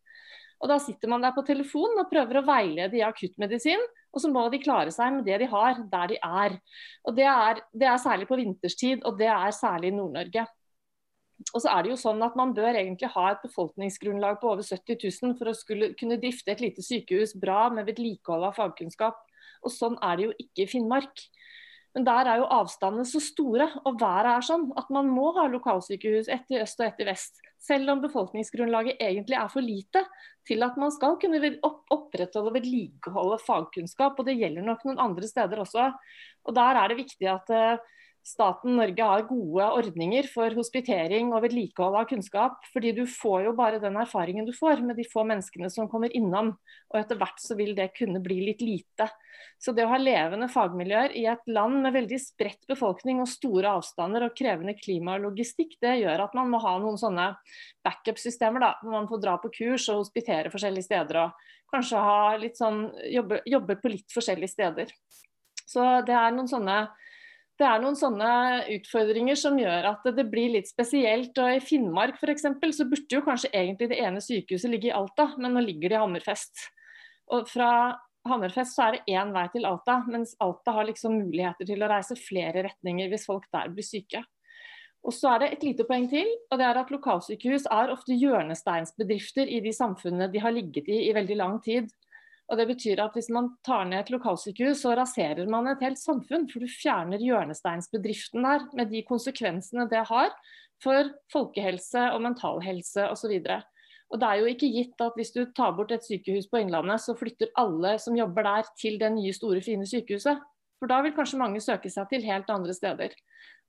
Og 0.60 0.68
Da 0.68 0.76
sitter 0.76 1.08
man 1.08 1.24
der 1.24 1.32
på 1.32 1.46
telefon 1.48 1.96
og 1.96 2.10
prøver 2.10 2.42
å 2.42 2.44
veilede 2.44 3.00
i 3.00 3.06
akuttmedisin, 3.06 3.80
og 4.10 4.22
så 4.22 4.30
må 4.32 4.46
de 4.50 4.58
klare 4.62 4.92
seg 4.94 5.12
med 5.14 5.26
det 5.28 5.38
de 5.42 5.48
har, 5.50 5.82
der 5.92 6.12
de 6.12 6.16
er. 6.18 6.56
Og 7.06 7.16
Det 7.16 7.26
er, 7.26 7.60
det 7.72 7.86
er 7.86 8.00
særlig 8.02 8.26
på 8.28 8.38
vinterstid, 8.40 9.04
og 9.04 9.18
det 9.18 9.28
er 9.30 9.50
særlig 9.54 9.92
i 9.92 9.96
Nord-Norge. 9.96 10.46
Og 11.54 11.62
så 11.62 11.70
er 11.72 11.82
det 11.82 11.92
jo 11.94 12.00
sånn 12.00 12.20
at 12.22 12.36
Man 12.36 12.52
bør 12.56 12.76
egentlig 12.76 13.08
ha 13.14 13.30
et 13.30 13.44
befolkningsgrunnlag 13.44 14.40
på 14.42 14.50
over 14.50 14.66
70 14.66 14.98
000 15.22 15.36
for 15.38 15.48
å 15.48 15.56
skulle 15.56 15.94
kunne 16.00 16.18
drifte 16.20 16.52
et 16.52 16.60
lite 16.60 16.84
sykehus 16.84 17.32
bra 17.40 17.68
med 17.72 17.88
vedlikehold 17.88 18.50
av 18.50 18.58
fagkunnskap. 18.58 19.16
Og 19.64 19.72
Sånn 19.72 19.96
er 20.04 20.18
det 20.18 20.26
jo 20.26 20.34
ikke 20.42 20.66
i 20.66 20.70
Finnmark. 20.70 21.24
Men 21.96 22.06
der 22.06 22.28
er 22.30 22.38
jo 22.38 22.50
avstandene 22.54 23.06
så 23.08 23.18
store, 23.22 23.66
og 23.82 23.96
været 23.98 24.28
er 24.30 24.44
sånn 24.46 24.68
at 24.78 24.90
man 24.94 25.08
må 25.10 25.32
ha 25.38 25.48
lokalsykehus 25.50 26.28
ett 26.30 26.52
i 26.54 26.60
øst 26.62 26.78
og 26.78 26.86
ett 26.86 27.00
i 27.02 27.06
vest. 27.08 27.40
Selv 27.60 27.90
om 27.92 28.02
befolkningsgrunnlaget 28.04 29.00
egentlig 29.02 29.36
er 29.36 29.50
for 29.52 29.64
lite 29.64 30.04
til 30.48 30.62
at 30.64 30.78
man 30.80 30.94
skal 30.94 31.18
kunne 31.20 31.40
opprettholde 31.60 32.52
og 32.52 32.56
vedlikeholde 32.56 33.40
fagkunnskap. 33.42 34.18
Og 34.18 34.28
det 34.28 34.38
gjelder 34.38 34.64
nok 34.66 34.86
noen 34.86 35.02
andre 35.02 35.28
steder 35.28 35.64
også. 35.64 35.90
Og 36.46 36.56
der 36.56 36.78
er 36.78 36.92
det 36.92 37.00
viktig 37.02 37.28
at 37.28 37.50
eh, 37.52 37.82
staten 38.26 38.76
Norge 38.76 39.06
har 39.06 39.24
gode 39.28 39.66
ordninger 39.80 40.26
for 40.30 40.52
hospitering 40.56 41.32
og 41.32 41.44
vedlikehold 41.46 41.96
av 41.96 42.08
kunnskap. 42.10 42.58
fordi 42.72 42.92
du 42.92 43.06
får 43.06 43.44
jo 43.46 43.52
bare 43.56 43.80
den 43.80 43.96
erfaringen 43.96 44.46
du 44.46 44.52
får 44.52 44.82
med 44.84 44.96
de 44.96 45.04
få 45.08 45.24
menneskene 45.24 45.70
som 45.70 45.88
kommer 45.88 46.12
innom. 46.16 46.52
Og 46.92 47.00
etter 47.00 47.16
hvert 47.16 47.40
så 47.40 47.56
vil 47.56 47.74
det 47.74 47.92
kunne 47.96 48.20
bli 48.20 48.40
litt 48.46 48.60
lite. 48.60 49.08
Så 49.58 49.72
det 49.72 49.84
å 49.84 49.92
ha 49.92 49.98
levende 50.00 50.48
fagmiljøer 50.48 51.16
i 51.16 51.26
et 51.28 51.48
land 51.48 51.82
med 51.82 51.92
veldig 51.96 52.20
spredt 52.20 52.66
befolkning 52.68 53.20
og 53.20 53.28
store 53.28 53.72
avstander 53.80 54.24
og 54.26 54.36
krevende 54.36 54.76
klima 54.76 55.16
og 55.16 55.30
logistikk, 55.30 55.76
det 55.80 55.98
gjør 56.00 56.26
at 56.26 56.36
man 56.36 56.50
må 56.52 56.60
ha 56.60 56.76
noen 56.78 57.00
sånne 57.00 57.32
backup-systemer. 57.84 58.60
da, 58.60 58.74
Hvor 58.82 58.92
man 58.92 59.08
får 59.08 59.20
dra 59.20 59.38
på 59.38 59.52
kurs 59.52 59.88
og 59.88 60.04
hospitere 60.04 60.52
forskjellige 60.52 60.88
steder. 60.88 61.24
Og 61.24 61.32
kanskje 61.72 62.54
sånn, 62.56 62.90
jobbe, 63.12 63.42
jobbe 63.46 63.76
på 63.80 63.92
litt 63.92 64.12
forskjellige 64.12 64.54
steder. 64.54 64.96
Så 65.70 65.84
det 66.06 66.16
er 66.16 66.32
noen 66.34 66.48
sånne 66.50 66.88
det 67.60 67.68
er 67.68 67.80
noen 67.82 67.96
sånne 67.98 68.32
utfordringer 68.72 69.36
som 69.36 69.58
gjør 69.60 69.90
at 69.90 70.06
det 70.16 70.24
blir 70.32 70.54
litt 70.54 70.70
spesielt. 70.70 71.36
og 71.36 71.56
I 71.58 71.62
Finnmark 71.64 72.16
for 72.20 72.32
eksempel, 72.32 72.72
så 72.72 72.86
burde 72.88 73.18
jo 73.18 73.24
kanskje 73.26 73.52
egentlig 73.52 73.90
det 73.92 74.00
ene 74.00 74.22
sykehuset 74.24 74.72
ligge 74.72 74.88
i 74.88 74.94
Alta, 74.96 75.30
men 75.36 75.52
nå 75.54 75.64
ligger 75.66 75.92
det 75.92 75.98
i 75.98 76.00
Hammerfest. 76.00 76.64
Og 77.36 77.48
Fra 77.50 77.70
Hammerfest 78.28 78.76
så 78.76 78.86
er 78.86 78.96
det 78.96 79.14
én 79.16 79.32
vei 79.36 79.46
til 79.52 79.68
Alta, 79.68 80.00
mens 80.08 80.32
Alta 80.40 80.74
har 80.78 80.88
liksom 80.88 81.18
muligheter 81.20 81.68
til 81.68 81.84
å 81.84 81.90
reise 81.92 82.16
flere 82.16 82.64
retninger 82.70 83.12
hvis 83.12 83.28
folk 83.28 83.44
der 83.52 83.72
blir 83.74 83.86
syke. 83.86 84.24
Og 85.04 85.14
så 85.16 85.30
er 85.34 85.40
det 85.40 85.52
et 85.54 85.62
lite 85.64 85.86
poeng 85.88 86.08
til, 86.12 86.28
og 86.52 86.60
det 86.60 86.66
er 86.66 86.80
at 86.80 86.90
Lokalsykehus 86.92 87.64
er 87.72 87.92
ofte 87.92 88.16
hjørnesteinsbedrifter 88.20 89.48
i 89.48 89.62
de 89.64 89.72
samfunnene 89.72 90.28
de 90.32 90.42
har 90.44 90.52
ligget 90.52 90.88
i 90.92 91.06
i 91.08 91.14
veldig 91.16 91.38
lang 91.40 91.56
tid. 91.64 91.88
Og 92.50 92.58
det 92.58 92.66
betyr 92.66 92.98
at 93.02 93.14
Hvis 93.14 93.30
man 93.30 93.52
tar 93.66 93.84
ned 93.86 94.00
et 94.00 94.10
lokalsykehus, 94.10 94.82
så 94.82 94.94
raserer 94.98 95.46
man 95.50 95.70
et 95.70 95.82
helt 95.84 96.00
samfunn. 96.00 96.48
For 96.50 96.62
du 96.62 96.66
fjerner 96.66 97.22
hjørnesteinsbedriften 97.22 98.42
der, 98.42 98.66
med 98.74 98.90
de 98.90 99.04
konsekvensene 99.06 99.86
det 99.90 100.02
har 100.10 100.34
for 100.82 101.12
folkehelse 101.32 102.08
og 102.14 102.22
mentalhelse 102.24 103.06
osv. 103.12 103.36
Og 104.10 104.18
det 104.18 104.26
er 104.26 104.40
jo 104.40 104.50
ikke 104.50 104.70
gitt 104.74 105.02
at 105.04 105.14
hvis 105.14 105.30
du 105.36 105.44
tar 105.54 105.76
bort 105.76 105.92
et 105.94 106.02
sykehus 106.02 106.48
på 106.50 106.64
Innlandet, 106.64 106.98
så 107.04 107.14
flytter 107.14 107.52
alle 107.60 107.94
som 108.02 108.16
jobber 108.18 108.48
der 108.48 108.70
til 108.80 108.98
det 108.98 109.12
nye, 109.14 109.34
store, 109.36 109.62
fine 109.62 109.86
sykehuset. 109.86 110.40
For 110.80 110.90
da 110.90 111.02
vil 111.04 111.14
kanskje 111.16 111.38
mange 111.40 111.60
søke 111.62 111.92
seg 111.92 112.08
til 112.10 112.24
helt 112.24 112.50
andre 112.52 112.74
steder. 112.74 113.14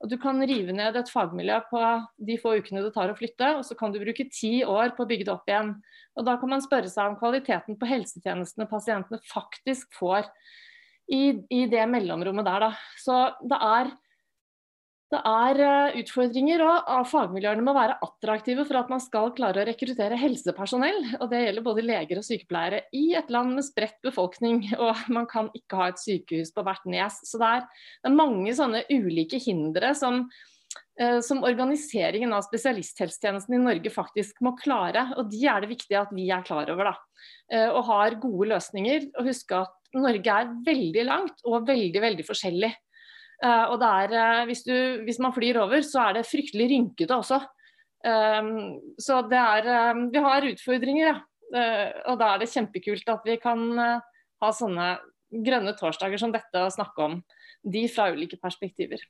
Og 0.02 0.10
Du 0.10 0.18
kan 0.18 0.42
rive 0.42 0.74
ned 0.74 0.96
et 0.98 1.12
fagmiljø 1.14 1.60
på 1.70 1.82
de 2.26 2.38
få 2.42 2.56
ukene 2.58 2.82
det 2.82 2.94
tar 2.96 3.12
å 3.12 3.18
flytte, 3.18 3.52
og 3.60 3.66
så 3.68 3.78
kan 3.78 3.94
du 3.94 4.00
bruke 4.02 4.26
ti 4.34 4.64
år 4.66 4.96
på 4.98 5.04
å 5.04 5.10
bygge 5.10 5.28
det 5.28 5.34
opp 5.36 5.52
igjen. 5.52 5.76
Og 6.18 6.26
Da 6.26 6.38
kan 6.42 6.50
man 6.50 6.64
spørre 6.64 6.90
seg 6.90 7.12
om 7.12 7.20
kvaliteten 7.20 7.78
på 7.78 7.90
helsetjenestene 7.90 8.70
pasientene 8.72 9.22
faktisk 9.30 9.92
får 10.00 10.26
i, 11.12 11.38
i 11.52 11.68
det 11.70 11.84
mellomrommet 11.92 12.48
der. 12.48 12.66
Da. 12.66 12.72
Så 12.98 13.20
det 13.46 13.60
er 13.60 13.94
det 15.12 15.20
er 15.28 15.60
eh, 15.60 15.96
utfordringer, 16.00 16.62
og 16.64 17.08
fagmiljøene 17.12 17.64
må 17.66 17.74
være 17.76 17.98
attraktive 18.06 18.64
for 18.68 18.80
at 18.80 18.92
man 18.92 19.02
skal 19.04 19.34
klare 19.36 19.60
å 19.60 19.68
rekruttere 19.68 20.20
helsepersonell. 20.20 21.02
og 21.18 21.26
Det 21.32 21.42
gjelder 21.42 21.66
både 21.66 21.84
leger 21.84 22.22
og 22.22 22.24
sykepleiere 22.24 22.86
i 22.96 23.10
et 23.20 23.32
land 23.34 23.58
med 23.58 23.68
spredt 23.68 24.00
befolkning. 24.06 24.64
og 24.80 25.02
Man 25.12 25.28
kan 25.32 25.50
ikke 25.58 25.82
ha 25.82 25.90
et 25.92 26.00
sykehus 26.00 26.54
på 26.56 26.64
hvert 26.64 26.88
nes. 26.88 27.18
Så 27.28 27.42
det 27.42 27.50
er, 27.58 27.68
det 28.00 28.12
er 28.12 28.16
mange 28.22 28.56
sånne 28.56 28.86
ulike 28.88 29.42
hindre 29.44 29.92
som, 30.00 30.22
eh, 30.96 31.20
som 31.28 31.44
organiseringen 31.44 32.32
av 32.38 32.46
spesialisthelsetjenesten 32.48 33.58
i 33.58 33.64
Norge 33.66 33.92
faktisk 33.92 34.40
må 34.48 34.54
klare. 34.62 35.10
og 35.18 35.28
De 35.34 35.44
er 35.44 35.60
det 35.66 35.74
viktig 35.74 35.98
at 36.00 36.14
vi 36.16 36.30
er 36.32 36.48
klar 36.48 36.72
over. 36.72 36.94
da, 36.94 37.26
eh, 37.52 37.68
Og 37.68 37.84
har 37.92 38.16
gode 38.16 38.48
løsninger. 38.54 39.12
og 39.18 39.28
Huske 39.28 39.60
at 39.60 39.76
Norge 39.92 40.40
er 40.40 40.56
veldig 40.64 41.04
langt 41.04 41.44
og 41.44 41.68
veldig, 41.68 42.00
veldig 42.00 42.28
forskjellig. 42.32 42.72
Uh, 43.42 43.74
og 43.74 43.82
er, 43.82 44.12
uh, 44.14 44.44
hvis, 44.46 44.62
du, 44.68 44.76
hvis, 45.08 45.20
man 45.22 45.34
flyr 45.34 45.64
over, 45.64 45.82
så 45.86 46.08
er 46.08 46.20
det 46.20 46.30
fryktelig 46.30 46.70
rynkete 46.70 47.18
også. 47.18 47.42
Um, 48.02 48.80
så 48.98 49.20
det 49.30 49.38
er 49.38 49.98
Vi 50.10 50.22
har 50.22 50.48
utfordringer, 50.48 51.08
ja. 51.12 51.18
Og 52.08 52.16
da 52.18 52.30
er 52.32 52.40
det 52.40 52.48
kjempekult 52.48 53.10
at 53.12 53.26
vi 53.28 53.36
kan 53.44 53.60
ha 53.76 54.50
sånne 54.56 54.86
grønne 55.44 55.74
torsdager 55.76 56.22
som 56.22 56.32
dette 56.32 56.62
og 56.64 56.72
snakke 56.72 57.04
om 57.04 57.18
de 57.68 57.82
fra 57.92 58.06
ulike 58.14 58.40
perspektiver. 58.40 59.04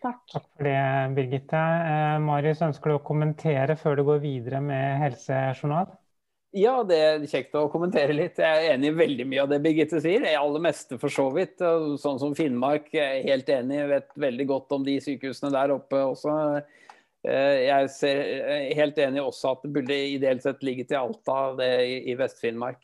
Takk. 0.00 0.22
Takk 0.32 0.46
for 0.56 0.64
det, 0.64 0.78
Birgitte. 1.18 1.60
Marius, 2.24 2.62
ønsker 2.64 2.88
du 2.88 2.96
å 2.96 3.04
kommentere 3.04 3.76
før 3.76 4.00
du 4.00 4.06
går 4.08 4.24
videre 4.24 4.62
med 4.64 4.96
helsejournal? 5.02 5.92
Ja, 6.54 6.74
det 6.86 6.96
er 7.02 7.24
kjekt 7.26 7.56
å 7.58 7.66
kommentere 7.66 8.14
litt. 8.14 8.38
Jeg 8.38 8.46
er 8.46 8.76
enig 8.76 8.92
i 8.92 8.94
veldig 8.94 9.24
mye 9.26 9.42
av 9.42 9.50
det 9.50 9.58
Birgitte 9.64 9.98
sier. 9.98 10.22
Det 10.22 10.36
aller 10.38 10.62
meste 10.62 11.00
for 11.02 11.10
så 11.10 11.26
vidt. 11.34 11.58
Sånn 11.98 12.20
som 12.22 12.36
Finnmark, 12.38 12.92
jeg 12.94 13.02
er 13.02 13.26
helt 13.26 13.48
enig. 13.50 13.80
Jeg 13.80 13.90
vet 13.90 14.12
veldig 14.22 14.46
godt 14.52 14.74
om 14.76 14.84
de 14.86 14.94
sykehusene 15.02 15.50
der 15.50 15.74
oppe 15.74 15.98
også. 16.12 16.36
Eh, 17.26 17.64
jeg 17.64 17.88
er 18.06 18.76
helt 18.78 19.00
enig 19.02 19.24
også 19.24 19.56
at 19.56 19.64
det 19.64 19.72
burde 19.74 19.96
ideelt 20.12 20.46
sett 20.46 20.62
ligge 20.62 20.86
til 20.86 21.00
Alta, 21.00 21.38
det 21.58 21.70
i 22.12 22.14
Vest-Finnmark. 22.20 22.78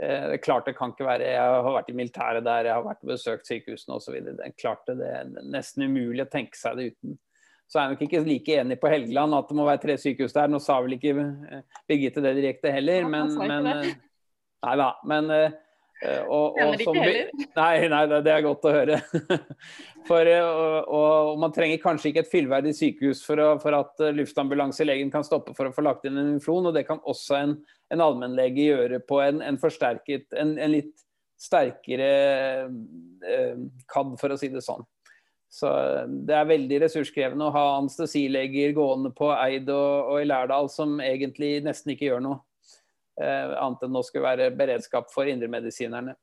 Eh, 0.00 0.38
klart 0.40 0.70
det 0.70 0.78
kan 0.78 0.94
ikke 0.94 1.04
være 1.04 1.28
Jeg 1.34 1.50
har 1.66 1.76
vært 1.76 1.90
i 1.92 1.98
militæret 1.98 2.46
der, 2.46 2.70
jeg 2.70 2.78
har 2.78 2.86
vært 2.86 3.04
og 3.04 3.12
besøkt 3.12 3.50
sykehusene 3.50 3.98
osv. 3.98 4.16
Klart 4.56 4.88
det, 4.88 4.96
det 5.02 5.12
er 5.18 5.52
nesten 5.52 5.84
umulig 5.84 6.24
å 6.24 6.32
tenke 6.32 6.56
seg 6.56 6.80
det 6.80 6.88
uten 6.94 7.20
så 7.72 7.80
er 7.80 7.86
jeg 7.86 7.94
nok 7.94 8.02
ikke 8.04 8.22
like 8.26 8.56
enig 8.60 8.76
på 8.82 8.90
Helgeland 8.92 9.34
at 9.38 9.48
det 9.48 9.56
må 9.56 9.64
være 9.64 9.80
tre 9.80 9.94
sykehus 9.96 10.34
der. 10.36 10.50
Nå 10.52 10.60
sa 10.60 10.76
vel 10.84 10.98
ikke 10.98 11.14
eh, 11.16 11.62
Birgitte 11.88 12.20
det 12.20 12.34
direkte 12.36 12.72
heller, 12.74 13.06
men, 13.08 13.32
men 13.48 13.68
eh, 13.70 13.92
Nei 14.62 14.74
da. 14.78 14.88
Men 15.08 15.30
eh, 15.32 15.54
og, 16.26 16.58
og, 16.58 16.76
som, 16.82 16.98
nei, 17.60 17.72
nei, 17.88 18.02
det 18.12 18.32
er 18.34 18.44
godt 18.44 18.68
å 18.68 18.74
høre. 18.74 18.98
For, 20.08 20.28
og, 20.34 20.90
og, 20.92 21.32
Man 21.40 21.54
trenger 21.54 21.80
kanskje 21.80 22.10
ikke 22.10 22.24
et 22.26 22.30
fyllverdig 22.32 22.72
sykehus 22.74 23.20
for, 23.22 23.38
å, 23.38 23.52
for 23.62 23.76
at 23.78 24.02
luftambulanselegen 24.16 25.12
kan 25.14 25.22
stoppe 25.22 25.54
for 25.54 25.70
å 25.70 25.74
få 25.74 25.84
lagt 25.86 26.08
inn 26.08 26.18
en 26.18 26.32
inflon. 26.34 26.66
og 26.68 26.74
Det 26.76 26.82
kan 26.88 27.00
også 27.08 27.38
en, 27.38 27.54
en 27.94 28.02
allmennlege 28.02 28.66
gjøre 28.66 28.98
på 29.06 29.22
en, 29.22 29.38
en 29.46 29.60
forsterket, 29.62 30.26
en, 30.34 30.56
en, 30.58 30.74
litt 30.74 31.06
sterkere 31.40 32.10
eh, 32.66 33.62
CAD, 33.86 34.18
for 34.18 34.34
å 34.34 34.40
si 34.42 34.50
det 34.50 34.64
sånn. 34.66 34.82
Så 35.52 35.68
Det 36.08 36.32
er 36.32 36.48
veldig 36.48 36.78
ressurskrevende 36.86 37.50
å 37.50 37.52
ha 37.52 37.64
anestesileger 37.76 38.72
gående 38.76 39.10
på 39.12 39.28
Eid 39.34 39.68
og, 39.68 40.12
og 40.14 40.22
i 40.22 40.28
Lærdal 40.28 40.70
som 40.72 40.96
egentlig 41.04 41.58
nesten 41.66 41.92
ikke 41.92 42.08
gjør 42.08 42.22
noe. 42.24 42.38
Eh, 43.20 43.52
annet 43.60 43.84
enn 43.84 43.98
å 43.98 44.04
skulle 44.06 44.30
være 44.30 44.54
beredskap 44.56 45.10
for 45.12 45.28
indremedisinerne. 45.28 46.14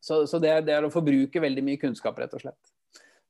Så, 0.00 0.26
så 0.28 0.40
det, 0.42 0.50
er, 0.52 0.66
det, 0.66 0.74
er, 0.76 0.84
å 0.84 0.92
forbruke 0.92 1.40
veldig 1.40 1.64
mye 1.64 1.80
kunnskap, 1.80 2.20
rett 2.20 2.36
og 2.36 2.44
slett. 2.44 2.74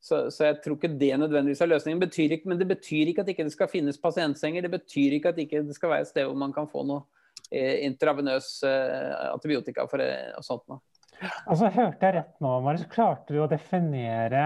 Så, 0.03 0.19
så 0.35 0.49
jeg 0.49 0.59
tror 0.65 0.77
ikke 0.77 0.91
det 0.99 1.15
nødvendigvis 1.23 1.63
er 1.63 1.71
løsningen. 1.71 2.03
Betyr 2.03 2.35
ikke, 2.35 2.51
men 2.51 2.59
det 2.59 2.69
betyr 2.71 3.13
ikke 3.13 3.23
at 3.23 3.31
ikke 3.33 3.47
det 3.47 3.55
skal 3.55 3.71
finnes 3.71 4.03
pasientsenger. 4.03 4.67
Det 4.67 4.75
betyr 4.75 5.17
ikke 5.17 5.33
at 5.33 5.41
ikke 5.43 5.63
det 5.67 5.79
skal 5.79 5.95
være 5.95 6.07
et 6.07 6.11
sted 6.11 6.27
hvor 6.27 6.39
man 6.43 6.55
kan 6.55 6.69
få 6.71 6.83
noe 6.87 7.07
eh, 7.51 7.87
intravenøs 7.87 8.51
eh, 8.67 9.15
antibiotika 9.31 9.87
for 9.91 10.03
eh, 10.03 10.35
og 10.35 10.47
sånt 10.47 10.67
noe. 10.71 10.83
Altså, 11.19 11.69
Hørte 11.75 12.07
jeg 12.07 12.15
rett 12.15 12.35
nå, 12.45 12.53
Marius, 12.63 12.87
klarte 12.93 13.35
du 13.35 13.41
å 13.43 13.51
definere 13.51 14.43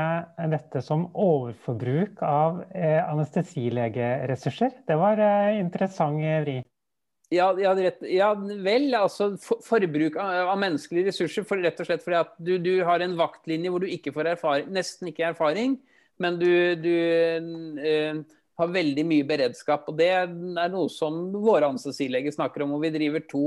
dette 0.53 0.81
som 0.85 1.05
overforbruk 1.13 2.23
av 2.25 2.63
eh, 2.71 3.01
anestesilegeressurser? 3.05 4.79
Det 4.89 4.97
var 5.01 5.21
eh, 5.21 5.59
interessant 5.61 6.23
vri. 6.47 6.61
Ja, 7.33 7.49
ja, 7.57 7.73
ja, 8.09 8.35
vel. 8.37 8.91
Altså 8.97 9.33
for, 9.41 9.63
forbruk 9.65 10.19
av, 10.21 10.51
av, 10.53 10.59
menneskelige 10.61 11.09
ressurser. 11.09 11.47
For, 11.49 11.61
rett 11.65 11.81
og 11.81 11.89
slett 11.89 12.05
fordi 12.05 12.21
at 12.21 12.37
du, 12.37 12.55
du, 12.61 12.75
har 12.89 13.05
en 13.05 13.17
vaktlinje 13.21 13.73
hvor 13.73 13.85
du 13.85 13.89
ikke 13.89 14.13
får 14.13 14.35
erfaring, 14.35 14.69
nesten 14.77 15.09
ikke 15.09 15.31
erfaring, 15.31 15.79
men 16.21 16.37
du, 16.41 16.51
du 16.81 16.93
eh, 16.93 18.21
har 18.61 18.75
veldig 18.75 19.05
mye 19.09 19.29
beredskap. 19.29 19.89
Og 19.89 19.97
det 20.01 20.11
er 20.13 20.33
noe 20.33 20.89
som 20.93 21.25
våre 21.37 21.73
anestesileger 21.73 22.35
snakker 22.37 22.65
om. 22.65 22.75
hvor 22.77 22.85
vi 22.85 22.93
driver 22.95 23.25
to, 23.31 23.47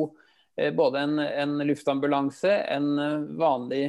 både 0.75 0.99
en, 1.03 1.19
en, 1.19 1.57
luftambulanse, 1.67 2.51
en 2.71 2.87
vanlig 3.37 3.85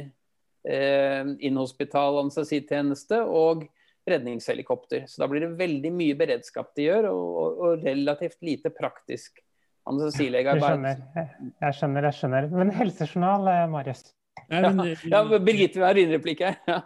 eh, 0.67 1.23
inhospital 1.39 2.19
anestesitjeneste 2.25 3.21
og 3.23 3.63
redningshelikopter. 4.07 5.05
Så 5.07 5.21
da 5.21 5.27
blir 5.31 5.43
det 5.43 5.55
veldig 5.59 5.91
mye 5.95 6.17
beredskap 6.19 6.73
de 6.75 6.87
gjør, 6.87 7.09
og, 7.11 7.25
og, 7.41 7.61
og 7.63 7.87
relativt 7.87 8.39
lite 8.45 8.71
praktisk 8.75 9.41
anestesilegearbeid. 9.87 10.63
jeg 10.63 10.99
skjønner, 10.99 11.57
jeg 11.63 11.79
skjønner. 11.79 12.07
jeg 12.09 12.19
skjønner. 12.19 12.47
Men 12.55 12.71
helsejournal, 12.75 13.51
eh, 13.53 13.65
Marius? 13.71 14.07
Ja, 14.47 14.69
ja, 14.69 15.39
Birgitte 15.43 15.81
har 15.81 15.97
innreplikk 15.97 16.43
her. 16.45 16.59
Ja. 16.69 16.77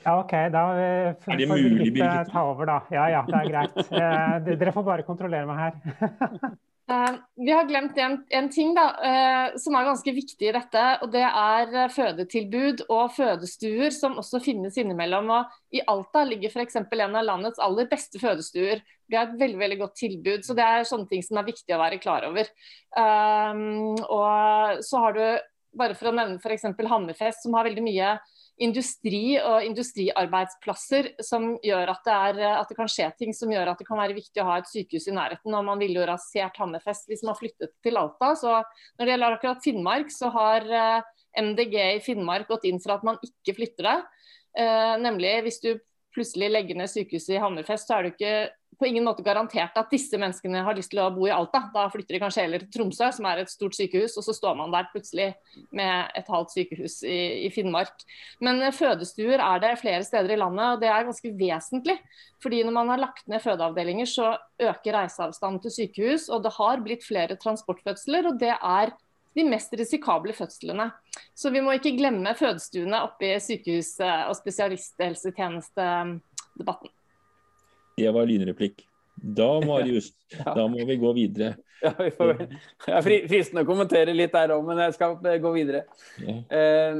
ja, 0.00 0.14
OK. 0.16 0.32
Da 0.50 0.62
får 1.22 1.36
Birgitte 1.38 2.12
ta 2.30 2.44
over, 2.48 2.70
da. 2.70 2.78
Ja 2.94 3.04
ja, 3.12 3.24
det 3.28 3.42
er 3.42 3.50
greit. 3.52 3.76
Eh, 3.84 4.54
dere 4.58 4.72
får 4.74 4.86
bare 4.86 5.06
kontrollere 5.06 5.46
meg 5.50 5.60
her. 5.66 6.54
Uh, 6.90 7.16
vi 7.36 7.52
har 7.52 7.64
glemt 7.64 7.98
en, 7.98 8.18
en 8.28 8.48
ting 8.52 8.74
da, 8.76 8.82
uh, 9.00 9.54
som 9.56 9.72
er 9.78 9.86
ganske 9.86 10.12
viktig 10.12 10.50
i 10.50 10.52
dette. 10.52 10.82
og 11.00 11.12
Det 11.14 11.22
er 11.24 11.70
uh, 11.72 11.92
fødetilbud 11.92 12.82
og 12.92 13.14
fødestuer 13.16 13.94
som 13.94 14.18
også 14.20 14.42
finnes 14.44 14.76
innimellom. 14.80 15.30
og 15.32 15.54
I 15.72 15.80
Alta 15.88 16.26
ligger 16.28 16.52
f.eks. 16.52 16.76
en 16.82 17.16
av 17.16 17.24
landets 17.24 17.62
aller 17.64 17.88
beste 17.88 18.20
fødestuer. 18.20 18.84
Vi 19.08 19.16
har 19.16 19.30
et 19.30 19.40
veldig 19.40 19.60
veldig 19.62 19.80
godt 19.80 19.96
tilbud. 20.02 20.44
så 20.44 20.56
Det 20.58 20.66
er 20.66 20.88
sånne 20.90 21.08
ting 21.08 21.24
som 21.24 21.40
er 21.40 21.48
viktig 21.48 21.72
å 21.72 21.80
være 21.80 22.02
klar 22.04 22.28
over. 22.28 22.52
og 24.04 24.84
så 24.84 25.00
har 25.06 25.16
du, 25.16 25.24
bare 25.74 25.96
for 25.98 26.12
å 26.12 26.14
nevne 26.14 26.36
f.eks. 26.38 26.68
Hammerfest, 26.84 27.42
som 27.42 27.56
har 27.56 27.64
veldig 27.66 27.82
mye 27.82 28.12
industri 28.62 29.34
og 29.40 29.64
industriarbeidsplasser 29.66 31.10
som 31.26 31.54
gjør 31.64 31.90
at 31.90 32.04
det, 32.06 32.14
er, 32.14 32.42
at 32.60 32.70
det, 32.70 32.76
kan 32.78 32.90
skje 32.90 33.08
ting 33.18 33.34
som 33.34 33.50
gjør 33.50 33.72
at 33.72 33.80
det 33.80 33.86
kan 33.88 33.98
være 33.98 34.14
viktig 34.14 34.42
å 34.42 34.46
ha 34.46 34.58
et 34.60 34.70
sykehus 34.70 35.08
i 35.10 35.16
nærheten. 35.16 35.54
og 35.54 35.66
Man 35.66 35.80
ville 35.82 35.98
jo 35.98 36.06
rasert 36.08 36.60
Hammerfest 36.62 37.10
hvis 37.10 37.24
man 37.26 37.38
flyttet 37.38 37.74
til 37.82 37.98
Alta. 37.98 38.34
så 38.38 38.60
Når 38.60 39.02
det 39.02 39.14
gjelder 39.14 39.38
akkurat 39.38 39.64
Finnmark, 39.64 40.12
så 40.14 40.30
har 40.34 40.68
eh, 40.70 41.10
MDG 41.42 41.74
i 41.96 42.04
Finnmark 42.04 42.46
gått 42.50 42.68
inn 42.70 42.78
for 42.82 42.94
at 42.94 43.06
man 43.06 43.18
ikke 43.26 43.56
flytter 43.58 43.90
det. 43.90 43.96
Eh, 44.62 44.94
nemlig 45.02 45.34
hvis 45.48 45.60
du 45.64 45.72
plutselig 46.14 46.52
legger 46.52 46.78
ned 46.78 46.92
sykehuset 46.92 47.34
i 47.34 47.42
Hammerfest, 47.42 47.90
så 47.90 47.98
er 47.98 48.06
du 48.06 48.12
ikke 48.12 48.34
på 48.78 48.88
ingen 48.88 49.04
måte 49.06 49.24
garantert 49.24 49.76
at 49.78 49.92
disse 49.92 50.18
menneskene 50.20 50.62
har 50.66 50.76
lyst 50.76 50.90
til 50.92 51.00
å 51.02 51.10
bo 51.14 51.22
i 51.28 51.34
Alta. 51.34 51.60
Da 51.74 51.82
flytter 51.92 52.14
de 52.16 52.22
kanskje 52.22 52.44
heller 52.44 52.60
til 52.62 52.72
Tromsø, 52.74 53.06
som 53.16 53.24
er 53.30 53.36
et 53.42 53.52
stort 53.52 53.74
sykehus, 53.76 54.16
og 54.18 54.24
så 54.26 54.32
står 54.36 54.54
man 54.58 54.74
der 54.74 54.90
plutselig 54.92 55.28
med 55.74 55.94
et 56.18 56.28
halvt 56.30 56.50
sykehus 56.56 56.94
i, 57.06 57.18
i 57.46 57.48
Finnmark. 57.54 57.96
Men 58.44 58.56
fødestuer 58.74 59.38
er 59.38 59.58
det 59.62 59.80
flere 59.82 60.04
steder 60.06 60.30
i 60.34 60.40
landet, 60.40 60.66
og 60.72 60.78
det 60.82 60.90
er 60.90 61.08
ganske 61.08 61.30
vesentlig. 61.38 61.96
Fordi 62.44 62.58
når 62.66 62.74
man 62.76 62.90
har 62.94 63.04
lagt 63.06 63.24
ned 63.30 63.40
fødeavdelinger, 63.44 64.08
så 64.10 64.26
øker 64.62 64.96
reiseavstanden 64.98 65.60
til 65.64 65.76
sykehus, 65.78 66.24
og 66.28 66.38
det 66.44 66.52
har 66.58 66.84
blitt 66.84 67.04
flere 67.06 67.40
transportfødsler, 67.40 68.22
og 68.30 68.34
det 68.42 68.54
er 68.56 68.86
de 69.34 69.42
mest 69.48 69.72
risikable 69.78 70.32
fødslene. 70.34 70.90
Så 71.34 71.50
vi 71.50 71.60
må 71.64 71.70
ikke 71.74 71.96
glemme 71.98 72.34
fødestuene 72.38 73.02
oppe 73.06 73.24
i 73.32 73.40
sykehus- 73.42 74.00
og 74.00 74.36
spesialisthelsetjenestedebatten. 74.38 76.90
Det 77.96 78.10
var 78.14 78.26
lynreplikk. 78.26 78.86
Da, 79.14 79.60
Marius, 79.66 80.12
ja. 80.28 80.54
da 80.54 80.66
må 80.68 80.84
vi 80.88 80.96
gå 81.00 81.12
videre. 81.16 81.54
Ja, 81.84 81.92
vi 81.98 82.10
får, 82.16 82.34
det 82.86 82.96
er 82.96 83.04
fristende 83.04 83.64
å 83.64 83.68
kommentere 83.68 84.14
litt 84.16 84.32
der 84.32 84.54
òg, 84.54 84.64
men 84.66 84.80
jeg 84.86 84.96
skal 84.96 85.16
gå 85.20 85.50
videre. 85.54 85.84
Ja. 86.22 86.36
Eh, 86.58 86.94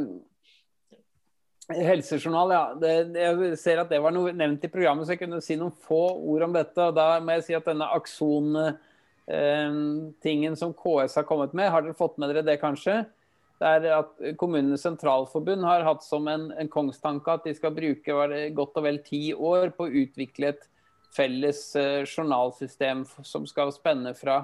helsejournal, 1.72 2.52
ja. 2.52 2.74
Det, 2.80 2.92
jeg 3.16 3.58
ser 3.60 3.78
at 3.80 3.90
det 3.92 4.00
var 4.04 4.12
noe 4.14 4.32
nevnt 4.36 4.64
i 4.66 4.72
programmet, 4.72 5.06
så 5.06 5.12
jeg 5.14 5.22
kunne 5.24 5.40
si 5.44 5.54
noen 5.60 5.74
få 5.86 6.04
ord 6.20 6.42
om 6.48 6.52
dette. 6.56 6.80
og 6.84 6.92
Da 6.98 7.06
må 7.24 7.28
jeg 7.38 7.46
si 7.48 7.54
at 7.56 7.68
denne 7.70 7.86
Akson-tingen 7.96 10.52
eh, 10.52 10.60
som 10.60 10.70
KS 10.76 11.12
har 11.20 11.26
kommet 11.28 11.52
med, 11.56 11.72
har 11.72 11.80
dere 11.86 11.96
fått 11.96 12.16
med 12.20 12.26
dere 12.30 12.46
det 12.46 12.62
kanskje? 12.62 12.94
Det 13.62 13.68
er 13.70 13.80
at 13.96 14.12
Kommunenes 14.36 14.84
sentralforbund 14.84 15.62
har 15.64 15.86
hatt 15.86 16.02
som 16.04 16.28
en, 16.28 16.44
en 16.58 16.68
kongstanke 16.68 17.32
at 17.32 17.44
de 17.46 17.52
skal 17.56 17.72
bruke 17.72 18.12
godt 18.52 18.78
og 18.80 18.84
vel 18.84 18.98
ti 19.06 19.32
år 19.32 19.70
på 19.76 19.82
å 19.86 19.94
utvikle 20.02 20.46
et 20.52 20.64
felles 21.14 21.76
eh, 21.76 22.02
journalsystem 22.04 23.04
som 23.22 23.46
skal 23.48 23.72
spenne 23.74 24.14
fra, 24.18 24.42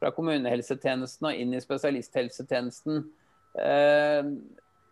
fra, 0.00 0.12
kommunehelsetjenesten 0.14 1.30
og 1.30 1.38
inn 1.38 1.54
i 1.56 1.62
spesialisthelsetjenesten. 1.62 3.04
Eh, 3.58 4.32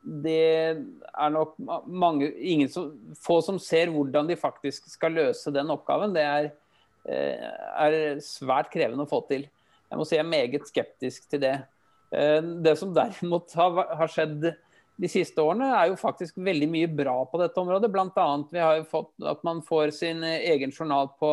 det 0.00 0.40
er 0.40 1.32
nok 1.34 1.58
mange, 1.86 2.30
som, 2.72 2.94
få 3.20 3.40
som 3.44 3.60
ser 3.60 3.92
hvordan 3.92 4.30
de 4.30 4.38
faktisk 4.40 4.88
skal 4.90 5.16
løse 5.18 5.52
den 5.54 5.72
oppgaven. 5.72 6.16
Det 6.16 6.24
er, 6.24 6.50
eh, 7.04 7.50
er 7.84 8.24
svært 8.24 8.72
krevende 8.72 9.06
å 9.06 9.10
få 9.10 9.22
til. 9.28 9.46
Jeg 9.90 9.98
må 9.98 10.06
si 10.06 10.16
jeg 10.16 10.24
er 10.24 10.32
meget 10.32 10.66
skeptisk 10.70 11.30
til 11.30 11.42
det. 11.42 11.58
Det 12.10 12.72
som 12.78 12.90
derimot 12.94 13.52
har, 13.54 14.08
skjedd 14.10 14.48
de 15.00 15.08
siste 15.08 15.40
årene, 15.40 15.70
er 15.72 15.90
jo 15.90 15.98
faktisk 16.00 16.38
veldig 16.44 16.68
mye 16.70 16.88
bra 16.92 17.16
på 17.30 17.40
dette 17.40 17.60
området. 17.60 17.90
Bl.a. 17.92 18.28
vi 18.52 18.60
har 18.60 18.80
jo 18.80 18.88
fått 18.90 19.12
at 19.32 19.42
man 19.46 19.62
får 19.64 19.94
sin 19.96 20.22
egen 20.24 20.74
journal 20.74 21.08
på, 21.20 21.32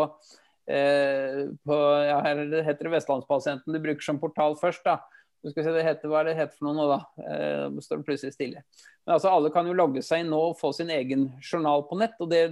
eh, 0.72 1.44
på 1.68 1.80
ja, 2.08 2.22
her 2.24 2.46
heter 2.64 2.88
det 2.88 2.94
Vestlandspasienten 2.96 3.76
du 3.76 3.82
bruker 3.84 4.06
som 4.06 4.22
portal 4.22 4.56
først. 4.60 4.86
da. 4.88 5.02
Du 5.44 5.52
skal 5.52 5.68
se, 5.68 5.74
det 5.76 5.84
heter, 5.86 6.10
Hva 6.10 6.22
er 6.22 6.30
det 6.30 6.38
heter 6.40 6.56
for 6.56 6.70
noe 6.70 6.78
nå, 6.78 6.88
da? 6.90 7.28
Eh, 7.28 7.82
står 7.84 8.00
det 8.00 8.08
plutselig 8.08 8.38
stille. 8.38 8.64
Men 9.06 9.18
altså, 9.18 9.36
Alle 9.36 9.52
kan 9.54 9.68
jo 9.68 9.76
logge 9.78 10.02
seg 10.04 10.24
inn 10.24 10.32
nå 10.34 10.40
og 10.50 10.58
få 10.60 10.72
sin 10.76 10.90
egen 10.94 11.30
journal 11.44 11.86
på 11.90 12.00
nett. 12.00 12.16
og 12.24 12.32
det, 12.32 12.48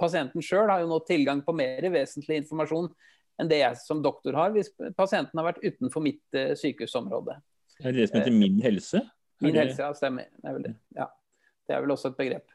Pasienten 0.00 0.44
sjøl 0.44 0.70
har 0.70 0.82
jo 0.82 0.90
nå 0.90 1.00
tilgang 1.08 1.42
på 1.46 1.54
mer 1.56 1.86
vesentlig 1.94 2.42
informasjon 2.42 2.90
enn 3.40 3.48
det 3.48 3.62
jeg 3.62 3.78
som 3.80 4.02
doktor 4.04 4.36
har, 4.36 4.52
hvis 4.52 4.68
pasienten 4.94 5.38
har 5.40 5.48
vært 5.48 5.62
utenfor 5.64 6.04
mitt 6.04 6.36
eh, 6.36 6.52
sykehusområde. 6.58 7.38
Er 7.80 7.94
det 7.94 8.02
det 8.02 8.10
som 8.10 8.20
heter 8.20 8.34
Min 8.36 8.60
helse? 8.62 9.00
Min 9.42 9.58
helse, 9.58 9.82
ja, 9.82 9.92
stemmer. 9.96 10.30
Det 10.38 10.48
er 10.48 10.58
vel 10.58 10.66
det. 10.68 10.74
Ja. 10.96 11.08
Det 11.66 11.76
er 11.76 11.84
vel 11.84 11.94
også 11.94 12.12
et 12.12 12.18
begrep. 12.18 12.48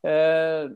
Uh, 0.00 0.70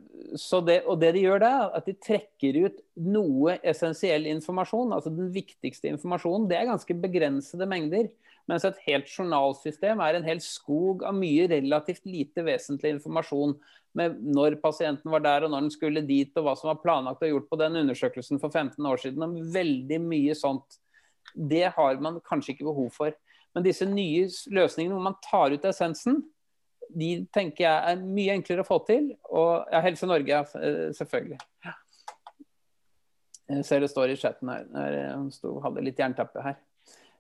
det, 0.67 0.83
og 0.85 0.99
det 1.01 1.15
de 1.17 1.23
gjør 1.23 1.41
da, 1.41 1.53
at 1.79 1.87
de 1.89 1.95
trekker 1.97 2.59
ut 2.67 2.83
noe 3.01 3.57
essensiell 3.65 4.29
informasjon, 4.29 4.93
altså 4.93 5.13
den 5.15 5.31
viktigste 5.33 5.89
informasjonen. 5.95 6.49
Det 6.51 6.59
er 6.59 6.69
ganske 6.69 6.99
begrensede 7.07 7.69
mengder. 7.71 8.11
Mens 8.51 8.67
et 8.69 8.81
helt 8.85 9.09
journalsystem 9.09 10.03
er 10.05 10.19
en 10.19 10.27
hel 10.27 10.43
skog 10.45 11.07
av 11.09 11.17
mye 11.17 11.47
relativt 11.49 12.05
lite 12.05 12.45
vesentlig 12.45 12.99
informasjon 12.99 13.55
med 13.97 14.19
når 14.37 14.59
pasienten 14.61 15.13
var 15.13 15.23
der 15.25 15.47
og 15.47 15.53
når 15.55 15.65
den 15.65 15.73
skulle 15.73 16.03
dit, 16.05 16.33
og 16.37 16.45
hva 16.45 16.57
som 16.59 16.73
var 16.73 16.83
planlagt 16.83 17.23
og 17.25 17.31
gjort 17.31 17.49
på 17.49 17.61
den 17.63 17.79
undersøkelsen 17.85 18.43
for 18.43 18.53
15 18.53 18.91
år 18.91 19.01
siden. 19.01 19.25
og 19.25 19.39
Veldig 19.55 20.01
mye 20.05 20.35
sånt. 20.37 20.81
Det 21.33 21.71
har 21.77 22.03
man 22.05 22.21
kanskje 22.27 22.53
ikke 22.55 22.69
behov 22.69 22.91
for. 22.93 23.17
Men 23.55 23.67
disse 23.67 23.87
nye 23.87 24.27
løsningene 24.55 24.97
hvor 24.97 25.05
man 25.05 25.19
tar 25.23 25.55
ut 25.55 25.67
essensen, 25.69 26.23
de 26.95 27.11
tenker 27.35 27.65
jeg 27.65 27.95
er 27.95 28.03
mye 28.03 28.35
enklere 28.35 28.65
å 28.65 28.69
få 28.69 28.81
til. 28.89 29.13
Og 29.31 29.73
ja, 29.73 29.81
Helse 29.85 30.09
Norge, 30.11 30.43
eh, 30.61 30.91
selvfølgelig. 30.97 31.41
Jeg 33.55 33.67
ser 33.69 33.83
det 33.85 33.91
står 33.93 34.13
i 34.13 34.19
chatten 34.21 34.51
her. 34.51 34.69
Jeg 34.97 35.59
hadde 35.65 35.85
litt 35.85 36.01
jernteppe 36.01 36.45
her. 36.45 36.57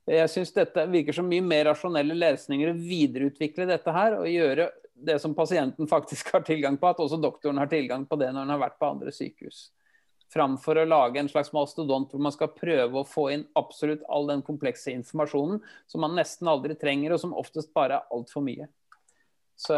Jeg 0.08 0.28
syns 0.32 0.52
dette 0.52 0.84
virker 0.92 1.16
som 1.16 1.28
mye 1.28 1.44
mer 1.44 1.70
rasjonelle 1.70 2.16
løsninger 2.16 2.70
å 2.70 2.76
videreutvikle 2.76 3.64
dette 3.68 3.92
her 3.92 4.18
og 4.18 4.28
gjøre 4.28 4.68
det 4.94 5.16
som 5.22 5.36
pasienten 5.36 5.88
faktisk 5.94 6.32
har 6.34 6.44
tilgang 6.46 6.76
på, 6.80 6.90
at 6.90 7.00
også 7.00 7.20
doktoren 7.22 7.60
har 7.60 7.70
tilgang 7.72 8.04
på 8.08 8.18
det 8.20 8.32
når 8.32 8.44
han 8.44 8.54
har 8.56 8.62
vært 8.66 8.78
på 8.80 8.90
andre 8.90 9.14
sykehus. 9.14 9.68
Framfor 10.32 10.80
å 10.80 10.86
lage 10.88 11.20
en 11.20 11.28
slags 11.30 11.52
mastodont 11.54 12.10
hvor 12.10 12.22
man 12.22 12.34
skal 12.34 12.52
prøve 12.54 13.00
å 13.00 13.06
få 13.06 13.28
inn 13.34 13.44
absolutt 13.58 14.02
all 14.08 14.26
den 14.30 14.42
komplekse 14.46 14.94
informasjonen 14.94 15.60
som 15.90 16.02
man 16.04 16.16
nesten 16.18 16.50
aldri 16.50 16.76
trenger, 16.78 17.14
og 17.14 17.22
som 17.22 17.36
oftest 17.36 17.74
bare 17.76 18.00
er 18.00 18.14
altfor 18.14 18.44
mye. 18.46 18.70
Så 19.56 19.76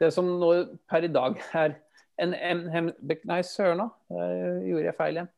Det 0.00 0.10
som 0.12 0.26
nå 0.40 0.50
per 0.90 1.06
i 1.06 1.12
dag 1.12 1.38
er 1.54 1.78
en, 2.20 2.34
en, 2.34 2.92
Nei, 3.24 3.40
søren 3.46 3.86
òg, 3.86 3.94
gjorde 4.10 4.86
jeg 4.88 4.98
feil 4.98 5.18
igjen. 5.18 5.32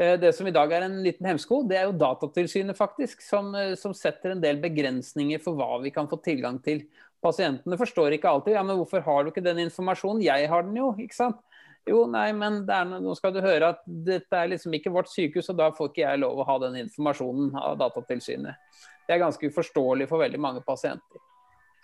Eh, 0.00 0.16
det 0.20 0.32
som 0.32 0.48
i 0.48 0.54
dag 0.54 0.72
er 0.72 0.86
en 0.86 1.00
liten 1.04 1.26
hemsko, 1.28 1.60
det 1.68 1.76
er 1.76 1.88
jo 1.88 1.96
Datatilsynet 2.00 2.78
faktisk, 2.78 3.20
som, 3.24 3.52
eh, 3.54 3.74
som, 3.76 3.92
setter 3.96 4.32
en 4.32 4.40
del 4.40 4.60
begrensninger 4.62 5.42
for 5.44 5.58
hva 5.58 5.80
vi 5.82 5.92
kan 5.92 6.08
få 6.08 6.16
tilgang 6.24 6.60
til. 6.64 6.86
Pasientene 7.20 7.76
forstår 7.76 8.16
ikke 8.16 8.30
alltid 8.30 8.56
ja, 8.56 8.62
men 8.64 8.78
hvorfor 8.80 9.04
har 9.04 9.24
du 9.24 9.30
ikke 9.30 9.44
den 9.44 9.60
informasjonen, 9.66 10.22
jeg 10.24 10.48
har 10.48 10.64
den 10.64 10.78
jo. 10.78 10.94
ikke 10.96 11.18
sant? 11.18 11.42
Jo, 11.88 12.04
nei, 12.10 12.28
men 12.36 12.60
noe, 12.68 13.00
nå 13.02 13.14
skal 13.16 13.32
du 13.34 13.40
høre 13.42 13.72
at 13.72 13.80
dette 13.86 14.36
er 14.36 14.52
liksom 14.52 14.74
ikke 14.76 14.92
vårt 14.92 15.08
sykehus, 15.10 15.48
og 15.52 15.58
da 15.58 15.70
får 15.74 15.90
ikke 15.90 16.04
jeg 16.04 16.20
lov 16.20 16.42
å 16.42 16.46
ha 16.46 16.58
den 16.66 16.76
informasjonen 16.82 17.54
av 17.56 17.78
Datatilsynet. 17.80 18.60
Det 19.06 19.16
er 19.16 19.22
ganske 19.24 19.50
uforståelig 19.50 20.06
for 20.10 20.22
veldig 20.22 20.40
mange 20.40 20.62
pasienter. 20.66 21.22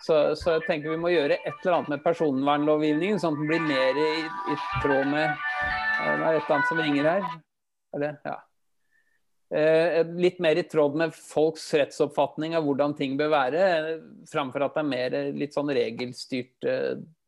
Så, 0.05 0.35
så, 0.37 0.53
jeg 0.53 0.67
tenker 0.67 0.93
vi 0.93 0.99
må 1.01 1.09
gjøre 1.09 1.39
et 1.39 1.63
eller 1.63 1.79
annet 1.79 1.95
med 1.95 2.03
personvernlovgivningen, 2.05 3.19
sånn 3.19 3.33
at 3.33 3.41
den 3.41 3.49
blir 3.49 3.63
mer 3.65 3.97
i, 3.97 4.11
i 4.53 4.57
tråd 4.83 5.09
med 5.09 5.25
Det 5.25 6.11
er 6.11 6.21
et 6.21 6.43
eller 6.43 6.53
annet 6.59 6.69
som 6.69 6.81
ringer 6.83 7.09
her. 7.09 7.25
Det, 7.97 8.11
ja. 8.27 8.35
Eh, 9.57 10.01
litt 10.19 10.41
mer 10.43 10.59
i 10.59 10.65
tråd 10.69 10.97
med 10.99 11.15
folks 11.15 11.65
rettsoppfatning 11.79 12.53
av 12.59 12.65
hvordan 12.67 12.93
ting 12.99 13.15
bør 13.17 13.31
være, 13.31 13.61
framfor 14.29 14.67
at 14.67 14.75
det 14.75 14.83
er 14.83 14.89
mer 14.91 15.17
litt 15.39 15.55
sånn 15.55 15.71
regelstyrte 15.73 16.73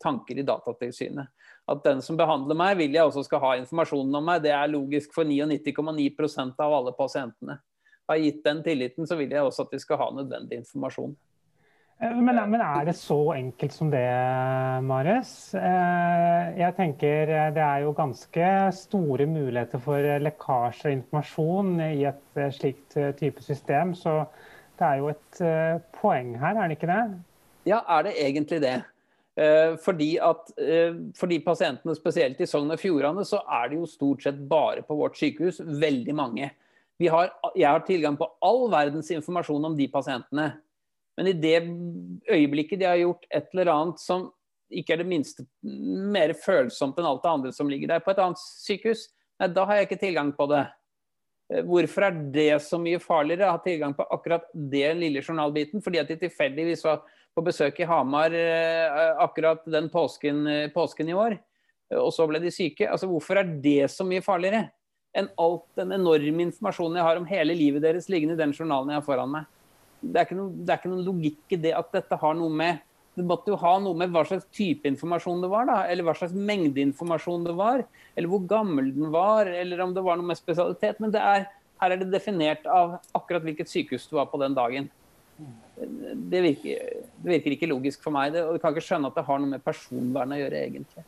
tanker 0.03 0.37
i 0.37 0.45
Datatilsynet. 0.45 1.31
At 1.69 1.83
den 1.85 2.01
som 2.01 2.17
behandler 2.17 2.57
meg, 2.57 2.77
vil 2.79 2.95
jeg 2.97 3.05
også 3.05 3.23
skal 3.27 3.43
ha 3.43 3.55
informasjonen 3.59 4.15
om 4.17 4.25
meg. 4.31 4.43
Det 4.45 4.53
er 4.55 4.71
logisk 4.71 5.13
for 5.13 5.27
99,9% 5.29 6.61
av 6.65 6.77
alle 6.79 6.95
pasientene. 6.97 7.59
Har 8.09 8.17
jeg 8.17 8.31
gitt 8.31 8.45
den 8.47 8.63
tilliten, 8.65 9.05
så 9.05 9.17
vil 9.19 9.33
jeg 9.35 9.45
også 9.45 9.67
at 9.67 9.75
de 9.75 9.81
skal 9.83 9.99
ha 10.01 10.07
nødvendig 10.17 10.63
informasjon. 10.63 11.13
Eh, 11.99 12.15
men, 12.15 12.37
men, 12.51 12.61
er 12.63 12.87
det 12.87 12.95
så 12.97 13.19
enkelt 13.35 13.75
som 13.75 13.91
det, 13.91 14.05
Marius? 14.87 15.53
Eh, 15.53 16.59
jeg 16.61 16.75
tenker 16.77 17.33
eh, 17.35 17.49
det 17.55 17.63
er 17.65 17.83
jo 17.83 17.95
ganske 17.97 18.51
store 18.75 19.27
muligheter 19.29 19.83
for 19.83 20.11
lekkasje 20.23 20.87
av 20.87 20.95
informasjon 20.95 21.73
i 21.89 22.05
et 22.09 22.39
slikt 22.55 22.97
type 23.19 23.43
system. 23.43 23.93
Så 23.93 24.21
det 24.79 24.87
er 24.87 25.01
jo 25.01 25.11
et 25.11 25.41
poeng 25.99 26.37
her, 26.39 26.55
er 26.55 26.71
det 26.71 26.79
ikke 26.79 26.93
det? 26.93 27.03
Ja, 27.67 27.83
er 27.83 28.07
det 28.07 28.15
egentlig 28.23 28.61
det? 28.63 28.77
Fordi 29.79 30.07
at 30.19 30.49
for 31.15 31.31
de 31.31 31.37
pasientene, 31.39 31.93
spesielt 31.95 32.41
i 32.43 32.47
Sogn 32.49 32.73
og 32.73 32.81
Fjordane, 32.81 33.23
så 33.23 33.39
er 33.59 33.69
det 33.71 33.77
jo 33.77 33.85
stort 33.87 34.25
sett 34.25 34.41
bare 34.49 34.81
på 34.83 34.97
vårt 34.99 35.15
sykehus 35.15 35.61
veldig 35.63 36.15
mange. 36.17 36.49
Har, 37.07 37.29
jeg 37.55 37.69
har 37.69 37.85
tilgang 37.87 38.17
på 38.19 38.27
all 38.43 38.65
verdens 38.73 39.13
informasjon 39.15 39.69
om 39.69 39.77
de 39.77 39.87
pasientene. 39.93 40.49
Men 41.15 41.29
i 41.31 41.35
det 41.35 41.61
øyeblikket 42.31 42.79
de 42.81 42.89
har 42.89 42.99
gjort 42.99 43.25
et 43.31 43.47
eller 43.53 43.71
annet 43.73 44.03
som 44.03 44.27
ikke 44.69 44.93
er 44.93 45.01
det 45.01 45.09
minste 45.09 45.45
mer 45.63 46.33
følsomt 46.37 46.99
enn 46.99 47.07
alt 47.09 47.23
det 47.23 47.31
andre 47.31 47.53
som 47.55 47.69
ligger 47.71 47.93
der 47.93 48.03
på 48.03 48.13
et 48.13 48.21
annet 48.23 48.39
sykehus, 48.39 49.07
nei, 49.41 49.49
da 49.51 49.65
har 49.65 49.79
jeg 49.79 49.89
ikke 49.89 50.03
tilgang 50.03 50.29
på 50.37 50.47
det. 50.51 50.61
Eh, 51.51 51.63
hvorfor 51.65 52.05
er 52.07 52.19
det 52.35 52.51
så 52.63 52.79
mye 52.81 53.01
farligere 53.03 53.49
å 53.49 53.55
ha 53.57 53.61
tilgang 53.63 53.95
på 53.97 54.05
akkurat 54.15 54.47
det 54.53 54.93
lille 54.99 55.23
journalbiten? 55.25 55.83
Fordi 55.83 56.01
at 56.01 56.11
de 56.11 56.19
tilfeldigvis 56.21 56.85
var 56.85 57.01
på 57.37 57.43
besøk 57.45 57.79
i 57.79 57.87
Hamar 57.87 58.33
eh, 58.35 59.21
akkurat 59.21 59.61
den 59.69 59.87
påsken, 59.93 60.41
eh, 60.47 60.71
påsken, 60.73 61.09
i 61.09 61.15
år, 61.15 61.37
og 61.99 62.11
så 62.13 62.27
ble 62.29 62.41
de 62.43 62.51
syke. 62.53 62.87
Altså, 62.89 63.09
Hvorfor 63.09 63.39
er 63.41 63.55
det 63.63 63.91
så 63.93 64.05
mye 64.07 64.25
farligere 64.25 64.67
enn 65.17 65.29
alt 65.41 65.65
den 65.79 65.95
enorme 65.95 66.43
informasjonen 66.45 66.99
jeg 66.99 67.07
har 67.07 67.17
om 67.17 67.25
hele 67.29 67.55
livet 67.57 67.81
deres 67.81 68.11
liggende 68.13 68.35
i 68.37 68.41
den 68.43 68.53
journalen 68.53 68.91
jeg 68.93 69.01
har 69.01 69.07
foran 69.07 69.31
meg? 69.33 69.47
det, 70.01 70.21
er 70.21 70.37
noe, 70.37 70.51
det 70.53 70.71
er 70.71 70.79
ikke 70.79 70.91
noen 70.91 71.07
logikk 71.07 71.55
i 71.55 71.59
det 71.65 71.73
at 71.75 71.91
dette 71.95 72.19
har 72.21 72.37
noe 72.39 72.53
med 72.61 72.85
det 73.17 73.25
måtte 73.27 73.51
jo 73.51 73.57
ha 73.59 73.73
noe 73.83 73.97
med 73.99 74.13
hva 74.13 74.21
slags 74.23 74.45
type 74.55 74.87
informasjon 74.87 75.41
det 75.43 75.49
var, 75.51 75.65
da, 75.67 75.79
eller 75.91 76.05
hva 76.07 76.13
slags 76.15 76.31
mengde 76.31 76.79
informasjon 76.79 77.49
det 77.49 77.55
var, 77.57 77.81
eller 78.15 78.31
hvor 78.31 78.45
gammel 78.47 78.93
den 78.95 79.09
var, 79.11 79.49
eller 79.49 79.81
om 79.83 79.91
det 79.95 80.03
var 80.05 80.15
noe 80.15 80.29
med 80.29 80.39
spesialitet. 80.39 81.01
Men 81.03 81.11
er, 81.17 81.49
her 81.81 81.95
er 81.95 81.99
det 81.99 82.07
definert 82.13 82.69
av 82.69 82.93
akkurat 83.17 83.43
hvilket 83.43 83.67
sykehus 83.67 84.05
du 84.07 84.15
var 84.15 84.29
på 84.31 84.39
den 84.39 84.55
dagen. 84.55 84.87
Det 85.79 86.41
virker, 86.43 86.89
det 87.23 87.31
virker 87.35 87.55
ikke 87.55 87.69
logisk 87.71 88.03
for 88.03 88.15
meg, 88.15 88.33
det, 88.35 88.43
og 88.45 88.57
du 88.57 88.63
kan 88.63 88.75
ikke 88.75 88.87
skjønne 88.87 89.11
at 89.11 89.17
det 89.19 89.25
har 89.27 89.39
noe 89.39 89.53
med 89.53 89.63
personvern 89.63 90.35
å 90.35 90.41
gjøre, 90.41 90.65
egentlig. 90.67 91.05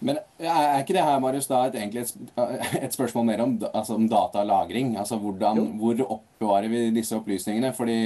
Men 0.00 0.16
er 0.40 0.80
ikke 0.80 0.94
det 0.96 1.02
her, 1.04 1.18
Marius, 1.20 1.46
da 1.50 1.66
et, 1.68 1.74
egentlig 1.76 2.06
et, 2.06 2.30
et 2.86 2.94
spørsmål 2.94 3.26
mer 3.28 3.42
om, 3.44 3.56
altså 3.68 3.98
om 3.98 4.06
datalagring? 4.08 4.94
Altså 5.00 5.18
hvordan, 5.20 5.60
hvor 5.80 6.00
oppbevarer 6.06 6.72
vi 6.72 6.86
disse 6.96 7.16
opplysningene? 7.18 7.74
Fordi 7.76 7.98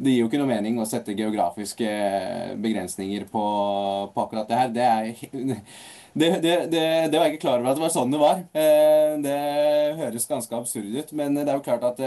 det 0.00 0.12
gir 0.12 0.20
jo 0.20 0.28
ikke 0.28 0.40
noe 0.42 0.50
mening 0.50 0.76
å 0.80 0.88
sette 0.88 1.16
geografiske 1.16 1.88
begrensninger 2.60 3.24
på, 3.32 3.46
på 4.12 4.26
akkurat 4.26 4.52
det 4.52 4.60
her. 4.60 4.74
Det, 4.76 4.90
er, 4.90 5.64
det, 6.20 6.30
det, 6.44 6.54
det, 6.76 7.16
var 7.16 7.26
jeg 7.26 7.38
ikke 7.38 7.46
klar 7.46 7.58
over 7.58 7.72
at 7.72 7.80
det 7.80 7.86
var 7.86 7.96
sånn 7.96 8.12
det 8.12 8.20
var. 8.20 8.44
Eh, 8.52 9.16
det 9.24 9.40
høres 10.02 10.28
ganske 10.28 10.60
absurd 10.60 10.92
ut. 10.92 11.16
Men 11.16 11.40
det 11.40 11.48
er 11.48 11.56
jo 11.56 11.64
klart 11.64 11.88
at 11.88 12.04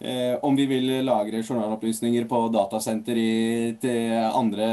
eh, 0.00 0.34
om 0.42 0.56
vi 0.56 0.66
vil 0.70 0.90
lagre 1.04 1.42
journalopplysninger 1.42 2.28
på 2.30 2.46
datasenter 2.54 3.18
i, 3.18 3.32
til 3.80 4.14
andre 4.30 4.70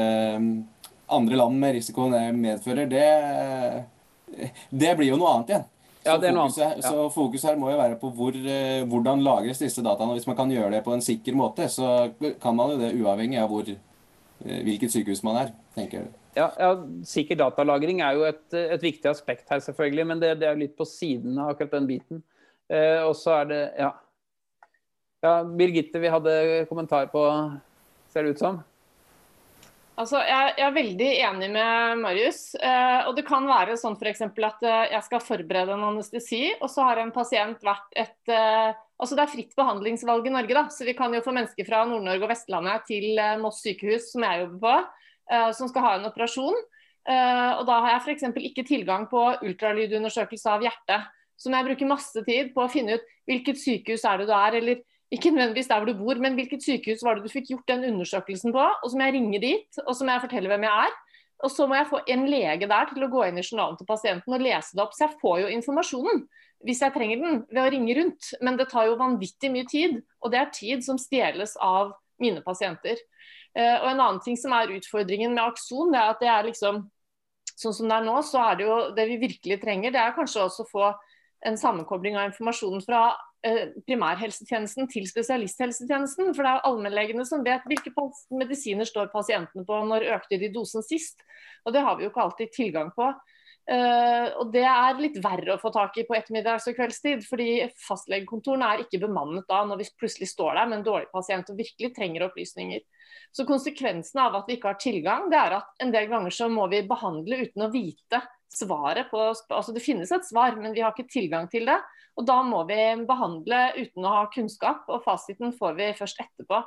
andre 1.11 1.35
land 1.35 1.59
med 1.59 1.75
risikoen 1.75 2.15
det 2.15 2.23
medfører, 2.37 2.87
det, 2.87 4.47
det 4.69 4.95
blir 4.97 5.11
jo 5.11 5.19
noe 5.19 5.35
annet 5.35 5.53
igjen. 5.53 5.69
Ja, 6.01 6.15
så, 6.17 6.31
fokus 6.33 6.57
her, 6.57 6.77
ja. 6.79 6.87
så 6.87 7.09
fokuset 7.13 7.49
her 7.51 7.57
må 7.61 7.69
jo 7.69 7.77
være 7.77 7.97
på 8.01 8.09
hvor, 8.17 8.33
eh, 8.33 8.81
hvordan 8.89 9.21
lagres 9.21 9.61
disse 9.61 9.83
dataene. 9.85 10.15
Hvis 10.17 10.25
man 10.25 10.37
kan 10.39 10.49
gjøre 10.49 10.71
det 10.73 10.81
på 10.85 10.95
en 10.95 11.03
sikker 11.05 11.35
måte, 11.37 11.67
så 11.69 12.09
kan 12.41 12.57
man 12.57 12.73
jo 12.73 12.79
det 12.81 12.95
uavhengig 12.97 13.37
av 13.37 13.51
hvor, 13.51 13.69
eh, 13.69 14.63
hvilket 14.65 14.95
sykehus 14.95 15.21
man 15.27 15.43
er. 15.43 15.53
tenker 15.75 15.99
jeg. 15.99 16.09
Ja, 16.35 16.47
ja, 16.57 16.71
Sikker 17.05 17.37
datalagring 17.39 18.01
er 18.01 18.15
jo 18.17 18.23
et, 18.23 18.47
et 18.55 18.81
viktig 18.81 19.11
aspekt 19.11 19.51
her, 19.51 19.59
selvfølgelig, 19.59 20.07
men 20.07 20.19
det, 20.23 20.33
det, 20.41 20.47
er 20.47 20.57
litt 20.59 20.73
på 20.79 20.87
siden 20.87 21.37
av 21.37 21.53
akkurat 21.53 21.77
den 21.77 21.89
biten. 21.91 22.23
Eh, 22.71 23.03
og 23.03 23.13
så 23.19 23.41
er 23.41 23.51
det 23.51 23.61
ja. 23.77 23.91
Ja. 25.21 25.37
Birgitte, 25.45 26.01
vi 26.01 26.11
hadde 26.11 26.65
kommentar 26.69 27.11
på 27.13 27.25
Ser 28.11 28.25
det 28.27 28.35
ut 28.35 28.41
som? 28.41 28.57
Altså, 30.01 30.21
jeg, 30.25 30.53
er 30.57 30.73
veldig 30.73 31.09
enig 31.27 31.47
med 31.53 31.99
Marius. 32.01 32.55
Eh, 32.55 33.07
og 33.07 33.15
Det 33.15 33.23
kan 33.27 33.45
være 33.47 33.77
sånn 33.79 33.97
for 33.99 34.09
at 34.47 34.63
eh, 34.65 34.93
jeg 34.95 35.05
skal 35.05 35.23
forberede 35.23 35.75
en 35.75 35.85
anestesi, 35.91 36.41
og 36.59 36.71
så 36.71 36.87
har 36.87 37.01
en 37.01 37.13
pasient 37.15 37.61
vært 37.63 37.99
et 37.99 38.33
eh, 38.33 38.71
altså 39.01 39.17
Det 39.17 39.23
er 39.23 39.31
fritt 39.33 39.55
behandlingsvalg 39.57 40.27
i 40.29 40.33
Norge, 40.33 40.55
da, 40.57 40.65
så 40.73 40.85
vi 40.85 40.95
kan 40.97 41.13
jo 41.13 41.23
få 41.25 41.33
mennesker 41.35 41.65
fra 41.67 41.83
Nord-Norge 41.89 42.27
og 42.27 42.31
Vestlandet 42.31 42.85
til 42.89 43.17
eh, 43.17 43.39
Moss 43.41 43.63
sykehus, 43.65 44.11
som 44.13 44.25
jeg 44.27 44.43
jobber 44.43 44.61
på, 44.61 44.75
eh, 45.33 45.49
som 45.57 45.71
skal 45.71 45.87
ha 45.87 45.95
en 45.97 46.09
operasjon. 46.11 46.61
Eh, 47.09 47.49
og 47.57 47.65
Da 47.69 47.79
har 47.85 47.95
jeg 47.95 48.03
f.eks. 48.05 48.29
ikke 48.51 48.67
tilgang 48.67 49.07
på 49.11 49.25
ultralydundersøkelse 49.41 50.53
av 50.53 50.65
hjertet. 50.65 51.09
Så 51.37 51.49
må 51.49 51.57
jeg 51.57 51.71
bruke 51.71 51.89
masse 51.89 52.25
tid 52.27 52.53
på 52.53 52.63
å 52.63 52.69
finne 52.69 52.99
ut 52.99 53.13
hvilket 53.29 53.57
sykehus 53.57 54.05
er 54.05 54.21
det 54.21 54.29
du 54.29 54.35
er, 54.37 54.57
eller 54.61 54.83
ikke 55.11 55.31
nødvendigvis 55.31 55.67
der 55.67 55.81
hvor 55.81 55.89
du 55.91 55.97
bor, 55.99 56.19
men 56.23 56.37
hvilket 56.37 56.63
sykehus 56.63 57.03
var 57.03 57.17
det 57.17 57.25
du 57.25 57.31
fikk 57.31 57.49
gjort 57.51 57.67
den 57.67 57.87
undersøkelsen 57.91 58.53
på? 58.55 58.67
Og 58.83 58.91
så 58.91 58.97
må 58.97 59.07
jeg 59.07 59.17
ringe 59.17 59.41
dit, 59.43 59.81
og 59.85 59.95
så 59.95 60.05
må 60.07 60.15
jeg 60.15 60.23
fortelle 60.25 60.51
hvem 60.51 60.67
jeg 60.67 60.85
er. 60.87 60.93
Og 61.41 61.51
så 61.51 61.65
må 61.67 61.75
jeg 61.75 61.89
få 61.89 61.99
en 62.13 62.27
lege 62.29 62.69
der 62.69 62.91
til 62.93 63.03
å 63.03 63.09
gå 63.11 63.25
inn 63.25 63.41
i 63.41 63.43
journalen 63.43 63.75
til 63.79 63.89
pasienten 63.89 64.35
og 64.35 64.43
lese 64.45 64.77
det 64.77 64.83
opp. 64.83 64.93
Så 64.95 65.07
jeg 65.07 65.17
får 65.23 65.41
jo 65.41 65.51
informasjonen 65.57 66.23
hvis 66.61 66.83
jeg 66.85 66.93
trenger 66.93 67.23
den 67.23 67.39
ved 67.49 67.61
å 67.63 67.69
ringe 67.73 67.97
rundt. 67.97 68.31
Men 68.45 68.59
det 68.59 68.69
tar 68.71 68.87
jo 68.87 68.99
vanvittig 68.99 69.49
mye 69.51 69.67
tid, 69.69 69.99
og 70.21 70.31
det 70.33 70.39
er 70.39 70.55
tid 70.55 70.85
som 70.85 70.99
stjeles 71.01 71.57
av 71.57 71.95
mine 72.21 72.43
pasienter. 72.45 73.01
Eh, 73.57 73.77
og 73.81 73.87
en 73.89 73.99
annen 73.99 74.21
ting 74.23 74.37
som 74.39 74.53
er 74.55 74.75
utfordringen 74.77 75.33
med 75.33 75.43
Akson, 75.43 75.91
det 75.91 75.99
er 75.99 76.13
at 76.13 76.23
det 76.23 76.31
er 76.31 76.49
liksom 76.51 76.85
Sånn 77.61 77.75
som 77.77 77.91
det 77.91 77.93
er 77.99 78.05
nå, 78.07 78.13
så 78.25 78.39
er 78.41 78.55
det 78.57 78.63
jo 78.65 78.75
det 78.97 79.03
vi 79.05 79.15
virkelig 79.21 79.57
trenger, 79.61 79.91
det 79.93 79.99
er 80.01 80.15
kanskje 80.15 80.47
også 80.47 80.63
å 80.63 80.69
få 80.71 80.85
en 81.45 81.57
sammenkobling 81.59 82.15
av 82.17 82.31
informasjonen 82.31 82.81
fra 82.81 83.01
primærhelsetjenesten 83.41 84.89
til 84.91 85.07
spesialisthelsetjenesten. 85.09 86.31
For 86.35 86.45
det 86.45 86.53
er 86.53 86.65
allmennlegene 86.69 87.25
som 87.27 87.45
vet 87.45 87.65
hvilke 87.69 87.93
medisiner 88.37 88.87
står 88.87 89.11
pasientene 89.13 89.65
på, 89.67 89.83
når 89.89 90.09
økte 90.17 90.39
de 90.41 90.51
dosen 90.53 90.85
sist. 90.85 91.23
Og 91.65 91.73
det 91.75 91.85
har 91.85 91.97
vi 91.97 92.05
jo 92.05 92.11
ikke 92.13 92.25
alltid 92.25 92.53
tilgang 92.55 92.91
på. 92.95 93.11
Uh, 93.71 94.27
og 94.41 94.49
Det 94.51 94.63
er 94.65 94.97
litt 94.99 95.19
verre 95.21 95.53
å 95.53 95.61
få 95.61 95.69
tak 95.71 95.99
i 96.01 96.03
på 96.07 96.15
ettermiddags- 96.17 96.65
og 96.67 96.75
kveldstid. 96.75 97.21
fordi 97.29 97.69
Fastlegekontorene 97.87 98.67
er 98.67 98.83
ikke 98.83 99.03
bemannet 99.05 99.45
da 99.47 99.61
når 99.65 99.83
vi 99.83 99.89
plutselig 100.01 100.31
står 100.31 100.57
der 100.57 100.67
med 100.67 100.79
en 100.79 100.87
dårlig 100.87 101.11
pasient 101.13 101.49
og 101.49 101.59
virkelig 101.59 101.93
trenger 101.95 102.25
opplysninger. 102.27 102.81
Så 103.31 103.45
Konsekvensen 103.47 104.19
av 104.19 104.35
at 104.35 104.49
vi 104.49 104.57
ikke 104.57 104.73
har 104.73 104.81
tilgang, 104.81 105.29
det 105.31 105.39
er 105.39 105.59
at 105.61 105.85
en 105.85 105.93
del 105.93 106.09
ganger 106.11 106.33
så 106.35 106.49
må 106.51 106.67
vi 106.73 106.81
behandle 106.89 107.45
uten 107.45 107.67
å 107.67 107.71
vite 107.71 108.21
svaret 108.51 109.09
på 109.11 109.19
altså 109.31 109.73
Det 109.73 109.83
finnes 109.83 110.11
et 110.11 110.27
svar, 110.27 110.55
men 110.59 110.75
vi 110.75 110.83
har 110.83 110.93
ikke 110.93 111.11
tilgang 111.11 111.49
til 111.51 111.67
det. 111.69 111.77
Og 112.19 112.25
Da 112.27 112.41
må 112.43 112.63
vi 112.69 112.79
behandle 113.07 113.61
uten 113.77 114.07
å 114.07 114.15
ha 114.17 114.23
kunnskap, 114.33 114.83
og 114.91 115.03
fasiten 115.05 115.53
får 115.55 115.77
vi 115.77 115.91
først 115.97 116.19
etterpå. 116.23 116.59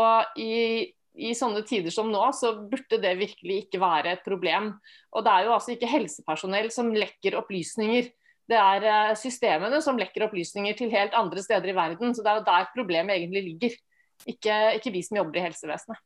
Og 0.00 0.40
i, 0.40 0.88
i 1.18 1.34
sånne 1.36 1.64
tider 1.68 1.92
som 1.94 2.10
nå, 2.12 2.22
så 2.36 2.54
burde 2.70 3.00
det 3.02 3.18
virkelig 3.20 3.64
ikke 3.66 3.82
være 3.82 4.16
et 4.16 4.24
problem. 4.24 4.72
Og 5.12 5.26
det 5.26 5.34
er 5.34 5.48
jo 5.48 5.54
altså 5.56 5.74
ikke 5.74 5.92
helsepersonell 5.92 6.70
som 6.74 6.92
lekker 6.94 7.36
opplysninger. 7.40 8.10
Det 8.48 8.56
er 8.56 8.88
eh, 8.88 9.14
systemene 9.20 9.82
som 9.84 9.98
lekker 10.00 10.24
opplysninger 10.24 10.76
til 10.78 10.92
helt 10.94 11.16
andre 11.18 11.44
steder 11.44 11.68
i 11.68 11.76
verden. 11.76 12.14
Så 12.16 12.24
det 12.24 12.32
er 12.32 12.40
jo 12.40 12.48
der 12.48 12.70
problemet 12.72 13.18
egentlig 13.18 13.44
ligger. 13.50 13.80
Ikke, 14.28 14.54
ikke 14.78 14.94
vi 14.94 15.04
som 15.04 15.20
jobber 15.20 15.38
i 15.38 15.48
helsevesenet. 15.50 16.00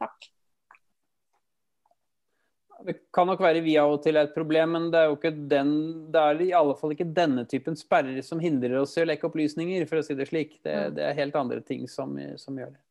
Takk. 0.00 0.32
Det 2.86 2.94
kan 3.14 3.28
nok 3.28 3.40
være 3.42 3.62
vi 3.64 3.74
av 3.80 3.94
og 3.94 4.00
til 4.04 4.18
er 4.18 4.28
et 4.28 4.36
problem, 4.36 4.76
men 4.76 4.88
det 4.92 5.00
er 5.00 5.10
jo 5.10 5.18
ikke 5.18 5.34
den, 5.50 5.74
det 6.12 6.22
er 6.22 6.40
i 6.44 6.52
alle 6.56 6.76
fall 6.78 6.94
ikke 6.94 7.08
denne 7.16 7.44
typen 7.50 7.76
sperrer 7.78 8.22
som 8.26 8.42
hindrer 8.42 8.78
oss 8.80 8.96
i 8.98 9.04
å 9.04 9.08
lekke 9.08 9.28
opplysninger, 9.28 9.84
for 9.90 10.00
å 10.00 10.06
si 10.06 10.16
det 10.18 10.28
slik. 10.30 10.58
Det, 10.66 10.74
det 10.96 11.04
er 11.08 11.18
helt 11.18 11.38
andre 11.38 11.60
ting 11.64 11.86
som, 11.90 12.16
som 12.40 12.58
gjør 12.58 12.72
det. 12.74 12.82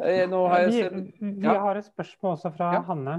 Eh, 0.00 0.24
nå 0.30 0.44
har 0.48 0.64
jeg... 0.64 0.90
vi, 0.94 1.32
vi 1.42 1.46
har 1.46 1.76
et 1.76 1.88
spørsmål 1.88 2.36
også 2.36 2.52
fra 2.56 2.70
ja. 2.78 2.84
Hanne. 2.88 3.16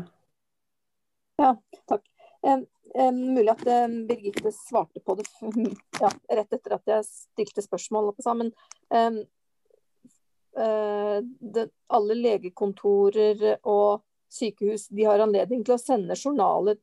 Ja, 1.41 1.51
takk. 1.89 2.07
Um, 2.41 2.65
um, 2.95 3.19
mulig 3.35 3.51
at 3.53 3.61
um, 3.67 3.99
Birgitte 4.09 4.53
svarte 4.55 5.01
på 5.05 5.15
det 5.19 5.27
ja, 6.01 6.09
rett 6.39 6.55
etter 6.57 6.77
at 6.77 6.89
jeg 6.89 7.05
stilte 7.09 7.65
spørsmål. 7.65 8.13
Men 8.39 8.49
uh, 8.95 9.21
det, 11.21 11.67
alle 11.93 12.17
legekontorer 12.17 13.59
og 13.61 14.01
sykehus 14.31 14.87
de 14.89 15.05
har 15.07 15.21
anledning 15.23 15.65
til 15.65 15.75
å 15.75 15.81
sende 15.81 16.17
journaler 16.17 16.79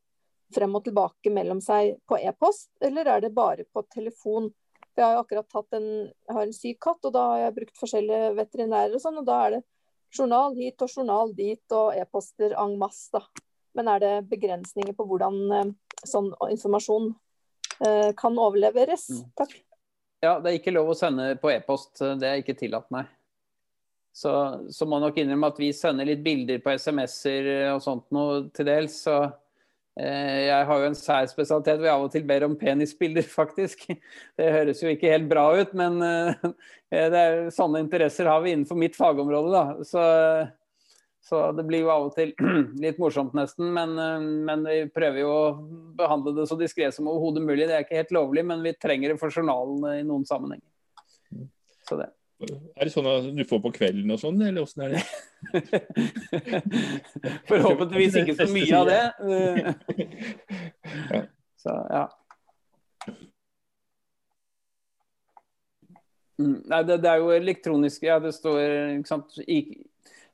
frem 0.54 0.76
og 0.76 0.84
tilbake 0.84 1.32
mellom 1.32 1.60
seg 1.64 1.98
på 2.08 2.18
e-post, 2.20 2.70
eller 2.80 3.08
er 3.08 3.24
det 3.24 3.34
bare 3.36 3.66
på 3.68 3.84
telefon? 3.92 4.48
Jeg 4.96 5.04
har 5.04 5.20
akkurat 5.20 5.46
tatt 5.52 5.76
en, 5.78 6.08
har 6.28 6.46
en 6.46 6.54
syk 6.54 6.80
katt, 6.82 7.04
og 7.04 7.12
da 7.14 7.24
har 7.32 7.42
jeg 7.42 7.56
brukt 7.58 7.80
forskjellige 7.80 8.32
veterinærer 8.38 8.96
og 8.96 9.02
sånn, 9.02 9.20
og 9.20 9.28
da 9.28 9.42
er 9.44 9.56
det 9.56 9.62
journal 10.16 10.56
hit 10.56 10.82
og 10.82 10.90
journal 10.96 11.34
dit 11.36 11.76
og 11.76 11.92
e-poster 11.96 12.56
en 12.58 12.78
masse. 12.80 13.12
da. 13.12 13.22
Men 13.76 13.92
er 13.92 14.02
det 14.02 14.14
begrensninger 14.30 14.96
på 14.96 15.06
hvordan 15.06 15.38
eh, 15.54 15.72
sånn 16.08 16.32
informasjon 16.48 17.12
eh, 17.84 18.10
kan 18.18 18.40
overleveres? 18.40 19.06
Mm. 19.12 19.28
Takk. 19.38 19.54
Ja, 20.24 20.38
det 20.42 20.50
er 20.50 20.58
ikke 20.58 20.74
lov 20.74 20.90
å 20.90 20.98
sende 20.98 21.30
på 21.38 21.52
e-post. 21.52 22.00
Det 22.00 22.26
er 22.26 22.40
ikke 22.40 22.56
tillatt, 22.58 22.88
nei. 22.90 23.04
Så, 24.18 24.30
så 24.74 24.86
må 24.88 24.98
nok 24.98 25.18
innrømme 25.20 25.52
at 25.52 25.60
vi 25.62 25.68
sender 25.76 26.08
litt 26.08 26.24
bilder 26.24 26.58
på 26.62 26.72
SMS-er 26.74 27.50
og 27.76 27.82
sånt 27.84 28.08
noe 28.14 28.48
til 28.54 28.66
dels. 28.66 28.96
Så 29.04 29.14
eh, 30.00 30.48
jeg 30.48 30.66
har 30.70 30.82
jo 30.82 30.88
en 30.88 30.98
sær 30.98 31.28
spesialitet 31.30 31.78
hvor 31.78 31.86
jeg 31.86 31.94
av 31.94 32.06
og 32.08 32.10
til 32.16 32.26
ber 32.26 32.48
om 32.48 32.56
penisbilder, 32.58 33.28
faktisk. 33.38 33.86
Det 34.38 34.48
høres 34.56 34.82
jo 34.82 34.90
ikke 34.90 35.12
helt 35.14 35.30
bra 35.30 35.46
ut, 35.60 35.76
men 35.78 36.02
eh, 36.02 36.48
det 36.90 37.22
er, 37.22 37.44
sånne 37.54 37.84
interesser 37.84 38.30
har 38.30 38.42
vi 38.42 38.56
innenfor 38.56 38.80
mitt 38.80 38.98
fagområde, 38.98 39.54
da. 39.54 39.86
Så, 39.86 40.02
så 41.30 41.44
det 41.54 41.68
blir 41.70 41.86
jo 41.86 41.94
av 41.94 42.10
og 42.10 42.18
til 42.18 42.34
litt 42.88 42.98
morsomt, 42.98 43.38
nesten. 43.38 43.70
Men, 43.78 43.94
eh, 44.02 44.28
men 44.50 44.66
vi 44.66 44.82
prøver 44.98 45.22
jo 45.22 45.32
å 45.36 45.48
behandle 46.02 46.34
det 46.40 46.50
så 46.50 46.58
diskré 46.58 46.90
som 46.90 47.06
overhodet 47.06 47.46
mulig. 47.46 47.68
Det 47.68 47.78
er 47.78 47.86
ikke 47.86 48.02
helt 48.02 48.18
lovlig, 48.18 48.48
men 48.50 48.66
vi 48.66 48.74
trenger 48.74 49.14
det 49.14 49.22
for 49.22 49.30
journalen 49.30 49.92
i 49.94 50.06
noen 50.10 50.26
sammenhenger. 50.26 50.66
Så 51.86 52.02
det. 52.02 52.10
Er 52.38 52.86
det 52.86 52.92
sånn 52.94 53.06
at 53.10 53.24
du 53.34 53.42
får 53.50 53.60
på 53.64 53.72
kvelden 53.74 54.12
og 54.14 54.20
sånn, 54.22 54.38
eller 54.46 54.62
åssen 54.62 54.84
er 54.86 54.92
det? 54.94 55.02
Forhåpentligvis 57.50 58.20
ikke 58.20 58.36
så 58.38 58.46
mye 58.52 58.78
av 58.78 58.86
det. 58.86 59.02
Så, 61.58 61.74
ja. 61.90 62.04
Mm, 66.38 66.60
nei, 66.70 66.82
det, 66.86 67.00
det, 67.02 67.10
er 67.10 67.18
jo 67.18 67.32
elektronisk 67.34 68.04
Ja, 68.06 68.20
det 68.22 68.30
står 68.36 68.60
ikke 69.00 69.10
sant, 69.10 69.34
i, 69.42 69.58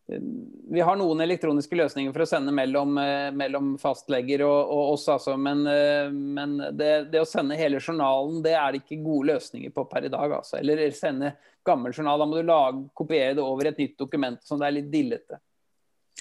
vi 0.06 0.80
har 0.80 0.96
noen 1.00 1.22
elektroniske 1.24 1.76
løsninger 1.78 2.12
for 2.12 2.24
å 2.24 2.28
sende 2.28 2.52
mellom, 2.52 2.98
eh, 3.00 3.30
mellom 3.32 3.70
fastlegger 3.80 4.42
og, 4.44 4.58
og, 4.68 4.92
oss, 4.94 5.06
altså. 5.08 5.36
Men, 5.40 5.64
eh, 5.70 6.10
men 6.12 6.58
det, 6.76 6.90
det, 7.12 7.22
å 7.22 7.28
sende 7.28 7.56
hele 7.56 7.80
journalen, 7.80 8.42
det 8.44 8.52
er 8.52 8.74
det 8.74 8.82
ikke 8.82 9.00
gode 9.04 9.32
løsninger 9.32 9.72
på 9.72 9.86
per 9.88 10.04
i 10.04 10.12
dag. 10.12 10.36
Altså. 10.40 10.58
Eller 10.60 10.84
sende 10.96 11.32
gammel 11.64 11.96
journal. 11.96 12.20
Da 12.20 12.28
må 12.28 12.36
du 12.36 12.44
lage, 12.44 12.84
kopiere 12.96 13.38
det 13.38 13.46
over 13.46 13.70
et 13.70 13.80
nytt 13.80 13.96
dokument. 14.04 14.44
Sånn 14.44 14.60
det 14.60 14.68
er 14.68 14.76
litt 14.76 14.92
dillete. 14.92 15.40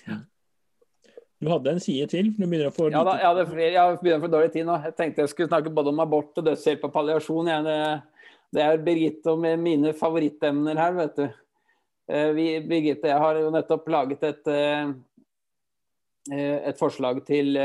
Ja. 0.07 0.21
Du 1.43 1.49
hadde 1.51 1.73
en 1.75 1.83
side 1.83 2.07
til? 2.07 2.31
Du 2.37 2.45
begynner 2.45 2.69
å 2.69 2.75
få 2.75 2.87
ja, 2.87 3.03
da, 3.03 3.17
jeg, 3.19 3.47
det, 3.51 3.69
jeg 3.73 3.99
begynner 3.99 4.21
å 4.21 4.23
få 4.23 4.31
dårlig 4.31 4.53
tid 4.53 4.67
nå. 4.69 4.79
Jeg 4.87 4.95
tenkte 4.95 5.25
jeg 5.25 5.33
skulle 5.33 5.51
snakke 5.51 5.75
både 5.75 5.91
om 5.91 5.99
abort 5.99 6.39
og 6.39 6.47
dødshjelp 6.47 6.87
og 6.87 6.93
palliasjon. 6.95 7.51
Jeg, 7.51 7.67
det, 7.67 8.27
det 8.55 8.63
er 8.63 8.83
Birgitte 8.85 9.33
og 9.33 9.43
mine 9.43 9.91
favorittemner 9.97 10.79
her, 10.79 10.95
vet 11.01 11.19
du. 11.19 11.25
Eh, 12.11 12.29
vi, 12.35 12.47
Birgitte, 12.67 13.07
jeg 13.07 13.19
har 13.21 13.39
jo 13.39 13.51
nettopp 13.53 13.87
laget 13.91 14.23
et, 14.27 14.47
eh, 14.51 14.89
eh, 16.33 16.57
et 16.69 16.79
forslag 16.79 17.23
til 17.27 17.55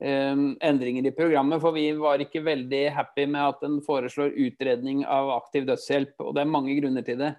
endringer 0.00 1.04
i 1.04 1.12
programmet. 1.12 1.60
For 1.60 1.76
vi 1.76 1.90
var 1.92 2.22
ikke 2.24 2.40
veldig 2.40 2.86
happy 2.96 3.26
med 3.28 3.42
at 3.42 3.58
den 3.60 3.80
foreslår 3.84 4.32
utredning 4.32 5.02
av 5.04 5.28
aktiv 5.34 5.66
dødshjelp. 5.68 6.14
Og 6.24 6.32
det 6.34 6.40
er 6.40 6.48
mange 6.48 6.72
grunner 6.78 7.04
til 7.04 7.18
det. 7.20 7.34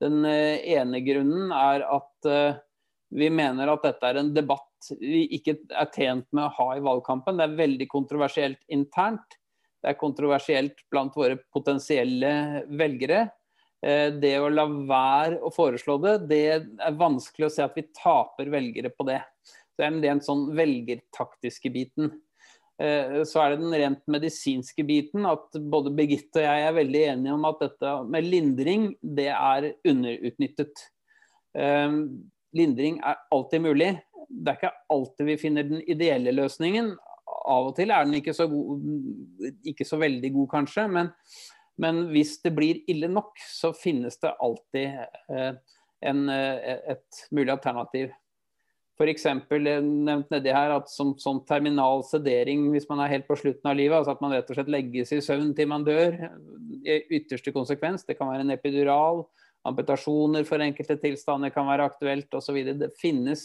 Den 0.00 0.24
ene 0.24 1.02
grunnen 1.04 1.52
er 1.52 1.84
at 1.84 2.30
vi 3.12 3.28
mener 3.28 3.68
at 3.68 3.84
dette 3.84 4.08
er 4.08 4.22
en 4.22 4.32
debatt 4.32 4.88
vi 5.02 5.26
ikke 5.36 5.58
er 5.68 5.90
tjent 5.92 6.24
med 6.32 6.46
å 6.46 6.54
ha 6.56 6.68
i 6.78 6.80
valgkampen. 6.80 7.36
Det 7.36 7.44
er 7.44 7.60
veldig 7.60 7.88
kontroversielt 7.92 8.64
internt. 8.72 9.36
Det 9.82 9.92
er 9.92 10.00
kontroversielt 10.00 10.80
blant 10.88 11.12
våre 11.12 11.36
potensielle 11.52 12.64
velgere. 12.72 13.26
Eh, 13.86 14.08
det 14.18 14.34
å 14.42 14.48
la 14.50 14.64
være 14.66 15.38
å 15.44 15.52
foreslå 15.54 15.98
det, 16.02 16.14
det 16.30 16.40
er 16.50 16.96
vanskelig 16.98 17.46
å 17.46 17.52
se 17.54 17.62
at 17.62 17.76
vi 17.78 17.86
taper 17.94 18.50
velgere 18.50 18.90
på 18.90 19.06
det. 19.06 19.20
Så 19.46 19.86
det 19.86 20.08
er 20.08 20.16
en 20.16 20.24
sånn 20.24 20.48
velgertaktiske 20.58 21.70
biten. 21.70 22.10
Eh, 22.82 23.20
så 23.26 23.42
er 23.42 23.54
det 23.54 23.62
den 23.62 23.76
rent 23.78 24.02
medisinske 24.10 24.82
biten, 24.86 25.26
at 25.30 25.54
både 25.70 25.94
Birgitte 25.94 26.42
og 26.42 26.48
jeg 26.48 26.66
er 26.66 26.76
veldig 26.76 27.04
enige 27.12 27.36
om 27.36 27.46
at 27.46 27.62
dette 27.62 27.94
med 28.10 28.26
lindring, 28.26 28.88
det 29.02 29.30
er 29.34 29.72
underutnyttet. 29.86 30.86
Eh, 31.58 31.98
lindring 32.58 32.98
er 33.06 33.20
alltid 33.34 33.62
mulig. 33.62 33.92
Det 34.28 34.52
er 34.52 34.58
ikke 34.58 34.74
alltid 34.94 35.30
vi 35.30 35.38
finner 35.40 35.66
den 35.66 35.84
ideelle 35.86 36.34
løsningen. 36.34 36.96
Av 37.48 37.70
og 37.70 37.76
til 37.78 37.92
er 37.94 38.04
den 38.04 38.18
ikke 38.18 38.34
så, 38.36 38.48
god, 38.50 38.82
ikke 39.70 39.86
så 39.86 39.96
veldig 40.00 40.32
god, 40.34 40.50
kanskje. 40.52 40.88
men 40.92 41.14
men 41.78 42.08
hvis 42.12 42.38
det 42.42 42.52
blir 42.56 42.80
ille 42.90 43.10
nok, 43.10 43.38
så 43.38 43.72
finnes 43.76 44.18
det 44.22 44.34
alltid 44.42 44.98
eh, 45.30 45.52
en, 46.10 46.24
eh, 46.32 46.72
et 46.94 47.20
mulig 47.30 47.52
alternativ. 47.54 48.10
F.eks. 48.98 49.28
nevnt 49.30 50.32
nedi 50.32 50.50
her 50.50 50.72
at 50.74 50.88
som, 50.90 51.12
som, 51.22 51.38
terminal 51.46 52.02
sedering 52.02 52.64
hvis 52.72 52.88
man 52.90 53.04
er 53.04 53.12
helt 53.12 53.28
på 53.28 53.36
slutten 53.38 53.70
av 53.70 53.76
livet, 53.78 53.94
altså 53.94 54.16
at 54.16 54.24
man 54.24 54.34
rett 54.34 54.48
og 54.50 54.58
slett 54.58 54.72
legges 54.74 55.12
i 55.14 55.20
søvn 55.22 55.52
til 55.54 55.70
man 55.70 55.86
dør, 55.86 56.16
i 56.82 56.98
ytterste 57.20 57.54
konsekvens. 57.54 58.02
Det 58.08 58.18
kan 58.18 58.32
være 58.32 58.42
en 58.42 58.56
epidural, 58.56 59.22
amputasjoner 59.68 60.42
for 60.48 60.64
enkelte 60.64 60.98
tilstander 60.98 61.54
kan 61.54 61.68
være 61.70 61.86
aktuelt 61.92 62.34
osv. 62.34 62.58
Det 62.80 62.90
finnes, 62.98 63.44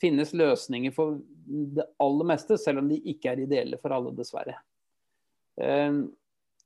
finnes 0.00 0.32
løsninger 0.32 0.94
for 0.96 1.20
det 1.76 1.84
aller 2.00 2.32
meste, 2.32 2.56
selv 2.60 2.80
om 2.80 2.88
de 2.88 3.00
ikke 3.12 3.34
er 3.34 3.44
ideelle 3.44 3.80
for 3.82 3.92
alle, 3.92 4.14
dessverre. 4.16 4.56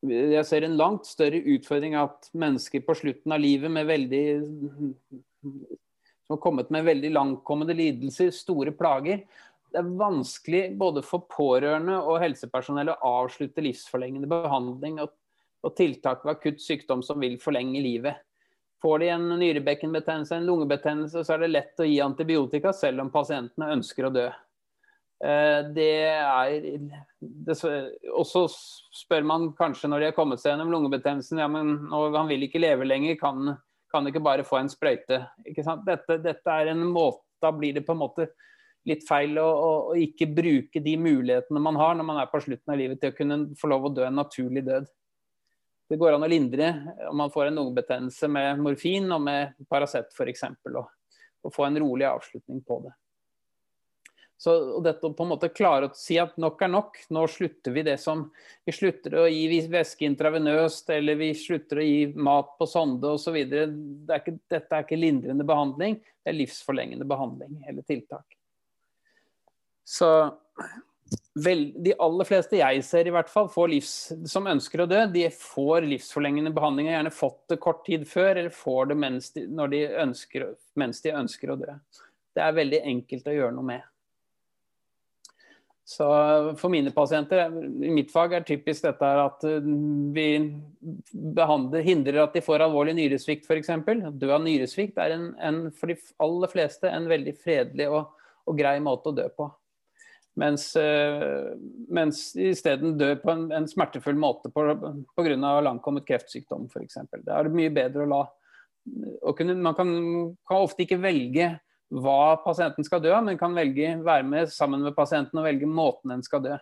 Jeg 0.03 0.43
ser 0.49 0.65
en 0.67 0.79
langt 0.79 1.07
større 1.07 1.39
utfordring 1.55 1.95
at 1.95 2.27
mennesker 2.35 2.83
på 2.83 2.97
slutten 2.99 3.35
av 3.35 3.43
livet 3.43 3.71
med 3.71 3.87
veldig 3.87 4.25
som 6.27 6.35
har 6.35 6.43
kommet 6.43 6.71
med 6.71 6.85
veldig 6.85 7.11
langtkommende 7.13 7.75
lidelser, 7.75 8.31
store 8.35 8.73
plager. 8.75 9.23
Det 9.73 9.81
er 9.81 9.95
vanskelig 9.99 10.63
både 10.79 11.03
for 11.07 11.27
pårørende 11.31 11.97
og 12.03 12.21
helsepersonell 12.23 12.93
å 12.93 12.99
avslutte 13.23 13.65
livsforlengende 13.65 14.31
behandling 14.31 15.01
og, 15.03 15.15
og 15.63 15.75
tiltak 15.79 16.27
ved 16.27 16.37
akutt 16.37 16.63
sykdom 16.63 17.03
som 17.07 17.23
vil 17.23 17.39
forlenge 17.43 17.83
livet. 17.83 18.23
Får 18.83 18.99
de 18.99 19.13
en 19.15 19.29
nyrebekkenbetennelse, 19.39 20.37
en 20.37 20.49
lungebetennelse, 20.49 21.23
så 21.23 21.37
er 21.37 21.45
det 21.45 21.53
lett 21.53 21.83
å 21.83 21.87
gi 21.87 22.01
antibiotika 22.03 22.73
selv 22.75 23.05
om 23.05 23.13
pasientene 23.15 23.71
ønsker 23.77 24.09
å 24.09 24.15
dø. 24.15 24.27
Eh, 25.23 25.61
det 25.71 25.91
er 26.11 26.65
det, 27.21 27.55
Og 28.11 28.25
så 28.27 28.41
spør 28.51 29.27
man 29.27 29.51
kanskje 29.55 29.91
når 29.91 30.01
de 30.01 30.09
har 30.11 30.17
kommet 30.17 30.43
seg 30.43 30.51
gjennom 30.51 30.73
lungebetennelsen 30.75 31.39
ja, 31.39 31.47
men 31.51 31.77
han 31.93 32.31
vil 32.31 32.49
ikke 32.49 32.63
leve 32.63 32.89
lenger, 32.89 33.15
kan, 33.21 33.53
kan 33.93 34.09
ikke 34.11 34.25
bare 34.25 34.47
få 34.47 34.59
en 34.59 34.73
sprøyte. 34.73 35.21
Dette, 35.47 36.19
dette, 36.25 36.57
er 36.57 36.73
en 36.73 36.83
måte, 36.91 37.23
Da 37.43 37.53
blir 37.55 37.75
det 37.75 37.85
på 37.87 37.95
en 37.95 38.03
måte 38.03 38.29
litt 38.87 39.05
feil 39.07 39.39
å, 39.39 39.47
å, 39.47 39.71
å, 39.93 39.95
ikke 39.99 40.27
bruke 40.31 40.83
de 40.83 40.97
mulighetene 40.99 41.63
man 41.63 41.79
har 41.79 41.95
når 41.95 42.07
man 42.07 42.19
er 42.23 42.31
på 42.31 42.41
slutten 42.43 42.75
av 42.75 42.79
livet 42.79 42.99
til 43.03 43.13
å 43.13 43.17
kunne 43.17 43.39
få 43.59 43.71
lov 43.71 43.87
å 43.87 43.93
dø 43.95 44.05
en 44.07 44.19
naturlig 44.19 44.65
død. 44.67 44.89
Det 45.91 45.99
går 46.01 46.17
an 46.17 46.27
å 46.27 46.31
lindre 46.31 46.73
om 47.11 47.19
man 47.19 47.31
får 47.31 47.51
en 47.51 47.61
lungebetennelse 47.61 48.31
med 48.31 48.63
morfin 48.63 49.07
og 49.15 49.23
med 49.23 49.55
Paracet 49.71 50.11
f.eks. 50.17 50.49
Og, 50.73 50.83
og 51.47 51.55
få 51.55 51.67
en 51.69 51.79
rolig 51.83 52.09
avslutning 52.11 52.63
på 52.67 52.81
det. 52.87 52.95
Så 54.43 54.53
dette 54.83 55.07
å 55.07 55.13
på 55.15 55.23
en 55.23 55.31
måte 55.37 55.53
klare 55.55 55.87
å 55.87 55.95
si 55.95 56.17
at 56.19 56.33
nok 56.41 56.65
er 56.67 56.71
nok, 56.73 56.97
nå 57.15 57.21
slutter 57.31 57.75
vi 57.77 57.85
det 57.87 57.95
som 58.03 58.25
Vi 58.67 58.73
slutter 58.75 59.15
å 59.21 59.27
gi 59.31 59.61
væske 59.71 60.03
intravenøst, 60.09 60.91
eller 60.91 61.19
vi 61.21 61.29
slutter 61.39 61.79
å 61.79 61.85
gi 61.87 62.09
mat 62.19 62.57
på 62.59 62.67
sonde 62.67 63.13
osv. 63.15 63.39
Det 63.47 63.69
dette 64.51 64.65
er 64.67 64.83
ikke 64.83 64.99
lindrende 64.99 65.47
behandling, 65.47 66.01
det 66.03 66.33
er 66.33 66.39
livsforlengende 66.41 67.07
behandling 67.07 67.61
eller 67.71 67.87
tiltak. 67.87 68.35
Så 69.87 70.11
vel, 71.39 71.69
de 71.79 71.95
aller 72.03 72.27
fleste 72.27 72.59
jeg 72.59 72.83
ser, 72.87 73.07
i 73.07 73.15
hvert 73.15 73.31
fall, 73.31 73.47
livs, 73.71 73.95
som 74.27 74.51
ønsker 74.51 74.83
å 74.83 74.89
dø, 74.91 75.05
de 75.15 75.29
får 75.39 75.87
livsforlengende 75.87 76.51
behandling. 76.55 76.91
og 76.91 76.97
gjerne 76.97 77.15
fått 77.15 77.41
det 77.55 77.61
kort 77.63 77.87
tid 77.87 78.11
før, 78.11 78.35
eller 78.35 78.51
får 78.51 78.91
det 78.91 78.99
mens 79.07 79.31
de, 79.39 79.47
de 79.47 79.87
ønsker, 80.03 80.51
mens 80.75 81.03
de 81.07 81.15
ønsker 81.23 81.55
å 81.55 81.61
dø. 81.63 81.79
Det 82.35 82.43
er 82.43 82.59
veldig 82.59 82.85
enkelt 82.97 83.31
å 83.31 83.39
gjøre 83.39 83.55
noe 83.55 83.71
med. 83.71 83.92
Så 85.85 86.07
for 86.61 86.71
mine 86.71 86.93
pasienter, 86.95 87.49
i 87.85 87.91
mitt 87.91 88.13
fag, 88.13 88.37
er 88.37 88.45
typisk 88.47 88.85
dette 88.87 89.09
at 89.19 89.43
eh, 89.49 89.65
vi 90.15 90.27
hindrer 91.83 92.21
at 92.23 92.37
de 92.37 92.43
får 92.45 92.63
alvorlig 92.63 92.95
nyresvikt 93.01 93.49
f.eks. 93.51 93.73
Dø 94.15 94.31
av 94.31 94.45
nyresvikt 94.45 95.01
er 95.03 95.17
en, 95.17 95.33
en, 95.43 95.65
for 95.75 95.91
de 95.91 95.99
aller 96.23 96.53
fleste 96.53 96.87
en 96.91 97.11
veldig 97.11 97.35
fredelig 97.41 97.89
og, 97.91 98.15
og 98.47 98.59
grei 98.59 98.77
måte 98.85 99.11
å 99.11 99.17
dø 99.17 99.27
på. 99.35 99.49
Mens, 100.39 100.71
uh, 100.81 101.51
mens 101.93 102.31
isteden 102.41 102.95
dø 102.97 103.11
på 103.21 103.35
en, 103.35 103.51
en, 103.53 103.67
smertefull 103.69 104.17
måte 104.17 104.49
pga. 104.55 105.59
langkommet 105.67 106.07
kreftsykdom 106.09 106.71
f.eks. 106.71 107.03
Det 107.11 107.27
er 107.27 107.51
mye 107.53 107.75
bedre 107.75 108.07
å 108.07 108.13
la 108.15 108.23
kunne, 109.37 109.55
Man 109.55 109.77
kan, 109.79 109.91
kan 110.49 110.65
ofte 110.65 110.87
ikke 110.87 111.03
velge 111.03 111.53
hva 111.93 112.39
pasienten 112.41 112.87
skal 112.87 113.03
dø 113.05 113.13
av, 113.13 113.25
men 113.27 113.41
kan 113.41 113.55
velge, 113.57 113.97
være 114.05 114.25
med 114.25 114.53
sammen 114.53 114.85
med 114.85 114.97
pasienten 114.97 115.41
og 115.41 115.47
velge 115.47 115.69
måten 115.69 116.15
den 116.15 116.25
skal 116.25 116.45
dø. 116.45 116.57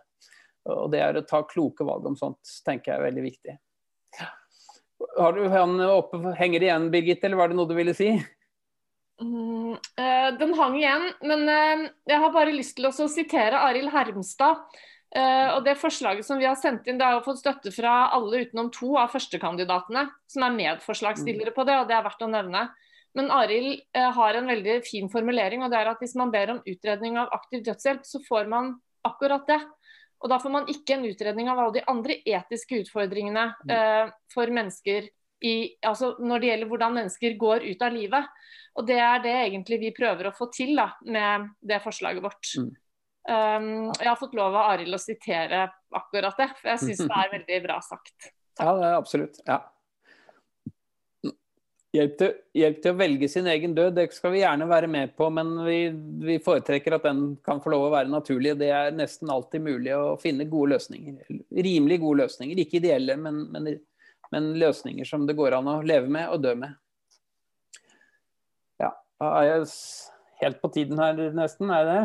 Og 0.70 0.90
Det 0.92 1.00
er 1.00 1.16
å 1.16 1.26
ta 1.26 1.42
kloke 1.48 1.86
valg 1.86 2.06
om 2.10 2.18
sånt, 2.18 2.40
tenker 2.66 2.92
jeg 2.92 2.98
er 2.98 3.06
veldig 3.06 3.24
viktig. 3.24 3.56
Har 5.16 5.32
du 5.36 5.46
han 5.48 5.80
oppe, 5.86 6.20
Henger 6.36 6.60
det 6.60 6.68
igjen, 6.68 6.90
Birgitte, 6.92 7.28
eller 7.28 7.40
var 7.40 7.50
det 7.50 7.56
noe 7.58 7.70
du 7.70 7.76
ville 7.78 7.94
si? 7.96 8.10
Mm, 9.20 9.74
uh, 9.76 10.28
den 10.40 10.54
hang 10.56 10.76
igjen, 10.78 11.06
men 11.28 11.44
uh, 11.48 11.88
jeg 12.08 12.22
har 12.22 12.32
bare 12.34 12.54
lyst 12.56 12.76
til 12.78 12.88
å 12.88 13.08
sitere 13.08 13.60
Arild 13.68 13.92
Hermstad. 13.94 14.64
Uh, 15.10 15.56
og 15.56 15.64
det 15.66 15.74
Forslaget 15.80 16.26
som 16.26 16.38
vi 16.38 16.46
har 16.46 16.58
sendt 16.58 16.86
inn, 16.86 17.00
det 17.00 17.06
har 17.06 17.24
fått 17.24 17.40
støtte 17.40 17.72
fra 17.74 18.12
alle 18.14 18.44
utenom 18.44 18.70
to 18.74 18.92
av 19.00 19.10
førstekandidatene, 19.14 20.06
som 20.30 20.46
er 20.46 20.56
medforslagsstillere 20.58 21.54
på 21.56 21.66
det, 21.68 21.80
og 21.80 21.88
det 21.88 21.96
er 21.96 22.06
verdt 22.06 22.22
å 22.24 22.30
nevne. 22.30 22.68
Men 23.18 23.30
Arild 23.34 23.80
eh, 23.96 24.10
har 24.14 24.38
en 24.38 24.46
veldig 24.46 24.80
fin 24.86 25.10
formulering, 25.10 25.64
og 25.64 25.72
det 25.72 25.80
er 25.80 25.90
at 25.90 26.02
hvis 26.02 26.14
man 26.18 26.30
ber 26.30 26.54
om 26.54 26.62
utredning 26.68 27.18
av 27.18 27.32
aktiv 27.34 27.64
dødshjelp, 27.66 28.04
så 28.06 28.22
får 28.28 28.50
man 28.50 28.74
akkurat 29.06 29.48
det. 29.48 29.60
Og 30.20 30.28
da 30.30 30.36
får 30.38 30.52
man 30.52 30.68
ikke 30.70 30.98
en 30.98 31.06
utredning 31.08 31.48
av 31.48 31.58
alle 31.58 31.78
de 31.78 31.86
andre 31.90 32.18
etiske 32.28 32.82
utfordringene 32.84 33.46
mm. 33.64 33.72
eh, 33.74 34.12
for 34.34 34.52
mennesker 34.52 35.08
i, 35.40 35.54
altså 35.86 36.12
når 36.20 36.42
det 36.42 36.50
gjelder 36.50 36.70
hvordan 36.70 36.96
mennesker 36.98 37.36
går 37.40 37.64
ut 37.70 37.82
av 37.82 37.96
livet. 37.96 38.28
Og 38.78 38.86
det 38.86 39.00
er 39.02 39.24
det 39.24 39.34
egentlig 39.46 39.80
vi 39.80 39.94
prøver 39.96 40.28
å 40.28 40.36
få 40.36 40.50
til 40.54 40.76
da, 40.78 40.90
med 41.08 41.48
det 41.66 41.80
forslaget 41.82 42.22
vårt. 42.24 42.52
Mm. 42.60 42.70
Um, 43.30 43.72
jeg 43.98 44.08
har 44.08 44.18
fått 44.20 44.36
lov 44.36 44.54
av 44.54 44.70
Arild 44.74 44.96
å 44.96 45.00
sitere 45.00 45.66
akkurat 45.96 46.38
det, 46.40 46.48
for 46.60 46.72
jeg 46.72 46.82
syns 46.84 47.02
det 47.02 47.18
er 47.24 47.34
veldig 47.34 47.60
bra 47.66 47.80
sagt. 47.84 48.14
Takk. 48.20 48.64
Ja, 48.66 48.76
det 48.76 48.94
absolutt. 49.00 49.42
Ja. 49.48 49.62
Hjelp 51.90 52.12
til, 52.20 52.34
hjelp 52.54 52.76
til, 52.84 52.92
å 52.92 52.98
velge 53.00 53.28
sin 53.30 53.48
egen 53.50 53.72
død, 53.74 53.96
det 53.96 54.04
skal 54.14 54.30
vi 54.30 54.44
gjerne 54.44 54.68
være 54.70 54.86
med 54.90 55.14
på, 55.18 55.26
men 55.34 55.48
vi, 55.66 55.78
vi, 56.22 56.36
foretrekker 56.42 56.94
at 56.94 57.08
den 57.08 57.24
kan 57.42 57.58
få 57.64 57.72
lov 57.74 57.88
å 57.88 57.90
være 57.96 58.12
naturlig. 58.12 58.52
Det 58.60 58.68
er 58.70 58.94
nesten 58.94 59.32
alltid 59.34 59.64
mulig 59.64 59.96
å 59.96 60.14
finne 60.22 60.46
gode 60.50 60.76
løsninger. 60.76 61.18
Rimelig 61.50 61.98
gode 62.04 62.22
løsninger. 62.22 62.62
Ikke 62.62 62.78
ideelle, 62.78 63.18
men, 63.18 63.42
men, 63.50 63.66
men 64.30 64.48
løsninger 64.62 65.08
som 65.08 65.26
det 65.26 65.34
går 65.40 65.58
an 65.58 65.72
å 65.74 65.76
leve 65.82 66.06
med 66.14 66.30
og 66.30 66.46
dø 66.46 66.54
med. 66.62 66.78
Ja, 68.78 68.94
da 69.18 69.34
er 69.40 69.50
jeg 69.50 69.68
helt 70.44 70.62
på 70.62 70.70
tiden 70.78 71.02
her 71.02 71.18
nesten, 71.34 71.74
er 71.74 71.90
det? 71.90 72.00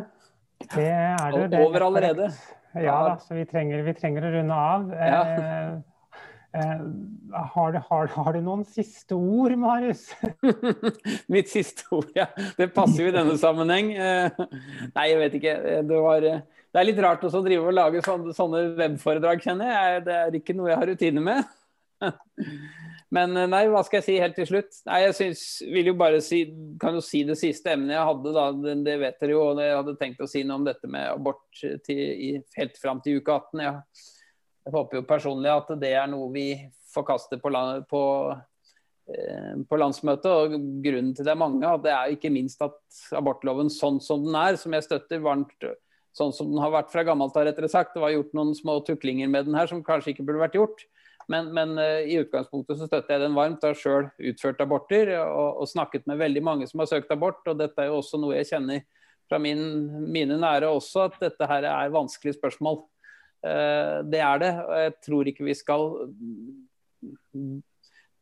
Det 0.72 0.90
er 0.90 1.44
det. 1.46 1.62
Over 1.62 1.92
allerede. 1.92 2.32
Ja 2.76 3.04
da, 3.06 3.18
så 3.22 3.38
vi 3.38 3.46
trenger, 3.48 3.86
vi 3.86 3.94
trenger 3.96 4.26
å 4.26 4.32
runde 4.34 4.56
av. 4.74 4.90
Ja. 4.98 5.20
Eh, 6.56 6.82
har, 7.54 7.72
du, 7.72 7.80
har, 7.90 8.08
har, 8.08 8.34
du, 8.34 8.40
noen 8.44 8.64
siste 8.70 9.16
ord, 9.16 9.52
Marius? 9.60 10.08
Mitt 11.34 11.52
siste 11.52 11.84
ord, 11.92 12.08
ja. 12.16 12.30
Det 12.56 12.70
passer 12.76 13.04
jo 13.04 13.12
i 13.12 13.16
denne 13.16 13.36
sammenheng. 13.42 13.92
Eh, 13.92 14.40
nei, 14.94 15.10
jeg 15.12 15.20
vet 15.20 15.36
ikke. 15.42 15.56
Eh, 15.60 15.82
det, 15.90 16.00
var, 16.06 16.24
det 16.24 16.80
er 16.80 16.88
litt 16.88 17.04
rart 17.04 17.28
å 17.28 17.44
drive 17.44 17.68
og 17.68 17.76
lage 17.76 18.06
sånne, 18.06 18.36
sånne, 18.38 18.64
webforedrag, 18.80 19.44
kjenner 19.44 19.74
jeg. 19.74 20.08
Det 20.08 20.18
er 20.22 20.40
ikke 20.40 20.56
noe 20.56 20.72
jeg 20.72 20.80
har 20.80 20.92
rutine 20.94 21.28
med. 21.28 21.54
Men 23.16 23.36
nei, 23.52 23.66
hva 23.72 23.84
skal 23.86 24.00
jeg 24.00 24.08
si 24.08 24.18
helt 24.20 24.36
til 24.40 24.48
slutt? 24.50 24.82
Nei, 24.88 25.04
jeg 25.06 25.20
synes, 25.20 25.46
vil 25.76 25.92
jo 25.92 26.00
bare 26.00 26.24
si, 26.24 26.42
kan 26.82 26.96
jo 26.96 27.04
si 27.04 27.26
det 27.28 27.38
siste 27.40 27.76
emnet 27.76 27.98
jeg 27.98 28.10
hadde, 28.14 28.36
da. 28.36 28.50
Det 28.88 29.00
vet 29.04 29.20
dere 29.20 29.36
jo. 29.36 29.44
og 29.52 29.60
Jeg 29.64 29.76
hadde 29.76 30.00
tenkt 30.00 30.24
å 30.24 30.32
si 30.32 30.48
noe 30.48 30.64
om 30.64 30.68
dette 30.68 30.88
med 30.88 31.12
abort 31.12 31.64
til, 31.84 32.44
helt 32.56 32.80
fram 32.80 33.04
til 33.04 33.20
uke 33.20 33.42
18. 33.44 33.66
Ja. 33.68 33.80
Jeg 34.66 34.74
håper 34.74 34.98
jo 34.98 35.06
personlig 35.06 35.52
at 35.54 35.72
det 35.82 35.94
er 35.94 36.08
noe 36.10 36.32
vi 36.34 36.50
forkaster 36.90 37.38
på, 37.42 37.52
på, 37.90 38.02
eh, 39.14 39.54
på 39.70 39.78
landsmøtet. 39.78 40.26
og 40.32 40.56
Grunnen 40.86 41.14
til 41.14 41.28
det 41.28 41.34
er 41.36 41.42
mange. 41.42 41.68
at 41.70 41.84
Det 41.84 41.94
er 41.94 42.16
ikke 42.16 42.34
minst 42.34 42.62
at 42.66 42.80
abortloven 43.14 43.70
sånn 43.70 44.02
som 44.02 44.26
den 44.26 44.38
er, 44.40 44.58
som 44.58 44.74
jeg 44.74 44.88
støtter 44.88 45.22
varmt, 45.22 45.70
sånn 46.18 46.34
som 46.34 46.50
den 46.50 46.64
har 46.64 46.74
vært 46.74 46.90
fra 46.94 47.06
gammelt 47.06 47.38
av, 47.38 47.46
rettere 47.46 47.70
sagt. 47.70 47.94
Det 47.94 48.02
var 48.02 48.16
gjort 48.16 48.34
noen 48.34 48.56
små 48.58 48.80
tuklinger 48.88 49.30
med 49.30 49.46
den 49.46 49.58
her 49.60 49.70
som 49.70 49.86
kanskje 49.86 50.16
ikke 50.16 50.26
burde 50.26 50.42
vært 50.48 50.58
gjort. 50.58 50.86
Men, 51.32 51.50
men 51.54 51.78
uh, 51.78 52.02
i 52.06 52.20
utgangspunktet 52.22 52.78
så 52.78 52.88
støtter 52.90 53.16
jeg 53.16 53.24
den 53.26 53.38
varmt. 53.38 53.62
Jeg 53.62 53.74
har 53.74 53.80
sjøl 53.80 54.10
utført 54.32 54.62
aborter 54.62 55.14
og, 55.20 55.62
og, 55.62 55.70
snakket 55.70 56.06
med 56.10 56.22
veldig 56.22 56.44
mange 56.46 56.68
som 56.70 56.82
har 56.82 56.90
søkt 56.90 57.14
abort. 57.14 57.42
og 57.50 57.58
Dette 57.62 57.82
er 57.82 57.90
jo 57.90 58.02
også 58.02 58.22
noe 58.22 58.38
jeg 58.38 58.50
kjenner 58.54 58.84
fra 59.30 59.40
min, 59.42 59.64
mine 60.14 60.38
nære 60.38 60.70
også, 60.70 61.08
at 61.10 61.18
dette 61.22 61.50
her 61.50 61.66
er 61.66 61.94
vanskelige 61.94 62.38
spørsmål. 62.38 62.84
Eh, 63.46 64.02
det 64.10 64.22
er 64.26 64.42
det. 64.42 64.52
og 64.64 64.76
Jeg 64.82 64.98
tror 65.06 65.30
ikke 65.30 65.48
vi 65.48 65.56
skal 65.58 65.88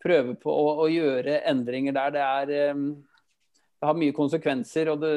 prøve 0.04 0.36
på 0.42 0.52
å, 0.52 0.70
å 0.84 0.88
gjøre 0.92 1.42
endringer 1.50 1.96
der. 1.96 2.16
Det, 2.16 2.24
er, 2.28 2.54
eh, 2.60 2.86
det 3.80 3.90
har 3.90 4.00
mye 4.00 4.16
konsekvenser, 4.16 4.92
og 4.94 5.04
det, 5.04 5.14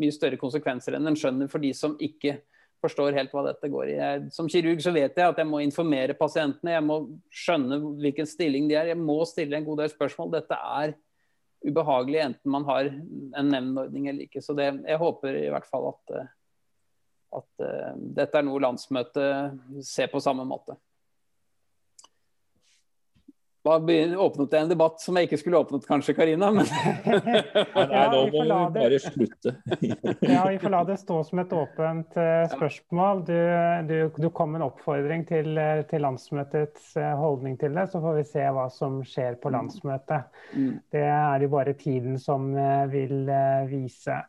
mye 0.00 0.14
større 0.14 0.40
konsekvenser 0.40 0.96
enn 0.96 1.12
en 1.12 1.18
skjønner 1.18 1.50
for 1.52 1.62
de 1.62 1.72
som 1.76 1.98
ikke 2.00 2.38
forstår 2.84 3.16
helt 3.16 3.32
hva 3.32 3.46
dette 3.48 3.70
går 3.72 3.90
i. 3.90 3.96
Jeg, 3.96 4.28
som 4.36 4.48
kirurg 4.52 4.82
så 4.84 4.92
vet 4.94 5.16
jeg 5.16 5.32
at 5.32 5.40
jeg 5.40 5.48
må 5.48 5.62
informere 5.64 6.16
pasientene. 6.16 6.76
Jeg 6.76 6.84
må 6.84 7.00
skjønne 7.34 7.80
hvilken 8.02 8.28
stilling 8.28 8.70
de 8.70 8.78
er. 8.78 8.92
Jeg 8.92 9.00
må 9.00 9.18
stille 9.28 9.58
en 9.58 9.66
god 9.66 9.82
del 9.82 9.92
spørsmål. 9.92 10.34
Dette 10.36 10.58
er 10.60 10.94
ubehagelig 11.66 12.20
enten 12.22 12.52
man 12.52 12.66
har 12.68 12.88
en 12.92 13.48
nevnordning 13.50 14.10
eller 14.10 14.28
ikke. 14.28 14.44
Så 14.44 14.54
det, 14.56 14.68
jeg 14.86 15.00
håper 15.02 15.40
i 15.40 15.48
hvert 15.52 15.68
fall 15.68 15.88
at 15.90 16.14
eh, 16.14 16.34
at 17.36 17.64
uh, 17.64 17.94
dette 18.18 18.40
er 18.40 18.46
noe 18.46 18.62
landsmøtet 18.62 19.84
ser 19.86 20.12
på 20.12 20.22
samme 20.24 20.46
måte. 20.48 20.78
Da 23.66 23.76
åpnet 24.22 24.52
jeg 24.54 24.62
en 24.62 24.70
debatt 24.70 25.00
som 25.02 25.16
jeg 25.18 25.26
ikke 25.26 25.38
skulle 25.40 25.58
åpnet, 25.58 25.86
kanskje, 25.88 26.14
Karina. 26.14 26.52
Men... 26.54 26.68
Nei, 27.10 28.04
da 28.12 28.20
må 28.20 28.26
vi 28.30 28.44
bare 28.76 29.00
slutte. 29.02 29.56
ja, 30.34 30.44
Vi 30.46 30.60
får 30.62 30.72
la 30.74 30.82
det 30.86 30.98
stå 31.00 31.16
som 31.26 31.42
et 31.42 31.54
åpent 31.56 32.18
uh, 32.20 32.44
spørsmål. 32.52 33.24
Du, 33.26 33.34
du, 33.88 33.96
du, 34.22 34.28
kom 34.30 34.54
med 34.54 34.62
en 34.62 34.68
oppfordring 34.68 35.26
til, 35.26 35.50
eh, 35.58 35.82
til, 35.90 36.04
landsmøtets 36.04 36.94
holdning 37.18 37.58
til 37.58 37.74
det. 37.74 37.88
Så 37.90 38.02
får 38.04 38.20
vi 38.20 38.24
se 38.28 38.46
hva 38.54 38.68
som 38.70 39.00
skjer 39.02 39.40
på 39.42 39.50
mm. 39.50 39.56
landsmøtet. 39.58 40.30
Mm. 40.54 40.72
Det 40.94 41.04
er 41.10 41.42
det 41.42 41.50
bare 41.56 41.74
tiden 41.80 42.20
som 42.22 42.52
vil 42.92 43.26
vise. 43.72 44.22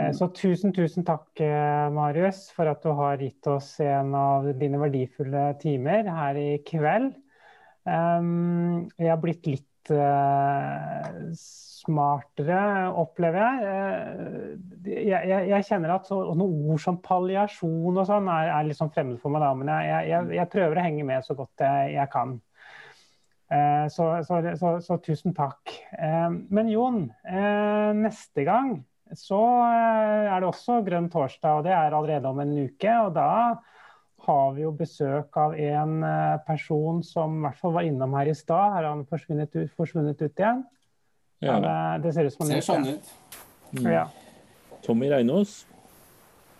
Eh. 0.00 0.12
Så 0.16 0.28
tusen, 0.36 0.72
tusen 0.76 1.04
takk, 1.06 1.28
eh, 1.40 1.88
Marius, 1.92 2.48
for 2.54 2.70
at 2.70 2.82
du 2.84 2.92
har 2.96 3.20
gitt 3.20 3.46
oss 3.50 3.74
en 3.84 4.14
av 4.16 4.48
dine 4.58 4.80
verdifulle 4.80 5.50
timer 5.60 6.08
her 6.08 6.38
i 6.40 6.50
kveld. 6.66 7.12
Jeg 7.90 9.08
har 9.08 9.20
blitt 9.22 9.46
litt 9.48 9.90
eh, 9.90 11.30
smartere, 11.34 12.60
opplever 13.00 13.40
jeg. 13.40 14.58
Jeg, 14.84 15.22
jeg, 15.32 15.48
jeg 15.50 15.66
kjenner 15.66 15.96
at 15.96 16.06
så, 16.06 16.20
noen 16.36 16.68
ord 16.70 16.82
som 16.82 17.00
palliasjon 17.02 17.96
og 17.96 18.06
sånn 18.06 18.28
er, 18.30 18.52
er 18.52 18.68
litt 18.68 18.78
sånn 18.78 18.92
fremmed 18.94 19.18
for 19.22 19.32
meg, 19.32 19.42
da, 19.42 19.50
men 19.56 19.72
jeg, 19.72 20.28
jeg, 20.36 20.50
prøver 20.52 20.78
å 20.78 20.84
henge 20.84 21.08
med 21.08 21.26
så 21.26 21.36
godt 21.38 21.64
jeg, 21.64 22.06
kan. 22.12 22.36
Så, 23.90 24.04
så, 24.28 24.76
så, 24.84 25.00
tusen 25.02 25.34
takk. 25.34 25.72
Men 26.52 26.70
Jon, 26.70 27.08
neste 27.98 28.44
gang 28.46 28.76
så 29.18 29.40
eh, 29.66 30.28
er 30.30 30.40
det 30.40 30.48
også 30.48 30.80
grønn 30.86 31.08
torsdag, 31.10 31.60
og 31.60 31.66
det 31.66 31.72
er 31.74 31.96
allerede 31.96 32.30
om 32.30 32.40
en 32.42 32.52
uke. 32.66 32.94
og 33.06 33.14
da 33.16 33.30
har 34.26 34.52
vi 34.52 34.62
jo 34.62 34.70
besøk 34.76 35.36
av 35.40 35.56
en 35.56 36.04
eh, 36.04 36.36
person 36.46 37.00
som 37.06 37.38
i 37.38 37.44
hvert 37.46 37.60
fall 37.60 37.74
var 37.78 37.88
innom 37.88 38.14
her 38.18 38.30
i 38.30 38.36
stad. 38.36 38.76
Har 38.76 38.88
han 38.90 39.06
forsvunnet 39.08 39.54
ut, 39.56 39.72
forsvunnet 39.78 40.20
ut 40.20 40.42
igjen? 40.42 40.62
Ja. 41.40 41.56
Det, 41.56 41.74
det, 42.04 42.14
ser 42.14 42.28
ut 42.28 42.36
som 42.36 42.44
han 42.44 42.52
Ser 42.52 42.66
sånn 42.66 42.88
ut. 42.92 43.12
Mm. 43.72 43.86
Ja. 43.88 44.06
Tommy 44.84 45.10
Reinås. 45.12 45.62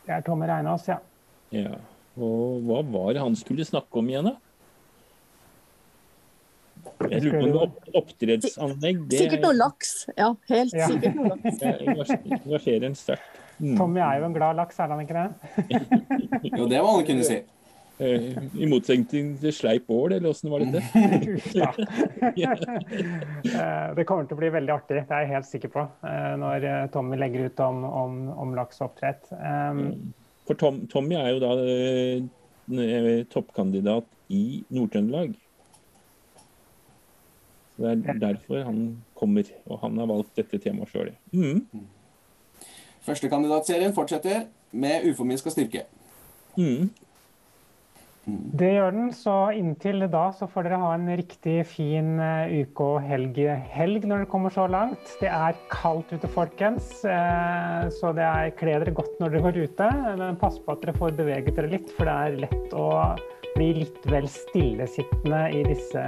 Det 0.06 0.16
er 0.16 0.24
Tommy 0.24 0.48
Reinås, 0.48 0.88
ja. 0.88 0.98
ja. 1.54 1.76
Og 2.20 2.64
hva 2.66 2.80
var 2.88 3.12
det 3.14 3.22
han 3.22 3.36
skulle 3.38 3.66
snakke 3.68 4.00
om 4.00 4.08
igjen, 4.10 4.32
da? 4.32 4.49
Jeg 7.08 7.22
lurer 7.24 7.38
på 7.40 7.46
om 7.46 7.60
opp, 7.64 7.78
oppdrettsanlegg 8.02 9.04
det... 9.08 9.22
Sikkert 9.22 9.46
noe 9.46 9.56
laks. 9.56 9.94
Ja, 10.18 10.34
helt 10.50 10.74
ja. 10.76 10.88
sikkert 10.90 11.16
noe 11.16 11.30
laks. 11.32 11.62
Engasjerer 12.42 12.90
en 12.90 12.98
sterkt. 12.98 13.38
Mm. 13.60 13.76
Tommy 13.76 14.00
er 14.04 14.20
jo 14.20 14.28
en 14.28 14.36
glad 14.36 14.56
laks, 14.56 14.78
er 14.80 14.92
han 14.92 15.00
ikke 15.04 15.16
det? 15.16 15.80
jo, 16.58 16.68
det 16.68 16.80
må 16.80 16.92
han 16.96 17.08
kunne 17.08 17.24
si. 17.28 17.40
Eh, 18.00 18.38
I 18.56 18.68
motsetning 18.68 19.34
til 19.40 19.52
sleip 19.52 19.90
ål, 19.92 20.14
eller 20.16 20.30
åssen 20.30 20.52
var 20.52 20.64
dette? 20.64 20.80
ja. 22.40 22.54
det 23.96 24.06
kommer 24.08 24.24
til 24.24 24.36
å 24.36 24.40
bli 24.40 24.52
veldig 24.54 24.72
artig, 24.72 25.02
det 25.02 25.16
er 25.16 25.26
jeg 25.26 25.32
helt 25.34 25.50
sikker 25.50 25.74
på, 25.74 25.84
eh, 26.08 26.32
når 26.40 26.68
Tommy 26.94 27.20
legger 27.20 27.50
ut 27.50 27.60
om, 27.64 27.84
om, 27.84 28.16
om 28.44 28.56
lakseoppdrett. 28.56 29.28
Um, 29.36 30.14
For 30.48 30.56
Tom, 30.60 30.86
Tommy 30.92 31.20
er 31.20 31.34
jo 31.34 31.44
da 31.44 31.52
eh, 31.60 33.20
toppkandidat 33.28 34.08
i 34.32 34.62
Nord-Trøndelag. 34.72 35.36
Det 37.80 37.92
er 38.12 38.20
derfor 38.20 38.64
han 38.66 38.80
kommer, 39.18 39.48
og 39.66 39.82
han 39.84 39.98
har 40.00 40.10
valgt 40.10 40.36
dette 40.38 40.60
temaet 40.62 40.92
sjøl. 40.92 41.12
Mm. 41.32 41.86
Førstekandidatserien 43.06 43.94
fortsetter 43.96 44.44
med 44.72 45.06
uforminska 45.08 45.52
styrke. 45.52 45.86
Mm. 46.58 46.90
Det 48.28 48.68
gjør 48.74 48.92
den, 48.92 49.06
så 49.16 49.34
inntil 49.56 50.04
da 50.12 50.26
så 50.36 50.46
får 50.50 50.66
dere 50.66 50.78
ha 50.82 50.90
en 50.94 51.08
riktig 51.18 51.56
fin 51.66 52.18
eh, 52.20 52.52
uke 52.60 52.84
og 52.84 53.06
helg, 53.08 53.38
helg 53.72 54.04
når 54.06 54.24
det 54.24 54.30
kommer 54.32 54.52
så 54.54 54.66
langt. 54.70 55.14
Det 55.22 55.30
er 55.32 55.56
kaldt 55.72 56.12
ute, 56.12 56.28
folkens, 56.30 56.92
eh, 57.08 57.88
så 57.96 58.12
det 58.16 58.26
er 58.26 58.52
kle 58.60 58.76
dere 58.82 58.94
godt 58.94 59.16
når 59.22 59.34
dere 59.34 59.44
går 59.46 59.60
ute. 59.64 59.88
Men 60.20 60.38
pass 60.40 60.60
på 60.60 60.76
at 60.76 60.84
dere 60.84 60.96
får 61.00 61.16
beveget 61.18 61.56
dere 61.56 61.72
litt, 61.72 61.88
for 61.96 62.10
det 62.10 62.18
er 62.18 62.38
lett 62.44 62.76
å 62.76 62.90
bli 63.56 63.72
litt 63.80 64.04
vel 64.12 64.28
stillesittende 64.30 65.42
i 65.56 65.64
disse 65.66 66.04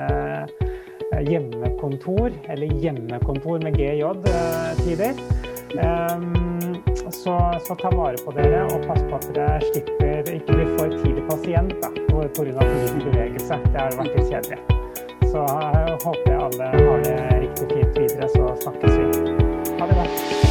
hjemmekontor, 1.21 2.33
eller 2.49 2.67
hjemmekontor 2.83 3.63
med 3.63 3.77
GJ-tider. 3.77 5.15
Så, 7.13 7.61
så, 7.67 7.75
ta 7.75 7.91
vare 7.91 8.17
på 8.25 8.33
dere 8.37 8.65
og 8.65 8.87
pass 8.89 9.03
på 9.09 9.19
at 9.19 9.27
dere 9.37 9.61
slipper 9.71 10.31
ikke 10.33 10.57
bli 10.57 10.67
for 10.77 10.95
tidlig 11.03 11.25
pasient 11.29 11.75
da, 11.83 11.91
pga. 12.09 12.29
for 12.37 12.49
liten 12.49 13.05
bevegelse. 13.05 13.61
Det 13.69 13.81
har 13.81 13.99
vært 13.99 14.17
litt 14.17 14.31
kjedelig. 14.33 14.61
Så 15.33 15.45
jeg 15.49 15.99
håper 16.05 16.33
jeg 16.33 16.41
alle 16.49 16.71
har 16.77 17.05
det 17.09 17.19
riktig 17.47 17.69
fint 17.75 18.01
videre, 18.01 18.33
så 18.37 18.55
snakkes 18.65 18.97
vi. 19.01 19.37
Ha 19.81 19.93
det 19.93 20.01
godt. 20.01 20.42